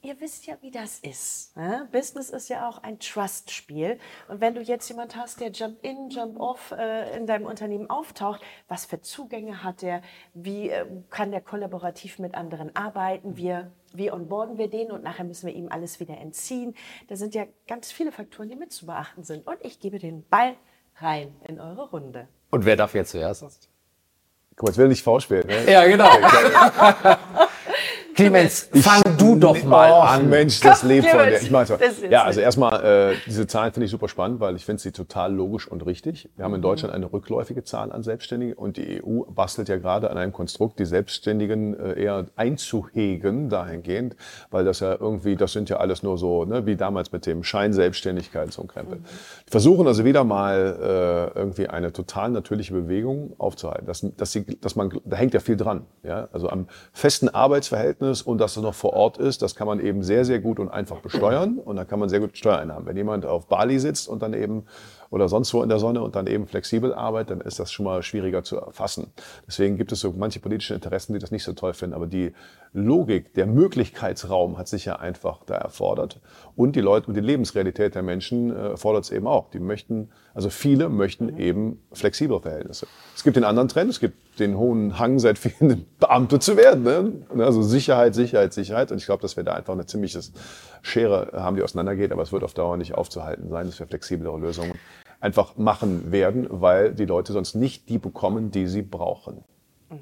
Ihr 0.06 0.20
wisst 0.20 0.48
ja, 0.48 0.56
wie 0.60 0.70
das 0.70 1.00
ist. 1.00 1.56
Ne? 1.56 1.88
Business 1.94 2.30
ist 2.30 2.50
ja 2.50 2.68
auch 2.68 2.84
ein 2.84 3.00
Trust-Spiel. 3.00 3.98
Und 4.28 4.42
wenn 4.42 4.54
du 4.54 4.60
jetzt 4.60 4.90
jemand 4.90 5.16
hast, 5.16 5.40
der 5.40 5.50
Jump 5.52 5.78
in, 5.82 6.10
Jump 6.10 6.42
off 6.42 6.74
äh, 6.78 7.16
in 7.16 7.26
deinem 7.26 7.46
Unternehmen 7.46 7.90
auftaucht, 7.90 8.42
was 8.68 8.84
für 8.84 9.00
Zugänge 9.00 9.64
hat 9.64 9.82
der? 9.82 10.02
Wie 10.34 10.70
äh, 10.70 10.86
kann 11.10 11.32
der 11.32 11.40
kollaborativ 11.40 12.20
mit 12.20 12.36
anderen 12.36 12.76
arbeiten? 12.76 13.38
Wir, 13.38 13.72
wie 13.94 14.12
onboarden 14.12 14.58
wir 14.58 14.70
den? 14.70 14.92
Und 14.92 15.06
nachher 15.06 15.24
müssen 15.24 15.48
wir 15.48 15.56
ihm 15.56 15.70
alles 15.72 16.02
wieder 16.02 16.18
entziehen. 16.18 16.76
Da 17.08 17.16
sind 17.16 17.34
ja 17.34 17.46
ganz 17.66 17.90
viele 17.94 18.12
Faktoren, 18.12 18.50
die 18.50 18.58
mit 18.58 18.74
zu 18.74 18.86
beachten 18.86 19.24
sind. 19.24 19.48
Und 19.48 19.56
ich 19.62 19.80
gebe 19.80 20.00
den 20.00 20.28
Ball 20.28 20.58
rein 20.98 21.34
in 21.48 21.62
eure 21.62 21.90
Runde. 21.92 22.28
Und 22.52 22.66
wer 22.66 22.76
darf 22.76 22.94
jetzt 22.94 23.12
zuerst? 23.12 23.70
Guck 24.58 24.64
mal, 24.64 24.70
jetzt 24.72 24.78
will 24.78 24.86
er 24.88 24.90
nicht 24.90 25.02
V 25.02 25.22
spielen. 25.22 25.48
Ne? 25.48 25.72
Ja, 25.72 25.86
genau. 25.86 26.10
Clemens, 28.16 28.70
fang 28.74 29.02
du 29.18 29.36
doch 29.36 29.64
mal 29.64 29.92
Och, 29.92 30.12
an. 30.12 30.30
Mensch, 30.30 30.60
das 30.60 30.82
Komm, 30.82 30.90
lebt 30.90 31.08
von 31.08 31.20
dir. 31.20 31.38
Ich 31.38 31.52
ist 31.52 32.02
jetzt 32.02 32.12
ja, 32.12 32.24
also 32.24 32.42
erstmal, 32.42 33.12
äh, 33.12 33.16
diese 33.26 33.48
Zahlen 33.48 33.74
finde 33.74 33.86
ich 33.86 33.92
super 33.92 34.08
spannend, 34.08 34.40
weil 34.40 34.56
ich 34.56 34.66
finde 34.66 34.82
sie 34.82 34.92
total 34.92 35.34
logisch 35.34 35.68
und 35.68 35.86
richtig. 35.86 36.30
Wir 36.36 36.46
haben 36.46 36.54
in 36.54 36.62
Deutschland 36.62 36.94
eine 36.94 37.12
rückläufige 37.12 37.64
Zahl 37.64 37.92
an 37.92 38.04
Selbstständigen 38.04 38.56
und 38.56 38.78
die 38.78 39.02
EU 39.04 39.24
bastelt 39.24 39.68
ja 39.70 39.78
gerade 39.78 40.12
an 40.12 40.18
einem 40.18 40.32
Konstrukt, 40.32 40.80
die 40.80 40.86
Selbstständigen 40.86 41.74
äh, 41.80 42.04
eher 42.04 42.26
einzuhegen 42.36 43.50
dahingehend, 43.50 44.16
weil 44.52 44.64
das 44.64 44.80
ja 44.80 44.96
irgendwie, 45.00 45.36
das 45.36 45.54
sind 45.54 45.70
ja 45.70 45.78
alles 45.78 46.04
nur 46.04 46.18
so, 46.18 46.46
ne, 46.46 46.66
wie 46.66 46.76
damals 46.76 47.12
mit 47.12 47.26
dem 47.26 47.44
Scheinselbstständigkeit, 47.44 48.54
so 48.54 48.62
ein 48.62 48.68
Krempel. 48.68 49.00
Die 49.48 49.52
versuchen 49.52 49.88
also 49.88 50.06
wieder 50.06 50.24
mal 50.24 51.32
äh, 51.36 51.40
irgendwie 51.40 51.68
eine 51.68 51.92
total 51.92 52.30
natürliche 52.30 52.74
Bewegung 52.74 53.34
aufzuhalten. 53.40 53.88
Dass, 53.88 54.06
dass, 54.18 54.32
sie, 54.32 54.46
dass 54.60 54.76
man, 54.76 55.00
da 55.04 55.18
hängt 55.18 55.34
ja 55.34 55.40
viel 55.40 55.58
dran. 55.58 55.86
Ja? 56.04 56.30
Also 56.32 56.50
am 56.50 56.68
festen 56.92 57.30
Arbeitsverhältnis 57.30 58.03
und 58.04 58.40
dass 58.40 58.58
es 58.58 58.64
noch 58.64 58.74
vor 58.74 58.94
Ort 58.94 59.18
ist, 59.18 59.42
das 59.42 59.56
kann 59.56 59.68
man 59.68 59.80
eben 59.80 60.04
sehr, 60.04 60.26
sehr 60.26 60.40
gut 60.40 60.60
und 60.60 60.70
einfach 60.70 61.00
besteuern 61.00 61.58
und 61.58 61.76
dann 61.76 61.88
kann 61.88 62.00
man 62.00 62.10
sehr 62.10 62.20
gut 62.20 62.38
Steuereinnahmen. 62.38 62.86
Wenn 62.86 62.98
jemand 62.98 63.26
auf 63.26 63.48
Bali 63.48 63.80
sitzt 63.80 64.08
und 64.08 64.22
dann 64.22 64.34
eben 64.34 64.66
oder 65.14 65.30
sonst 65.30 65.54
wo 65.54 65.62
in 65.62 65.70
der 65.70 65.78
Sonne 65.78 66.02
und 66.02 66.16
dann 66.16 66.26
eben 66.26 66.48
flexibel 66.48 66.92
arbeitet, 66.92 67.30
dann 67.30 67.42
ist 67.42 67.60
das 67.60 67.72
schon 67.72 67.86
mal 67.86 68.02
schwieriger 68.02 68.44
zu 68.44 68.58
erfassen. 68.58 69.14
Deswegen 69.46 69.78
gibt 69.78 69.92
es 69.92 70.00
so 70.00 70.12
manche 70.18 70.40
politische 70.40 70.74
Interessen, 70.74 71.14
die 71.14 71.20
das 71.20 71.30
nicht 71.30 71.44
so 71.44 71.54
toll 71.54 71.76
finden. 71.76 71.94
Aber 71.94 72.08
die 72.08 72.34
Logik, 72.74 73.36
der 73.36 73.46
Möglichkeitsraum 73.46 74.58
hat 74.58 74.68
sich 74.68 74.86
ja 74.86 74.96
einfach 74.96 75.44
da 75.46 75.54
erfordert. 75.54 76.20
Und 76.56 76.76
die 76.76 76.82
Leute 76.82 77.10
und 77.10 77.14
die 77.14 77.22
Lebensrealität 77.22 77.94
der 77.94 78.02
Menschen 78.02 78.56
äh, 78.56 78.76
fordert 78.76 79.04
es 79.04 79.12
eben 79.12 79.28
auch. 79.28 79.52
Die 79.52 79.60
möchten, 79.60 80.10
also 80.34 80.50
viele 80.50 80.90
möchten 80.90 81.38
eben 81.38 81.80
flexible 81.92 82.40
Verhältnisse. 82.40 82.88
Es 83.16 83.24
gibt 83.24 83.36
den 83.36 83.44
anderen 83.44 83.68
Trend, 83.68 83.92
es 83.92 84.00
gibt 84.00 84.40
den 84.40 84.58
hohen 84.58 84.98
Hang 84.98 85.20
seit 85.20 85.38
vielen 85.38 85.86
Beamte 86.00 86.40
zu 86.40 86.58
werden. 86.58 86.84
Ne? 86.84 87.46
Also 87.46 87.62
Sicherheit, 87.62 88.16
Sicherheit, 88.16 88.52
Sicherheit. 88.52 88.92
Und 88.92 88.98
ich 88.98 89.06
glaube, 89.06 89.22
dass 89.22 89.38
wir 89.38 89.44
da 89.44 89.54
einfach 89.54 89.74
eine 89.74 89.86
ziemliche 89.86 90.22
Schere 90.82 91.34
haben, 91.34 91.56
die 91.56 91.62
auseinandergeht. 91.62 92.12
Aber 92.12 92.24
es 92.24 92.32
wird 92.32 92.44
auf 92.44 92.56
Dauer 92.56 92.78
nicht 92.78 92.96
aufzuhalten 92.96 93.50
sein, 93.52 93.68
dass 93.68 93.78
wir 93.78 93.86
flexiblere 93.86 94.40
Lösungen 94.40 94.74
einfach 95.24 95.56
machen 95.58 96.12
werden, 96.12 96.48
weil 96.50 96.94
die 96.94 97.06
Leute 97.06 97.32
sonst 97.34 97.56
nicht 97.56 97.88
die 97.90 97.98
bekommen, 97.98 98.52
die 98.52 98.68
sie 98.68 98.82
brauchen. 98.82 99.44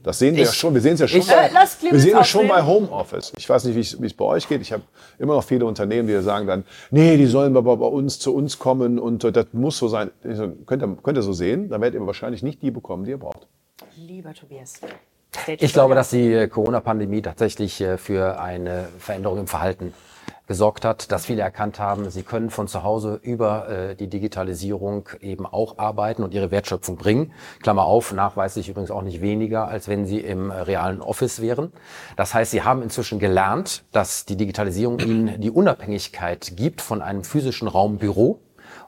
Das 0.03 0.19
sehen 0.19 0.35
wir 0.35 0.43
ja 0.45 0.49
Ich- 0.49 0.55
schon. 0.55 0.73
Wir 0.73 0.79
sehen 0.81 0.93
es 0.93 1.01
ja 1.01 1.07
schon, 1.07 1.19
ich- 1.19 1.27
bei, 1.27 1.33
Äh, 1.47 1.49
lass 1.53 1.81
wir 1.83 1.99
sehen 1.99 2.17
es 2.17 2.27
schon 2.27 2.47
bei 2.47 2.63
Homeoffice. 2.65 3.33
Ich 3.37 3.47
weiß 3.47 3.65
nicht, 3.65 3.75
wie 3.99 4.05
es- 4.07 4.13
bei 4.13 4.25
euch 4.25 4.47
geht. 4.47 4.61
Ich 4.61 4.71
habe 4.71 4.83
immer 5.19 5.35
noch 5.35 5.43
viele 5.43 5.65
Unternehmen, 5.65 6.07
die 6.07 6.19
sagen 6.21 6.47
dann, 6.47 6.63
nee, 6.91 7.17
die 7.17 7.25
sollen 7.27 7.55
aber 7.57 7.75
bei 7.77 7.85
uns 7.85 8.17
zu 8.17 8.33
uns 8.33 8.57
kommen 8.57 8.97
und 8.99 9.23
äh, 9.25 9.31
das 9.33 9.47
muss 9.51 9.77
so 9.77 9.89
sein. 9.89 10.09
Ich 10.23 10.37
so, 10.37 10.47
Könnt 10.65 10.81
ihr, 10.81 10.97
könnt 11.03 11.17
ihr 11.17 11.21
so 11.23 11.33
sehen, 11.33 11.69
dann 11.69 11.81
werdet 11.81 11.99
ihr 12.01 12.07
wahrscheinlich 12.07 12.41
nicht 12.41 12.61
die 12.61 12.71
bekommen, 12.71 13.03
die 13.03 13.11
ihr 13.11 13.17
braucht. 13.19 13.47
Lieber 13.97 14.33
Tobias. 14.33 14.79
Ich 15.59 15.73
glaube, 15.73 15.93
dass 15.95 16.09
die 16.09 16.33
äh, 16.33 16.47
Corona-Pandemie 16.47 17.21
tatsächlich 17.21 17.83
für 17.97 18.39
eine 18.39 18.87
Veränderung 18.97 19.39
im 19.39 19.47
Verhalten 19.47 19.93
gesorgt 20.51 20.83
hat, 20.83 21.13
dass 21.13 21.27
viele 21.27 21.41
erkannt 21.41 21.79
haben, 21.79 22.09
sie 22.09 22.23
können 22.23 22.49
von 22.49 22.67
zu 22.67 22.83
Hause 22.83 23.21
über 23.23 23.69
äh, 23.69 23.95
die 23.95 24.07
Digitalisierung 24.07 25.07
eben 25.21 25.45
auch 25.45 25.77
arbeiten 25.77 26.23
und 26.23 26.33
ihre 26.33 26.51
Wertschöpfung 26.51 26.97
bringen. 26.97 27.31
Klammer 27.63 27.85
auf, 27.85 28.11
nachweislich 28.11 28.67
übrigens 28.67 28.91
auch 28.91 29.01
nicht 29.01 29.21
weniger, 29.21 29.69
als 29.69 29.87
wenn 29.87 30.05
sie 30.05 30.19
im 30.19 30.51
äh, 30.51 30.55
realen 30.55 31.01
Office 31.01 31.41
wären. 31.41 31.71
Das 32.17 32.33
heißt, 32.33 32.51
sie 32.51 32.63
haben 32.63 32.81
inzwischen 32.81 33.17
gelernt, 33.17 33.85
dass 33.93 34.25
die 34.25 34.35
Digitalisierung 34.35 34.99
ihnen 34.99 35.39
die 35.39 35.51
Unabhängigkeit 35.51 36.57
gibt 36.57 36.81
von 36.81 37.01
einem 37.01 37.23
physischen 37.23 37.69
Raum 37.69 37.97
Büro 37.97 38.41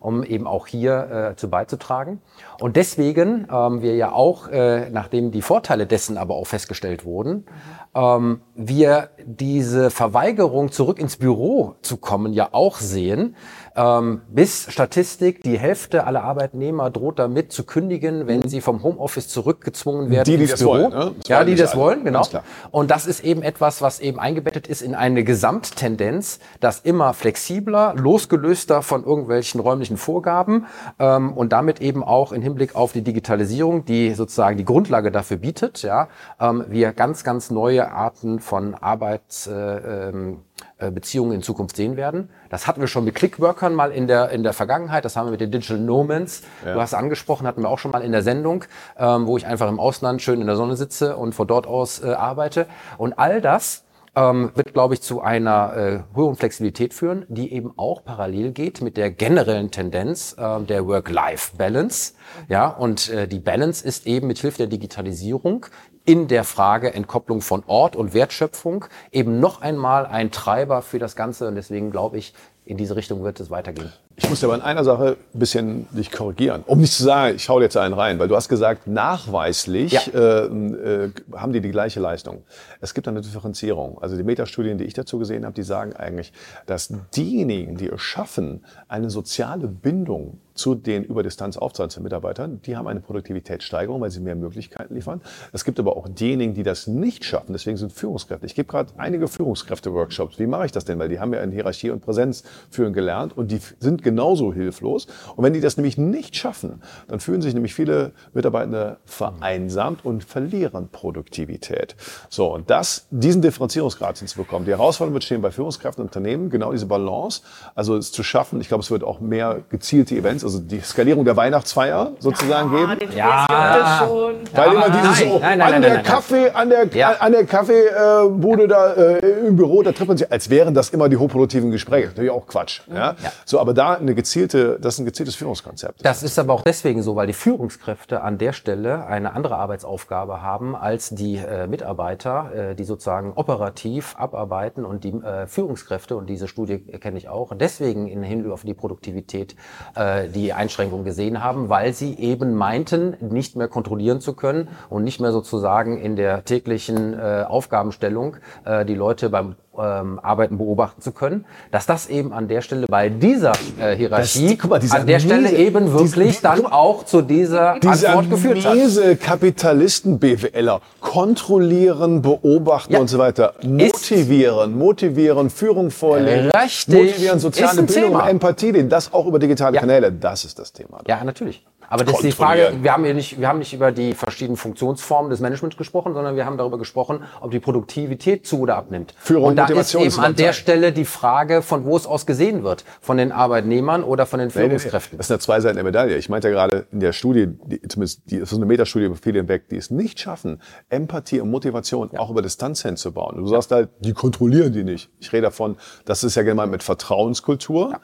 um 0.04 0.24
eben 0.24 0.48
auch 0.48 0.68
hier 0.68 1.32
äh, 1.32 1.36
zu 1.36 1.50
beizutragen. 1.50 2.22
Und 2.64 2.78
deswegen 2.78 3.46
ähm, 3.52 3.82
wir 3.82 3.98
ja 3.98 4.14
auch, 4.14 4.48
äh, 4.48 4.90
nachdem 4.90 5.32
die 5.32 5.42
Vorteile 5.42 5.86
dessen 5.86 6.18
aber 6.18 6.36
auch 6.36 6.48
festgestellt 6.48 7.04
wurden, 7.04 7.46
ähm, 7.94 8.40
wir 8.56 9.10
diese 9.26 9.90
Verweigerung 9.90 10.72
zurück 10.72 10.98
ins 10.98 11.18
Büro 11.18 11.76
zu 11.82 11.98
kommen 11.98 12.32
ja 12.32 12.48
auch 12.54 12.78
sehen. 12.78 13.36
Ähm, 13.76 14.22
bis 14.30 14.72
Statistik, 14.72 15.44
die 15.44 15.60
Hälfte 15.60 16.06
aller 16.06 16.24
Arbeitnehmer 16.24 16.90
droht 16.90 17.20
damit 17.20 17.52
zu 17.52 17.66
kündigen, 17.66 18.28
wenn 18.28 18.48
sie 18.48 18.62
vom 18.62 18.82
Homeoffice 18.82 19.28
zurückgezwungen 19.28 20.10
werden 20.10 20.24
Die, 20.24 20.38
die 20.38 20.44
ins 20.44 20.52
das 20.52 20.60
Büro. 20.62 20.72
wollen, 20.72 20.90
ne? 20.92 21.12
Ja, 21.28 21.44
die 21.44 21.56
das 21.56 21.72
alle. 21.74 21.82
wollen, 21.82 22.06
genau. 22.06 22.26
Und 22.72 22.92
das 22.92 23.08
ist 23.08 23.26
eben 23.26 23.42
etwas, 23.42 23.82
was 23.82 24.00
eben 24.00 24.20
eingebettet 24.20 24.68
ist 24.68 24.82
in 24.82 24.96
eine 24.96 25.26
Gesamttendenz, 25.26 26.40
dass 26.62 26.80
immer 26.80 27.14
flexibler, 27.14 27.94
losgelöster 27.98 28.84
von 28.84 29.04
irgendwelchen 29.04 29.60
räumlichen 29.60 29.98
Vorgaben 29.98 30.68
ähm, 30.98 31.34
und 31.34 31.52
damit 31.52 31.82
eben 31.82 32.06
auch 32.06 32.32
im 32.32 32.42
Hinblick 32.42 32.53
auf 32.74 32.94
die 32.94 33.02
Digitalisierung, 33.02 33.86
die 33.86 34.14
sozusagen 34.14 34.58
die 34.58 34.66
Grundlage 34.66 35.12
dafür 35.12 35.38
bietet, 35.38 35.82
ja, 35.82 36.08
ähm, 36.40 36.66
wir 36.70 36.94
ganz, 36.94 37.24
ganz 37.24 37.52
neue 37.52 37.92
Arten 37.92 38.40
von 38.40 38.76
Arbeitsbeziehungen 38.76 40.42
äh, 40.80 40.88
ähm, 40.88 41.32
äh, 41.32 41.36
in 41.36 41.42
Zukunft 41.42 41.76
sehen 41.76 41.98
werden. 41.98 42.30
Das 42.50 42.68
hatten 42.68 42.82
wir 42.82 42.88
schon 42.88 43.06
mit 43.06 43.16
Clickworkern 43.16 43.74
mal 43.74 43.92
in 43.92 44.08
der, 44.08 44.30
in 44.30 44.44
der 44.44 44.54
Vergangenheit. 44.54 45.06
Das 45.06 45.16
haben 45.16 45.28
wir 45.28 45.32
mit 45.32 45.42
den 45.42 45.52
Digital 45.52 45.80
Nomads. 45.80 46.44
Du 46.64 46.80
hast 46.80 46.94
angesprochen, 46.94 47.48
hatten 47.48 47.62
wir 47.62 47.70
auch 47.70 47.80
schon 47.80 47.92
mal 47.92 48.02
in 48.02 48.12
der 48.12 48.22
Sendung, 48.22 48.66
ähm, 48.98 49.28
wo 49.28 49.38
ich 49.38 49.46
einfach 49.46 49.70
im 49.70 49.80
Ausland 49.80 50.22
schön 50.22 50.40
in 50.42 50.48
der 50.48 50.56
Sonne 50.56 50.76
sitze 50.76 51.18
und 51.18 51.34
von 51.34 51.48
dort 51.48 51.68
aus 51.68 52.04
äh, 52.04 52.14
arbeite. 52.14 52.68
Und 52.98 53.18
all 53.18 53.42
das 53.42 53.84
ähm, 54.16 54.52
wird, 54.56 54.74
glaube 54.74 54.94
ich, 54.94 55.02
zu 55.02 55.22
einer 55.22 55.76
äh, 55.76 56.16
hohen 56.16 56.36
Flexibilität 56.36 56.94
führen, 56.94 57.26
die 57.30 57.52
eben 57.54 57.74
auch 57.78 58.04
parallel 58.04 58.52
geht 58.52 58.82
mit 58.82 58.98
der 58.98 59.12
generellen 59.12 59.72
Tendenz 59.72 60.36
äh, 60.38 60.62
der 60.62 60.86
Work-Life-Balance. 60.86 62.14
Ja, 62.48 62.68
und 62.68 63.10
äh, 63.10 63.28
die 63.28 63.40
Balance 63.40 63.86
ist 63.86 64.06
eben 64.06 64.28
mit 64.28 64.40
Hilfe 64.40 64.60
der 64.60 64.68
Digitalisierung 64.68 65.66
in 66.06 66.28
der 66.28 66.44
Frage 66.44 66.94
Entkopplung 66.94 67.42
von 67.42 67.64
Ort 67.66 67.96
und 67.96 68.14
Wertschöpfung 68.14 68.86
eben 69.12 69.40
noch 69.40 69.62
einmal 69.62 70.06
ein 70.06 70.32
Treiber 70.32 70.82
für 70.82 71.00
das 71.00 71.16
Ganze. 71.16 71.48
Und 71.48 71.56
deswegen 71.56 71.92
glaube 71.92 72.18
ich, 72.18 72.34
in 72.66 72.78
diese 72.78 72.96
Richtung 72.96 73.24
wird 73.24 73.40
es 73.40 73.50
weitergehen. 73.50 73.92
Ich 74.16 74.30
muss 74.30 74.44
aber 74.44 74.54
in 74.54 74.62
einer 74.62 74.84
Sache 74.84 75.18
ein 75.34 75.40
bisschen 75.40 75.88
dich 75.92 76.12
korrigieren. 76.12 76.64
Um 76.68 76.80
nicht 76.80 76.94
zu 76.94 77.04
sagen, 77.04 77.36
ich 77.36 77.50
hau 77.50 77.58
dir 77.58 77.66
jetzt 77.66 77.78
einen 77.78 77.96
rein, 77.96 78.20
weil 78.20 78.28
du 78.28 78.36
hast 78.36 78.48
gesagt, 78.48 78.86
nachweislich 78.86 79.92
Ja. 79.94 80.02
äh, 80.14 80.46
äh, 80.46 81.12
haben 81.36 81.52
die 81.52 81.62
die 81.62 81.72
gleiche 81.72 82.00
Leistung. 82.00 82.44
Es 82.80 82.94
gibt 82.94 83.08
eine 83.08 83.22
Differenzierung. 83.22 83.98
Also 84.02 84.16
die 84.16 84.24
Metastudien, 84.24 84.78
die 84.78 84.84
ich 84.84 84.94
dazu 84.94 85.18
gesehen 85.18 85.46
habe, 85.46 85.56
die 85.56 85.64
sagen 85.64 85.94
eigentlich, 85.94 86.32
dass 86.68 86.94
diejenigen, 87.16 87.76
die 87.78 87.90
es 87.90 88.02
schaffen, 88.02 88.64
eine 88.88 89.10
soziale 89.10 89.68
Bindung 89.68 90.40
zu 90.54 90.76
den 90.76 91.04
über 91.04 91.24
Distanz 91.24 91.58
aufzuhaltenden 91.58 92.04
Mitarbeitern, 92.04 92.62
die 92.62 92.78
haben 92.78 92.88
eine 92.88 93.00
Produktivitätssteigerung, 93.00 94.00
weil 94.02 94.12
sie 94.12 94.20
mehr 94.20 94.36
Möglichkeiten 94.36 94.94
liefern. 94.94 95.22
Es 95.52 95.66
gibt 95.66 95.80
aber 95.80 95.98
auch 95.98 96.08
diejenigen, 96.08 96.54
die 96.54 96.62
das 96.62 96.86
nicht 96.86 97.26
schaffen. 97.26 97.54
Deswegen 97.54 97.78
sind 97.78 97.92
Führungskräfte. 97.92 98.46
Ich 98.46 98.54
gebe 98.54 98.68
gerade 98.68 98.94
einige 98.98 99.28
Führungskräfte-Workshops. 99.28 100.38
Wie 100.38 100.46
mache 100.46 100.68
ich 100.68 100.72
das 100.72 100.86
denn? 100.86 101.00
Weil 101.00 101.10
die 101.10 101.20
haben 101.20 101.34
ja 101.34 101.42
in 101.42 101.52
Hierarchie 101.52 101.90
und 101.90 102.02
Präsenz 102.02 102.44
führen 102.70 102.94
gelernt 102.94 103.36
und 103.36 103.50
die 103.50 103.60
sind 103.80 104.03
genauso 104.04 104.54
hilflos. 104.54 105.08
Und 105.36 105.44
wenn 105.44 105.54
die 105.54 105.62
das 105.62 105.78
nämlich 105.78 105.98
nicht 105.98 106.36
schaffen, 106.36 106.82
dann 107.08 107.20
fühlen 107.20 107.42
sich 107.42 107.54
nämlich 107.54 107.74
viele 107.74 108.12
Mitarbeitende 108.34 108.98
vereinsamt 109.06 110.06
und 110.06 110.24
verlieren 110.24 110.90
Produktivität. 110.92 111.96
So, 112.30 112.54
und 112.54 112.70
das, 112.70 113.08
diesen 113.12 113.42
Differenzierungsgrad 113.42 114.18
hinzubekommen. 114.18 114.66
Die 114.66 114.72
Herausforderung 114.72 115.14
wird 115.14 115.24
stehen 115.24 115.42
bei 115.42 115.52
Führungskräften 115.52 116.02
und 116.02 116.10
Unternehmen, 116.10 116.50
genau 116.50 116.72
diese 116.72 116.86
Balance, 116.86 117.42
also 117.76 117.96
es 117.98 118.12
zu 118.12 118.24
schaffen. 118.24 118.60
Ich 118.62 118.68
glaube, 118.68 118.84
es 118.84 118.92
wird 118.92 119.04
auch 119.04 119.20
mehr 119.20 119.62
gezielte 119.70 120.16
Events, 120.16 120.44
also 120.44 120.60
die 120.60 120.80
Skalierung 120.82 121.26
der 121.26 121.36
Weihnachtsfeier 121.38 122.12
sozusagen 122.20 122.70
Ah, 122.76 122.96
geben. 122.96 123.12
Ja. 123.16 123.46
gibt 123.48 123.86
es 123.88 123.98
schon. 124.08 124.34
Weil 124.58 124.72
immer 124.74 124.90
dieses 124.90 125.20
nein, 125.20 125.30
so, 125.30 125.40
nein, 125.40 125.58
nein, 125.58 125.62
an 125.62 125.72
nein, 125.72 125.82
der 125.82 125.94
nein, 125.94 126.04
nein. 126.04 126.04
Kaffee, 126.04 126.50
an 126.50 126.70
der, 126.70 126.88
Ja. 126.94 127.12
an 127.20 127.32
der 127.32 127.46
Kaffeebude 127.46 128.68
da 128.68 128.94
äh, 128.94 129.48
im 129.48 129.56
Büro, 129.56 129.82
da 129.84 129.92
trifft 129.92 130.08
man 130.08 130.18
sich, 130.18 130.32
als 130.32 130.50
wären 130.50 130.74
das 130.74 130.90
immer 130.90 131.10
die 131.10 131.18
hochproduktiven 131.18 131.72
Gespräche. 131.72 132.08
Natürlich 132.10 132.32
auch 132.32 132.46
Quatsch. 132.48 132.82
Ja? 132.94 133.16
So, 133.46 133.60
aber 133.60 133.74
da 133.74 133.93
eine 134.00 134.16
gezielte, 134.16 134.80
das 134.80 134.96
ist 134.96 135.00
ein 135.00 135.06
gezieltes 135.06 135.36
Führungskonzept. 135.36 136.06
Das 136.06 136.24
ist 136.24 136.40
aber 136.40 136.54
auch 136.54 136.62
deswegen 136.62 137.02
so, 137.02 137.16
weil 137.16 137.28
die 137.28 137.34
Führungskräfte 137.34 138.22
an 138.22 138.38
der 138.38 138.54
Stelle 138.54 139.06
eine 139.06 139.34
andere 139.34 139.56
Arbeitsaufgabe 139.58 140.42
haben 140.42 140.76
als 140.76 141.10
die 141.10 141.38
äh, 141.38 141.68
Mitarbeiter, 141.68 142.72
äh, 142.72 142.76
die 142.76 142.84
sozusagen 142.84 143.34
operativ 143.34 144.16
abarbeiten 144.18 144.86
und 144.86 145.04
die 145.04 145.14
äh, 145.14 145.48
Führungskräfte, 145.48 146.16
und 146.16 146.30
diese 146.30 146.48
Studie 146.48 146.80
kenne 146.80 147.18
ich 147.18 147.30
auch, 147.30 147.54
deswegen 147.56 148.08
in 148.08 148.24
Hinblick 148.24 148.52
auf 148.52 148.64
die 148.64 148.74
Produktivität 148.74 149.56
äh, 149.96 150.28
die 150.30 150.54
Einschränkung 150.54 151.04
gesehen 151.04 151.44
haben, 151.44 151.70
weil 151.70 151.94
sie 151.94 152.18
eben 152.18 152.54
meinten, 152.54 153.16
nicht 153.22 153.56
mehr 153.56 153.68
kontrollieren 153.68 154.22
zu 154.22 154.34
können 154.34 154.70
und 154.90 155.04
nicht 155.04 155.20
mehr 155.20 155.32
sozusagen 155.32 155.98
in 155.98 156.16
der 156.16 156.46
täglichen 156.46 157.14
äh, 157.14 157.46
Aufgabenstellung 157.48 158.38
äh, 158.66 158.86
die 158.86 158.96
Leute 158.96 159.30
beim 159.30 159.56
ähm, 159.80 160.20
Arbeiten 160.22 160.58
beobachten 160.58 161.02
zu 161.02 161.12
können, 161.12 161.46
dass 161.72 161.86
das 161.86 162.08
eben 162.08 162.32
an 162.34 162.48
der 162.48 162.62
Stelle 162.62 162.86
bei 162.88 163.10
dieser 163.10 163.54
äh, 163.80 163.96
Hierarchie 163.96 164.58
Das- 164.58 164.70
mal, 164.70 164.80
dieser 164.80 164.96
an 165.00 165.08
der 165.08 165.20
Stelle 165.20 165.50
miese- 165.50 165.56
eben 165.58 165.92
wirklich 165.94 166.28
diese- 166.28 166.42
dann 166.44 166.66
auch 166.66 167.06
zu 167.06 167.22
dieser 167.22 167.80
Diese 167.80 168.10
Antwort 168.10 168.30
geführt 168.30 168.66
hat. 168.66 168.76
miese 168.76 169.16
Kapitalisten-BWLer 169.16 170.82
kontrollieren, 171.00 172.22
beobachten 172.22 172.94
Ja. 172.94 173.00
und 173.00 173.08
so 173.08 173.18
weiter. 173.18 173.54
Motivieren, 173.64 174.78
motivieren, 174.78 175.50
Führung 175.50 175.92
vorlegen, 175.92 176.50
Richtig. 176.52 176.94
motivieren, 176.96 177.40
soziale 177.40 177.84
Bildung, 177.84 178.04
Thema. 178.12 178.30
Empathie, 178.30 178.88
das 178.88 179.14
auch 179.14 179.26
über 179.28 179.40
digitale 179.40 179.76
Ja. 179.76 179.82
Kanäle. 179.82 180.12
Das 180.12 180.46
ist 180.46 180.60
das 180.60 180.72
Thema. 180.72 181.00
Ja, 181.08 181.24
natürlich. 181.24 181.66
Aber 181.94 182.06
das 182.06 182.16
ist 182.16 182.24
die. 182.24 182.32
Frage, 182.32 182.74
wir 182.82 182.92
haben, 182.92 183.04
hier 183.04 183.14
nicht, 183.14 183.40
wir 183.40 183.48
haben 183.48 183.60
nicht 183.60 183.74
über 183.74 183.92
die 183.92 184.16
verschiedenen 184.16 184.58
Funktionsformen 184.58 185.30
des 185.30 185.40
Managements 185.40 185.78
gesprochen, 185.78 186.14
sondern 186.14 186.36
wir 186.36 186.46
haben 186.46 186.58
darüber 186.58 186.80
gesprochen, 186.80 187.24
ob 187.40 187.52
die 187.52 187.60
Produktivität 187.60 188.48
zu 188.48 188.62
oder 188.62 188.78
abnimmt. 188.78 189.14
Führung, 189.20 189.50
und 189.50 189.56
da 189.56 189.68
ist 189.68 189.94
eben 189.94 190.20
an 190.20 190.36
der. 190.36 190.54
Stelle 190.54 190.92
die 190.92 191.06
Frage, 191.06 191.62
von 191.62 191.84
wo 191.84 191.98
es 191.98 192.06
aus 192.06 192.26
gesehen 192.26 192.64
wird. 192.64 192.86
Von 193.02 193.18
den 193.18 193.32
Arbeitnehmern 193.32 194.04
oder 194.04 194.26
von 194.26 194.40
den 194.40 194.50
Nee, 194.50 194.54
nee, 194.54 194.62
nee. 194.62 194.80
Führungskräften. 194.80 195.18
Das 195.18 195.28
sind 195.28 195.36
ja 195.36 195.40
zwei 195.40 195.60
Seiten 195.60 195.76
der 195.76 195.84
Medaille. 195.84 196.16
Ich 196.18 196.30
meinte 196.30 196.48
ja 196.48 196.54
gerade 196.54 196.86
in 196.92 197.00
der 197.00 197.12
Studie, 197.12 197.48
die, 197.66 197.82
zumindest 197.82 198.22
die, 198.30 198.40
das 198.40 198.52
ist 198.52 198.58
eine 198.58 198.66
Metastudie 198.66 199.06
über 199.06 199.16
viele 199.16 199.40
hinweg, 199.40 199.70
die 199.70 199.78
es 199.78 199.90
nicht 199.90 200.20
schaffen, 200.20 200.62
Empathie 200.90 201.42
und 201.42 201.50
Motivation 201.50 202.16
auch 202.18 202.30
über 202.30 202.42
Distanz 202.42 202.82
hinzubauen. 202.82 203.38
Du 203.38 203.48
sagst 203.48 203.72
halt, 203.72 203.90
die 204.00 204.14
kontrollieren 204.14 204.74
die 204.74 204.84
nicht. 204.84 205.10
Ich 205.20 205.34
rede 205.34 205.44
davon, 205.44 205.78
das 206.06 206.24
ist 206.24 206.36
ja 206.36 206.44
gemeint 206.44 206.72
mit 206.72 206.84
Vertrauenskultur. 206.84 207.92
Ja. 207.92 208.00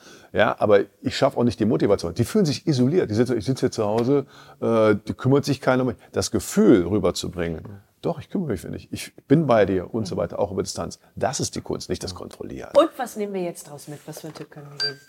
Aber 0.60 0.82
ich 1.02 1.18
schaffe 1.18 1.38
auch 1.38 1.44
nicht 1.44 1.60
die 1.60 1.66
Motivation. 1.66 2.14
Die 2.14 2.24
fühlen 2.24 2.46
sich 2.46 2.68
isoliert. 2.68 3.10
Die 3.10 3.16
sitzen, 3.16 3.38
ich 3.38 3.46
sitze 3.46 3.62
hier 3.62 3.72
zu 3.72 3.86
Hause, 3.86 4.26
äh, 4.62 4.96
die 5.08 5.14
kümmert 5.14 5.46
sich 5.46 5.62
keiner 5.62 5.82
um 5.82 5.88
mich. 5.88 5.98
Das 6.12 6.32
Gefühl 6.32 6.86
rüberzubringen. 6.86 7.82
Doch, 8.02 8.18
ich 8.20 8.30
kümmere 8.30 8.52
mich 8.52 8.62
für 8.62 8.70
dich. 8.70 8.88
Ich 8.94 9.14
bin 9.28 9.46
bei 9.46 9.66
dir 9.66 9.94
und 9.94 10.08
so 10.08 10.16
weiter, 10.16 10.40
auch 10.40 10.52
über 10.52 10.64
Distanz. 10.64 11.00
Das 11.16 11.42
ist 11.42 11.56
die 11.56 11.62
Kunst, 11.62 11.90
nicht 11.90 12.02
das 12.02 12.16
Kontrollieren. 12.16 12.70
Und 12.74 12.90
was 12.96 13.18
nehmen 13.18 13.34
wir 13.34 13.42
jetzt 13.42 13.70
draus 13.70 13.90
mit? 13.90 14.00
Was 14.06 14.22
für 14.22 14.28
einen 14.28 14.36
Tipp 14.36 14.50
können 14.52 14.68
wir 14.72 14.78
geben? 14.78 15.00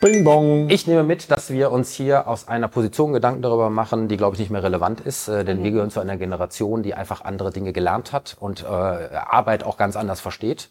Bing 0.00 0.24
bong. 0.24 0.70
Ich 0.70 0.86
nehme 0.86 1.02
mit, 1.02 1.30
dass 1.30 1.50
wir 1.50 1.70
uns 1.70 1.92
hier 1.92 2.26
aus 2.26 2.48
einer 2.48 2.68
Position 2.68 3.12
Gedanken 3.12 3.42
darüber 3.42 3.68
machen, 3.68 4.08
die, 4.08 4.16
glaube 4.16 4.34
ich, 4.34 4.40
nicht 4.40 4.50
mehr 4.50 4.62
relevant 4.62 5.00
ist. 5.00 5.28
Äh, 5.28 5.44
denn 5.44 5.62
wir 5.62 5.72
gehören 5.72 5.90
zu 5.90 6.00
einer 6.00 6.16
Generation, 6.16 6.82
die 6.82 6.94
einfach 6.94 7.22
andere 7.22 7.50
Dinge 7.50 7.74
gelernt 7.74 8.12
hat 8.12 8.36
und 8.40 8.62
äh, 8.62 8.66
Arbeit 8.66 9.64
auch 9.64 9.76
ganz 9.76 9.96
anders 9.96 10.20
versteht. 10.20 10.70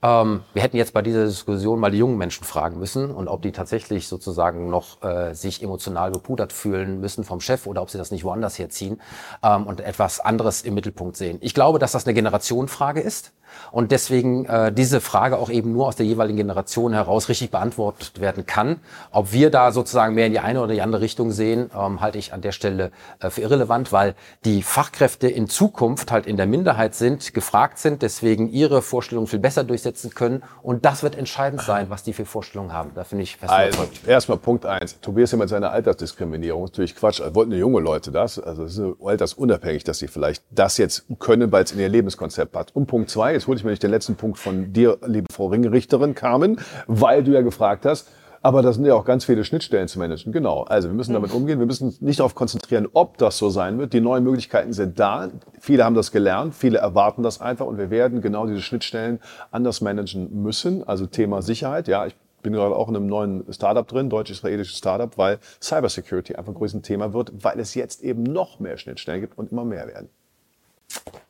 Ähm, 0.00 0.42
wir 0.54 0.62
hätten 0.62 0.76
jetzt 0.76 0.92
bei 0.92 1.02
dieser 1.02 1.24
Diskussion 1.24 1.80
mal 1.80 1.90
die 1.90 1.98
jungen 1.98 2.18
Menschen 2.18 2.44
fragen 2.44 2.78
müssen 2.78 3.10
und 3.10 3.26
ob 3.26 3.42
die 3.42 3.50
tatsächlich 3.50 4.06
sozusagen 4.06 4.70
noch 4.70 5.02
äh, 5.02 5.34
sich 5.34 5.60
emotional 5.60 6.12
bepudert 6.12 6.52
fühlen 6.52 7.00
müssen 7.00 7.24
vom 7.24 7.40
Chef 7.40 7.66
oder 7.66 7.82
ob 7.82 7.90
sie 7.90 7.98
das 7.98 8.12
nicht 8.12 8.22
woanders 8.22 8.58
herziehen 8.58 9.00
ähm, 9.42 9.66
und 9.66 9.80
etwas 9.80 10.20
anderes 10.20 10.62
im 10.62 10.74
Mittelpunkt 10.74 11.16
sehen. 11.16 11.38
Ich 11.40 11.52
glaube, 11.52 11.80
dass 11.80 11.92
das 11.92 12.06
eine 12.06 12.14
Generationenfrage 12.14 13.00
ist 13.00 13.32
und 13.72 13.92
deswegen 13.92 14.44
äh, 14.46 14.72
diese 14.72 15.00
Frage 15.00 15.38
auch 15.38 15.50
eben 15.50 15.72
nur 15.72 15.86
aus 15.86 15.96
der 15.96 16.06
jeweiligen 16.06 16.36
Generation 16.36 16.92
heraus 16.92 17.28
richtig 17.28 17.50
beantwortet 17.50 18.20
werden 18.20 18.46
kann. 18.46 18.80
Ob 19.10 19.32
wir 19.32 19.50
da 19.50 19.72
sozusagen 19.72 20.14
mehr 20.14 20.26
in 20.26 20.32
die 20.32 20.40
eine 20.40 20.60
oder 20.60 20.74
die 20.74 20.82
andere 20.82 21.02
Richtung 21.02 21.32
sehen, 21.32 21.70
ähm, 21.76 22.00
halte 22.00 22.18
ich 22.18 22.32
an 22.32 22.40
der 22.40 22.52
Stelle 22.52 22.90
äh, 23.20 23.30
für 23.30 23.42
irrelevant, 23.42 23.92
weil 23.92 24.14
die 24.44 24.62
Fachkräfte 24.62 25.28
in 25.28 25.48
Zukunft 25.48 26.10
halt 26.10 26.26
in 26.26 26.36
der 26.36 26.46
Minderheit 26.46 26.94
sind, 26.94 27.34
gefragt 27.34 27.78
sind, 27.78 28.02
deswegen 28.02 28.48
ihre 28.50 28.82
Vorstellungen 28.82 29.26
viel 29.26 29.38
besser 29.38 29.64
durchsetzen 29.64 30.14
können 30.14 30.42
und 30.62 30.84
das 30.84 31.02
wird 31.02 31.16
entscheidend 31.16 31.62
sein, 31.62 31.90
was 31.90 32.02
die 32.02 32.12
für 32.12 32.24
Vorstellungen 32.24 32.72
haben. 32.72 32.90
Da 32.94 33.04
finde 33.04 33.24
ich 33.24 33.36
fest 33.36 33.52
Also, 33.52 33.82
erstmal 34.06 34.38
Punkt 34.38 34.66
eins. 34.66 34.98
Tobias 35.00 35.30
hier 35.30 35.38
mit 35.38 35.48
seiner 35.48 35.70
Altersdiskriminierung. 35.70 36.64
Natürlich 36.64 36.94
Quatsch. 36.96 37.20
Also, 37.20 37.34
wollten 37.34 37.52
junge 37.52 37.80
Leute 37.80 38.10
das? 38.10 38.38
Also, 38.38 38.64
es 38.64 38.78
ist 38.78 38.94
altersunabhängig, 39.02 39.84
dass 39.84 39.98
sie 39.98 40.08
vielleicht 40.08 40.42
das 40.50 40.78
jetzt 40.78 41.04
können, 41.18 41.50
weil 41.52 41.64
es 41.64 41.72
in 41.72 41.80
ihr 41.80 41.88
Lebenskonzept 41.88 42.52
passt. 42.52 42.74
Und 42.74 42.86
Punkt 42.86 43.10
zwei, 43.10 43.34
jetzt 43.38 43.46
hole 43.46 43.56
ich 43.56 43.64
mir 43.64 43.70
nicht 43.70 43.82
den 43.82 43.90
letzten 43.90 44.16
Punkt 44.16 44.38
von 44.38 44.72
dir, 44.72 44.98
liebe 45.06 45.26
Frau 45.32 45.46
Ringrichterin, 45.46 46.14
Carmen, 46.14 46.60
weil 46.86 47.22
du 47.24 47.32
ja 47.32 47.40
gefragt 47.40 47.86
hast, 47.86 48.08
aber 48.40 48.62
da 48.62 48.72
sind 48.72 48.84
ja 48.84 48.94
auch 48.94 49.04
ganz 49.04 49.24
viele 49.24 49.44
Schnittstellen 49.44 49.88
zu 49.88 49.98
managen. 49.98 50.32
Genau. 50.32 50.62
Also 50.62 50.88
wir 50.88 50.94
müssen 50.94 51.12
damit 51.12 51.32
umgehen. 51.32 51.58
Wir 51.58 51.66
müssen 51.66 51.96
nicht 52.00 52.20
darauf 52.20 52.34
konzentrieren, 52.34 52.86
ob 52.92 53.18
das 53.18 53.36
so 53.36 53.50
sein 53.50 53.78
wird. 53.78 53.92
Die 53.92 54.00
neuen 54.00 54.22
Möglichkeiten 54.22 54.72
sind 54.72 55.00
da. 55.00 55.28
Viele 55.58 55.84
haben 55.84 55.96
das 55.96 56.12
gelernt. 56.12 56.54
Viele 56.54 56.78
erwarten 56.78 57.24
das 57.24 57.40
einfach. 57.40 57.66
Und 57.66 57.78
wir 57.78 57.90
werden 57.90 58.20
genau 58.20 58.46
diese 58.46 58.62
Schnittstellen 58.62 59.18
anders 59.50 59.80
managen 59.80 60.42
müssen. 60.42 60.86
Also 60.86 61.06
Thema 61.06 61.42
Sicherheit. 61.42 61.88
Ja, 61.88 62.06
ich 62.06 62.14
bin 62.42 62.52
gerade 62.52 62.76
auch 62.76 62.88
in 62.88 62.94
einem 62.94 63.08
neuen 63.08 63.44
Startup 63.52 63.86
drin, 63.86 64.08
deutsch-israelisches 64.08 64.78
Startup, 64.78 65.18
weil 65.18 65.38
Cybersecurity 65.60 66.36
einfach 66.36 66.52
ein 66.52 66.58
größeres 66.58 66.82
Thema 66.82 67.12
wird, 67.12 67.32
weil 67.42 67.58
es 67.58 67.74
jetzt 67.74 68.02
eben 68.02 68.22
noch 68.22 68.60
mehr 68.60 68.78
Schnittstellen 68.78 69.20
gibt 69.20 69.36
und 69.36 69.50
immer 69.50 69.64
mehr 69.64 69.88
werden. 69.88 70.10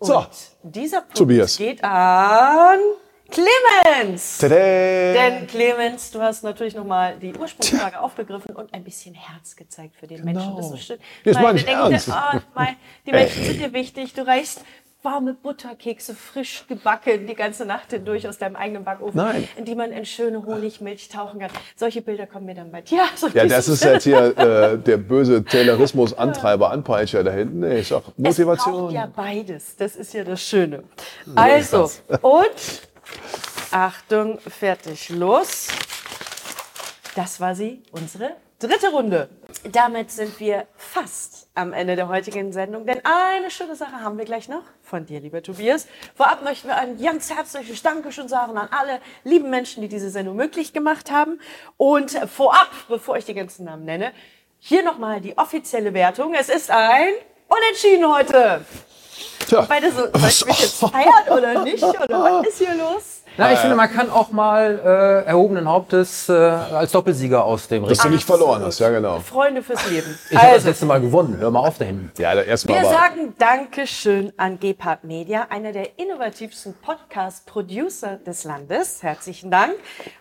So. 0.00 0.18
Und 0.18 0.28
dieser 0.62 1.00
Punkt 1.00 1.16
Tobias. 1.16 1.56
geht 1.56 1.82
an 1.82 2.78
Clemens. 3.30 4.38
Tada! 4.38 4.54
Denn 4.54 5.46
Clemens, 5.46 6.10
du 6.10 6.20
hast 6.20 6.42
natürlich 6.44 6.74
nochmal 6.74 7.18
die 7.18 7.34
Ursprungsfrage 7.34 8.00
aufgegriffen 8.00 8.56
und 8.56 8.72
ein 8.72 8.84
bisschen 8.84 9.14
Herz 9.14 9.54
gezeigt 9.54 9.96
für 9.96 10.06
den 10.06 10.24
Menschen. 10.24 10.56
Das 10.56 10.66
ist 10.66 10.70
so 10.70 10.76
schön. 10.78 10.98
Weil 11.24 11.42
meine 11.42 11.58
ich 11.58 11.68
ernst. 11.68 12.08
ah, 12.10 12.40
mein, 12.54 12.76
die 13.06 13.10
Menschen 13.10 13.44
sind 13.44 13.60
dir 13.60 13.72
wichtig. 13.74 14.14
Du 14.14 14.26
reichst 14.26 14.62
warme 15.02 15.34
Butterkekse, 15.34 16.14
frisch 16.14 16.64
gebacken, 16.68 17.26
die 17.26 17.34
ganze 17.34 17.64
Nacht 17.64 17.90
hindurch 17.92 18.26
aus 18.28 18.38
deinem 18.38 18.56
eigenen 18.56 18.82
Backofen, 18.84 19.16
Nein. 19.16 19.48
in 19.56 19.64
die 19.64 19.74
man 19.76 19.92
in 19.92 20.04
schöne 20.04 20.44
Honigmilch 20.44 21.08
tauchen 21.08 21.38
kann. 21.38 21.50
Solche 21.76 22.02
Bilder 22.02 22.26
kommen 22.26 22.46
mir 22.46 22.54
dann 22.56 22.72
bei 22.72 22.80
dir. 22.82 23.02
So 23.14 23.28
Ja, 23.28 23.46
das 23.46 23.68
ist 23.68 23.84
jetzt 23.84 24.04
hier 24.04 24.36
äh, 24.36 24.76
der 24.78 24.96
böse 24.96 25.44
Taylorismus-Antreiber, 25.44 26.70
Anpeitscher 26.70 27.22
da 27.22 27.30
hinten. 27.30 27.62
Ich 27.70 27.88
sag 27.88 28.02
Es 28.08 28.12
Motivation. 28.16 28.74
braucht 28.74 28.92
ja 28.92 29.06
beides. 29.06 29.76
Das 29.76 29.94
ist 29.94 30.12
ja 30.14 30.24
das 30.24 30.42
Schöne. 30.42 30.82
Also, 31.36 31.90
und 32.22 32.88
Achtung, 33.70 34.38
fertig, 34.40 35.10
los. 35.10 35.68
Das 37.14 37.40
war 37.40 37.54
sie, 37.54 37.82
unsere 37.92 38.30
dritte 38.58 38.88
Runde. 38.90 39.28
Damit 39.64 40.10
sind 40.10 40.38
wir 40.38 40.66
fast 40.76 41.48
am 41.54 41.72
Ende 41.72 41.96
der 41.96 42.08
heutigen 42.08 42.52
Sendung, 42.52 42.86
denn 42.86 43.00
eine 43.04 43.50
schöne 43.50 43.74
Sache 43.74 44.00
haben 44.00 44.16
wir 44.16 44.24
gleich 44.24 44.48
noch 44.48 44.62
von 44.82 45.04
dir, 45.04 45.20
lieber 45.20 45.42
Tobias. 45.42 45.86
Vorab 46.14 46.42
möchten 46.42 46.68
wir 46.68 46.76
ein 46.76 47.00
ganz 47.00 47.34
herzliches 47.34 47.82
Dankeschön 47.82 48.28
sagen 48.28 48.56
an 48.56 48.68
alle 48.70 49.00
lieben 49.24 49.50
Menschen, 49.50 49.82
die 49.82 49.88
diese 49.88 50.10
Sendung 50.10 50.36
möglich 50.36 50.72
gemacht 50.72 51.10
haben. 51.10 51.40
Und 51.76 52.12
vorab, 52.28 52.70
bevor 52.88 53.16
ich 53.16 53.24
die 53.24 53.34
ganzen 53.34 53.64
Namen 53.64 53.84
nenne, 53.84 54.12
hier 54.60 54.82
nochmal 54.82 55.20
die 55.20 55.36
offizielle 55.36 55.92
Wertung. 55.92 56.34
Es 56.34 56.48
ist 56.48 56.70
ein 56.70 57.14
Unentschieden 57.48 58.12
heute. 58.12 58.64
Tja, 59.48 59.62
Beide 59.68 59.90
so, 59.90 60.06
soll 60.12 60.28
ich 60.28 60.46
mich 60.46 60.60
jetzt 60.60 60.74
feiern 60.74 61.28
oder 61.30 61.64
nicht? 61.64 61.82
Oder 61.82 62.22
was 62.22 62.46
ist 62.48 62.58
hier 62.58 62.74
los? 62.74 63.17
Na, 63.38 63.52
ich 63.52 63.58
finde, 63.60 63.76
man 63.76 63.90
kann 63.90 64.10
auch 64.10 64.32
mal 64.32 64.80
äh, 64.84 65.26
erhobenen 65.28 65.68
Hauptes 65.68 66.28
äh, 66.28 66.32
als 66.32 66.90
Doppelsieger 66.92 67.44
aus 67.44 67.68
dem 67.68 67.86
dass 67.86 67.98
du 67.98 68.08
nicht 68.08 68.24
verloren 68.24 68.62
hast, 68.62 68.80
ja 68.80 68.90
genau. 68.90 69.20
Freunde 69.20 69.62
fürs 69.62 69.88
Leben. 69.88 70.18
Ich 70.28 70.36
habe 70.36 70.46
das 70.46 70.54
Also, 70.54 70.68
letzte 70.68 70.86
Mal 70.86 71.00
gewonnen. 71.00 71.36
Hör 71.38 71.50
mal 71.50 71.60
auf 71.60 71.78
da 71.78 71.84
hinten. 71.84 72.10
Ja, 72.18 72.34
erstmal 72.42 72.82
wir 72.82 72.88
aber. 72.88 72.98
sagen 72.98 73.34
Dankeschön 73.38 74.32
an 74.36 74.58
Gepard 74.58 75.04
Media, 75.04 75.46
einer 75.50 75.70
der 75.72 75.98
innovativsten 75.98 76.74
Podcast-Producer 76.82 78.16
des 78.16 78.42
Landes. 78.42 79.02
Herzlichen 79.04 79.50
Dank. 79.52 79.74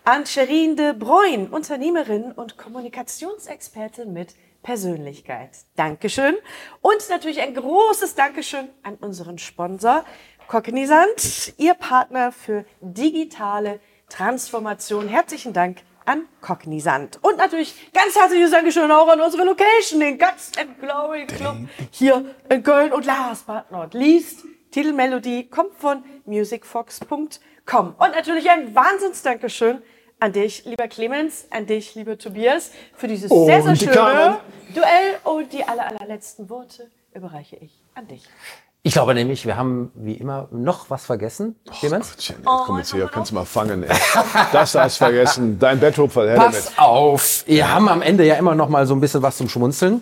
An 0.06 0.26
Sherin 0.26 0.76
de 0.76 0.94
Bruyn, 0.94 1.48
Unternehmerin 1.48 2.32
und 2.34 2.58
Kommunikationsexpertin 2.58 4.14
mit 4.14 4.36
Persönlichkeit. 4.64 5.52
Dankeschön. 5.76 6.36
Und 6.82 6.98
natürlich 7.10 7.42
ein 7.42 7.54
großes 7.54 8.16
Dankeschön 8.16 8.68
an 8.84 8.96
unseren 8.96 9.38
Sponsor 9.38 10.04
Cognizant, 10.48 11.54
Ihr 11.58 11.74
Partner 11.74 12.32
für 12.32 12.64
digitale 12.80 13.82
Transformation. 14.08 15.10
Herzlichen 15.10 15.52
Dank 15.52 15.80
an 16.06 16.26
Cognizant. 16.40 17.20
Und 17.22 17.38
natürlich 17.38 17.92
ganz 17.92 18.16
herzliches 18.16 18.52
Dankeschön 18.52 18.90
auch 18.90 19.10
an 19.10 19.20
unsere 19.20 19.44
Location, 19.44 20.00
den 20.00 20.18
Guts 20.18 20.54
and 20.58 20.80
Glory 20.80 21.28
Club 21.28 21.58
hier 21.92 22.34
in 22.48 22.64
Köln. 22.64 22.94
Und 22.94 23.06
last 23.06 23.46
but 23.46 23.70
not 23.72 23.94
least, 23.94 24.46
Titelmelodie 24.72 25.50
kommt 25.50 25.76
von 25.76 26.06
musicfox.com. 26.24 27.96
Und 27.98 28.16
natürlich 28.16 28.50
ein 28.50 28.74
Wahnsinns-Dankeschön 28.74 29.82
an 30.22 30.32
dich, 30.32 30.64
lieber 30.64 30.88
Clemens, 30.88 31.48
an 31.50 31.66
dich, 31.66 31.94
lieber 31.96 32.18
Tobias, 32.18 32.72
für 32.96 33.10
dieses 33.10 33.30
Und 33.30 33.48
sehr, 33.48 33.64
sehr 33.64 33.76
schöne. 33.76 34.40
Duell. 34.74 35.20
Und 35.26 35.52
die 35.52 35.66
aller, 35.66 35.88
allerletzten 35.88 36.50
Worte 36.50 36.90
überreiche 37.14 37.58
ich 37.58 37.84
an 37.96 38.08
dich. 38.08 38.24
Ich 38.84 38.94
glaube 38.94 39.14
nämlich, 39.14 39.46
wir 39.46 39.58
haben 39.58 39.92
wie 39.96 40.14
immer 40.14 40.48
noch 40.52 40.90
was 40.90 41.06
vergessen. 41.06 41.56
Clemens? 41.80 42.12
Gottchen, 42.12 42.36
komm 42.44 42.78
jetzt 42.78 42.94
hier, 42.94 43.10
kannst 43.12 43.32
du 43.32 43.36
mal 43.36 43.46
fangen, 43.46 43.84
ey. 43.84 43.90
Das 44.54 44.76
hast 44.76 44.98
vergessen. 44.98 45.60
Dein 45.60 45.80
Betthupfer, 45.80 46.26
her 46.26 46.36
damit. 46.36 46.54
Pass 46.54 46.78
auf, 46.78 47.44
wir 47.48 47.70
haben 47.74 47.90
am 47.90 48.02
Ende 48.02 48.26
ja 48.26 48.36
immer 48.36 48.56
noch 48.56 48.70
mal 48.70 48.86
so 48.88 48.94
ein 48.96 49.02
bisschen 49.02 49.22
was 49.22 49.38
zum 49.38 49.50
Schmunzeln. 49.50 50.02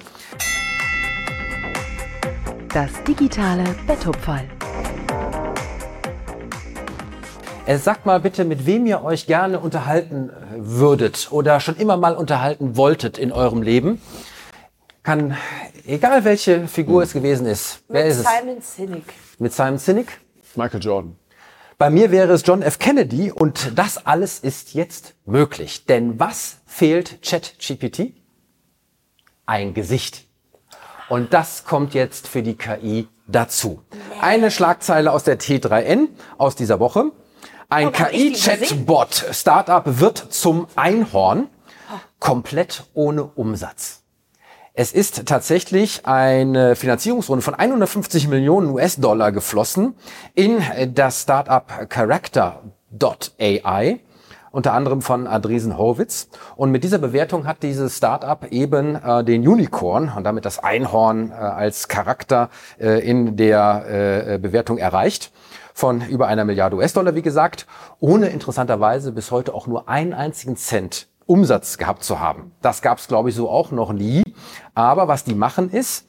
Das 2.73 2.91
digitale 3.07 3.63
Betthupferl. 3.88 4.43
Äh, 7.65 7.78
sagt 7.80 8.05
mal 8.05 8.19
bitte, 8.19 8.45
mit 8.45 8.67
wem 8.67 8.86
ihr 8.86 9.03
euch 9.03 9.26
gerne 9.26 9.59
unterhalten 9.59 10.30
äh, 10.30 10.34
würdet 10.57 11.30
oder 11.32 11.59
schon 11.59 11.78
immer 11.78 11.97
mal 11.97 12.15
unterhalten 12.15 12.78
wolltet 12.78 13.17
in 13.17 13.32
eurem 13.32 13.63
Leben. 13.63 13.99
Kann, 15.06 15.38
egal 15.86 16.26
welche 16.26 16.68
Figur 16.68 17.03
es 17.03 17.14
gewesen 17.14 17.45
ist. 17.45 17.84
Wer 17.88 18.06
Mit 18.06 18.12
ist 18.12 18.18
es? 18.22 18.26
Simon 18.26 18.62
Sinek. 18.62 19.14
Mit 19.38 19.53
Simon 19.53 19.78
Sinek? 19.78 20.20
Michael 20.56 20.82
Jordan. 20.82 21.16
Bei 21.78 21.91
mir 21.91 22.10
wäre 22.10 22.34
es 22.34 22.41
John 22.43 22.64
F. 22.64 22.80
Kennedy 22.80 23.32
und 23.32 23.78
das 23.78 24.03
alles 24.03 24.39
ist 24.39 24.74
jetzt 24.74 25.14
möglich. 25.28 25.86
Denn 25.86 26.20
was 26.20 26.58
fehlt 26.66 27.22
ChatGPT? 27.22 28.14
Ein 29.45 29.76
Gesicht. 29.76 30.26
Und 31.08 31.34
das 31.34 31.66
kommt 31.66 31.93
jetzt 31.93 32.28
für 32.28 32.41
die 32.41 32.56
KI 32.56 33.08
dazu. 33.28 33.84
Eine 34.22 34.49
Schlagzeile 34.49 35.12
aus 35.12 35.24
der 35.24 35.38
T3N 35.38 36.08
aus 36.39 36.56
dieser 36.56 36.80
Woche. 36.80 37.12
Ein 37.70 37.89
Oh, 37.89 37.93
hab 37.93 38.12
ich 38.12 38.41
die 38.41 38.49
KI-Chatbot 38.49 39.26
Startup 39.34 39.84
wird 39.86 40.18
zum 40.18 40.66
Einhorn, 40.76 41.47
komplett 42.20 42.86
ohne 42.95 43.24
Umsatz. 43.24 44.05
Es 44.78 44.91
ist 44.91 45.26
tatsächlich 45.26 46.05
eine 46.05 46.76
Finanzierungsrunde 46.76 47.41
von 47.41 47.53
150 47.53 48.28
Millionen 48.28 48.71
US-Dollar 48.71 49.32
geflossen 49.32 49.95
in 50.34 50.61
das 50.93 51.21
Startup 51.21 51.65
Character.ai 51.88 53.39
unter 54.51 54.73
anderem 54.73 55.01
von 55.01 55.28
Andresen 55.28 55.78
Horwitz. 55.78 56.28
Und 56.57 56.71
mit 56.71 56.84
dieser 56.84 56.97
Bewertung 56.97 57.47
hat 57.47 57.63
dieses 57.63 57.95
Startup 57.95 58.45
eben 58.51 58.95
äh, 58.95 59.23
den 59.23 59.47
Unicorn 59.47 60.11
und 60.15 60.26
damit 60.26 60.45
das 60.45 60.59
Einhorn 60.59 61.32
äh, 61.32 61.36
als 61.36 61.88
Charakter 61.88 62.49
äh, 62.78 62.99
in 62.99 63.38
der 63.38 63.86
äh, 64.34 64.38
Bewertung 64.38 64.78
erreicht 64.78 65.32
von 65.73 66.01
über 66.01 66.28
einer 66.28 66.45
Milliarde 66.45 66.76
US-Dollar, 66.78 67.15
wie 67.15 67.21
gesagt, 67.21 67.65
ohne 67.99 68.28
interessanterweise 68.28 69.11
bis 69.11 69.32
heute 69.32 69.53
auch 69.53 69.67
nur 69.67 69.89
einen 69.89 70.13
einzigen 70.13 70.55
Cent 70.55 71.09
Umsatz 71.26 71.78
gehabt 71.78 72.03
zu 72.03 72.19
haben. 72.19 72.51
Das 72.61 72.82
gab 72.82 72.99
es, 72.99 73.07
glaube 73.07 73.30
ich, 73.30 73.36
so 73.36 73.49
auch 73.49 73.71
noch 73.71 73.93
nie. 73.93 74.23
Aber 74.73 75.07
was 75.07 75.23
die 75.23 75.36
machen 75.36 75.69
ist, 75.69 76.05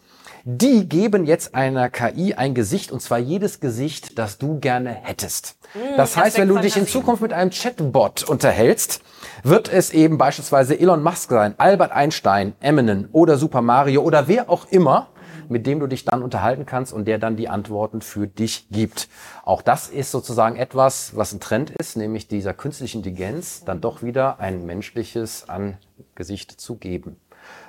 die 0.48 0.88
geben 0.88 1.26
jetzt 1.26 1.56
einer 1.56 1.90
KI 1.90 2.34
ein 2.34 2.54
Gesicht 2.54 2.92
und 2.92 3.02
zwar 3.02 3.18
jedes 3.18 3.58
Gesicht, 3.58 4.16
das 4.16 4.38
du 4.38 4.60
gerne 4.60 4.90
hättest. 4.90 5.56
Mm, 5.74 5.96
das 5.96 6.16
heißt, 6.16 6.38
wenn 6.38 6.46
du 6.46 6.58
dich 6.58 6.76
in 6.76 6.86
Zukunft 6.86 7.20
mit 7.20 7.32
einem 7.32 7.50
Chatbot 7.50 8.22
unterhältst, 8.22 9.02
wird 9.42 9.68
es 9.68 9.90
eben 9.90 10.18
beispielsweise 10.18 10.78
Elon 10.78 11.02
Musk 11.02 11.30
sein, 11.30 11.56
Albert 11.58 11.90
Einstein, 11.90 12.54
Eminem 12.60 13.08
oder 13.10 13.38
Super 13.38 13.60
Mario 13.60 14.02
oder 14.02 14.28
wer 14.28 14.48
auch 14.48 14.66
immer, 14.70 15.08
mit 15.48 15.66
dem 15.66 15.80
du 15.80 15.86
dich 15.86 16.04
dann 16.04 16.22
unterhalten 16.22 16.66
kannst 16.66 16.92
und 16.92 17.06
der 17.06 17.18
dann 17.18 17.36
die 17.36 17.48
Antworten 17.48 18.00
für 18.00 18.26
dich 18.26 18.68
gibt. 18.70 19.08
Auch 19.44 19.62
das 19.62 19.88
ist 19.88 20.10
sozusagen 20.10 20.56
etwas, 20.56 21.16
was 21.16 21.32
ein 21.32 21.40
Trend 21.40 21.70
ist, 21.70 21.96
nämlich 21.96 22.28
dieser 22.28 22.54
künstlichen 22.54 22.98
Intelligenz 22.98 23.64
dann 23.64 23.80
doch 23.80 24.02
wieder 24.02 24.40
ein 24.40 24.66
menschliches 24.66 25.48
Angesicht 25.48 26.60
zu 26.60 26.76
geben. 26.76 27.16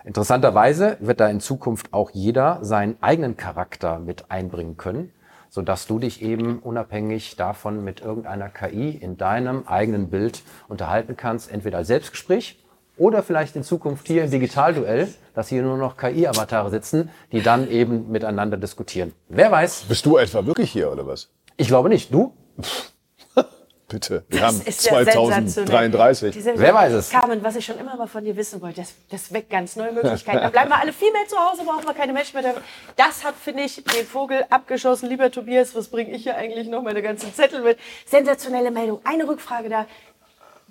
Interessanterweise 0.04 0.98
wird 1.00 1.20
da 1.20 1.28
in 1.28 1.40
Zukunft 1.40 1.94
auch 1.94 2.12
jeder 2.12 2.60
seinen 2.64 2.98
eigenen 3.02 3.38
Charakter 3.38 4.00
mit 4.00 4.32
einbringen 4.32 4.78
können, 4.78 5.12
so 5.50 5.62
dass 5.62 5.88
du 5.88 6.00
dich 6.00 6.22
eben 6.22 6.60
unabhängig 6.60 7.36
davon 7.36 7.84
mit 7.84 8.02
irgendeiner 8.02 8.50
KI 8.50 8.90
in 8.90 9.18
deinem 9.18 9.68
eigenen 9.68 10.10
Bild 10.10 10.42
unterhalten 10.68 11.16
kannst, 11.16 11.52
entweder 11.52 11.80
als 11.80 11.88
Selbstgespräch 11.88 12.64
oder 12.98 13.24
vielleicht 13.24 13.56
in 13.56 13.64
Zukunft 13.64 14.08
hier 14.08 14.24
im 14.24 14.32
Digitalduell, 14.32 15.08
dass 15.34 15.50
hier 15.50 15.62
nur 15.62 15.78
noch 15.78 15.98
KI-Avatare 15.98 16.70
sitzen, 16.70 17.10
die 17.32 17.42
dann 17.42 17.70
eben 17.70 18.12
miteinander 18.12 18.58
diskutieren. 18.58 19.14
Wer 19.30 19.52
weiß? 19.52 19.86
Bist 19.88 20.06
du 20.06 20.18
etwa 20.18 20.46
wirklich 20.46 20.72
hier 20.72 20.92
oder 20.92 21.06
was? 21.06 21.30
Ich 21.58 21.68
glaube 21.68 21.90
nicht. 21.90 22.14
Du? 22.14 22.34
Bitte, 23.90 24.26
wir 24.28 24.42
haben 24.42 24.62
2033. 24.62 26.36
Wer 26.56 26.74
weiß 26.74 26.92
es? 26.92 27.10
Carmen, 27.10 27.42
was 27.42 27.56
ich 27.56 27.66
schon 27.66 27.80
immer 27.80 27.96
mal 27.96 28.08
von 28.08 28.22
dir 28.22 28.36
wissen 28.36 28.62
wollte, 28.62 28.82
das, 28.82 28.94
das 29.10 29.32
weckt 29.32 29.50
ganz 29.50 29.78
neue 29.78 29.92
Möglichkeiten. 29.94 30.40
Dann 30.40 30.52
bleiben 30.52 30.70
wir 30.70 30.78
alle 30.78 30.92
viel 30.92 31.10
mehr 31.14 31.26
zu 31.26 31.38
Hause, 31.38 31.64
brauchen 31.64 31.86
wir 31.86 31.94
keine 31.94 32.12
Menschen 32.12 32.42
mehr. 32.42 32.56
Das 32.98 33.24
hat, 33.24 33.36
finde 33.36 33.64
ich, 33.64 33.82
den 33.86 34.06
Vogel 34.06 34.44
abgeschossen. 34.50 35.08
Lieber 35.08 35.32
Tobias, 35.32 35.74
was 35.74 35.88
bringe 35.88 36.12
ich 36.12 36.24
hier 36.24 36.36
eigentlich 36.36 36.68
noch 36.68 36.82
meine 36.82 37.02
ganzen 37.02 37.34
Zettel 37.34 37.62
mit? 37.62 37.78
Sensationelle 38.06 38.72
Meldung. 38.72 39.00
Eine 39.06 39.26
Rückfrage 39.26 39.70
da 39.70 39.86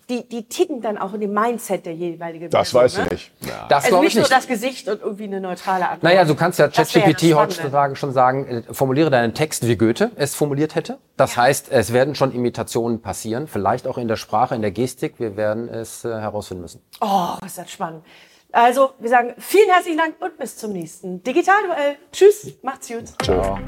die, 0.08 0.28
die 0.28 0.44
ticken 0.48 0.80
dann 0.80 0.98
auch 0.98 1.14
in 1.14 1.20
dem 1.20 1.32
Mindset 1.32 1.84
der 1.86 1.94
jeweiligen 1.94 2.48
Das 2.50 2.70
Person, 2.70 2.82
weiß 2.82 2.98
ne? 2.98 3.04
ich 3.06 3.10
nicht. 3.10 3.32
Ja. 3.48 3.66
Das 3.68 3.84
Also 3.86 4.00
nicht 4.00 4.08
ich 4.10 4.14
nur 4.14 4.22
nicht. 4.22 4.32
das 4.32 4.46
Gesicht 4.46 4.88
und 4.88 5.02
irgendwie 5.02 5.24
eine 5.24 5.40
neutrale 5.40 5.84
Antwort. 5.88 6.02
Naja, 6.04 6.24
du 6.24 6.34
kannst 6.36 6.58
ja 6.58 6.68
ChatGPT 6.68 7.18
Spannende. 7.20 7.36
heutzutage 7.36 7.96
schon 7.96 8.12
sagen, 8.12 8.46
äh, 8.46 8.62
formuliere 8.72 9.10
deinen 9.10 9.34
Text, 9.34 9.66
wie 9.66 9.76
Goethe 9.76 10.12
es 10.16 10.34
formuliert 10.34 10.74
hätte. 10.76 10.98
Das 11.16 11.36
heißt, 11.36 11.70
es 11.72 11.92
werden 11.92 12.14
schon 12.14 12.32
Imitationen 12.32 13.00
passieren, 13.02 13.48
vielleicht 13.48 13.86
auch 13.88 13.98
in 13.98 14.06
der 14.06 14.16
Sprache, 14.16 14.54
in 14.54 14.62
der 14.62 14.70
Gestik. 14.70 15.18
Wir 15.18 15.36
werden 15.36 15.68
es 15.68 16.04
äh, 16.04 16.08
herausfinden 16.08 16.62
müssen. 16.62 16.82
Oh, 17.00 17.30
ist 17.44 17.58
das 17.58 17.70
spannend. 17.70 18.04
Also, 18.52 18.90
wir 19.00 19.10
sagen 19.10 19.34
vielen 19.38 19.68
herzlichen 19.68 19.98
Dank 19.98 20.14
und 20.20 20.38
bis 20.38 20.56
zum 20.56 20.72
nächsten 20.72 21.22
Digitalduell. 21.22 21.96
Tschüss, 22.12 22.52
macht's 22.62 22.88
gut. 22.88 23.04
Ciao. 23.22 23.58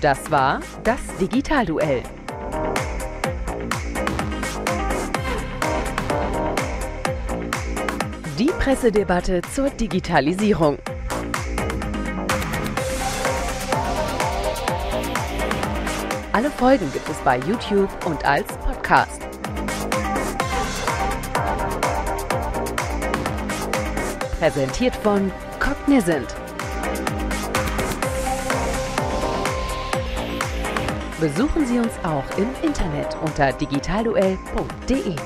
Das 0.00 0.30
war 0.30 0.60
das 0.84 1.00
Digitalduell. 1.20 2.02
Die 8.38 8.52
Pressedebatte 8.60 9.42
zur 9.52 9.68
Digitalisierung. 9.68 10.78
Alle 16.32 16.48
Folgen 16.52 16.88
gibt 16.92 17.08
es 17.08 17.16
bei 17.24 17.38
YouTube 17.40 17.90
und 18.06 18.24
als 18.24 18.46
Podcast. 18.58 19.22
Präsentiert 24.38 24.94
von 24.94 25.32
Cognizant. 25.58 26.32
Besuchen 31.20 31.66
Sie 31.66 31.80
uns 31.80 31.92
auch 32.04 32.38
im 32.38 32.46
Internet 32.62 33.16
unter 33.20 33.52
digitalduell.de. 33.52 35.16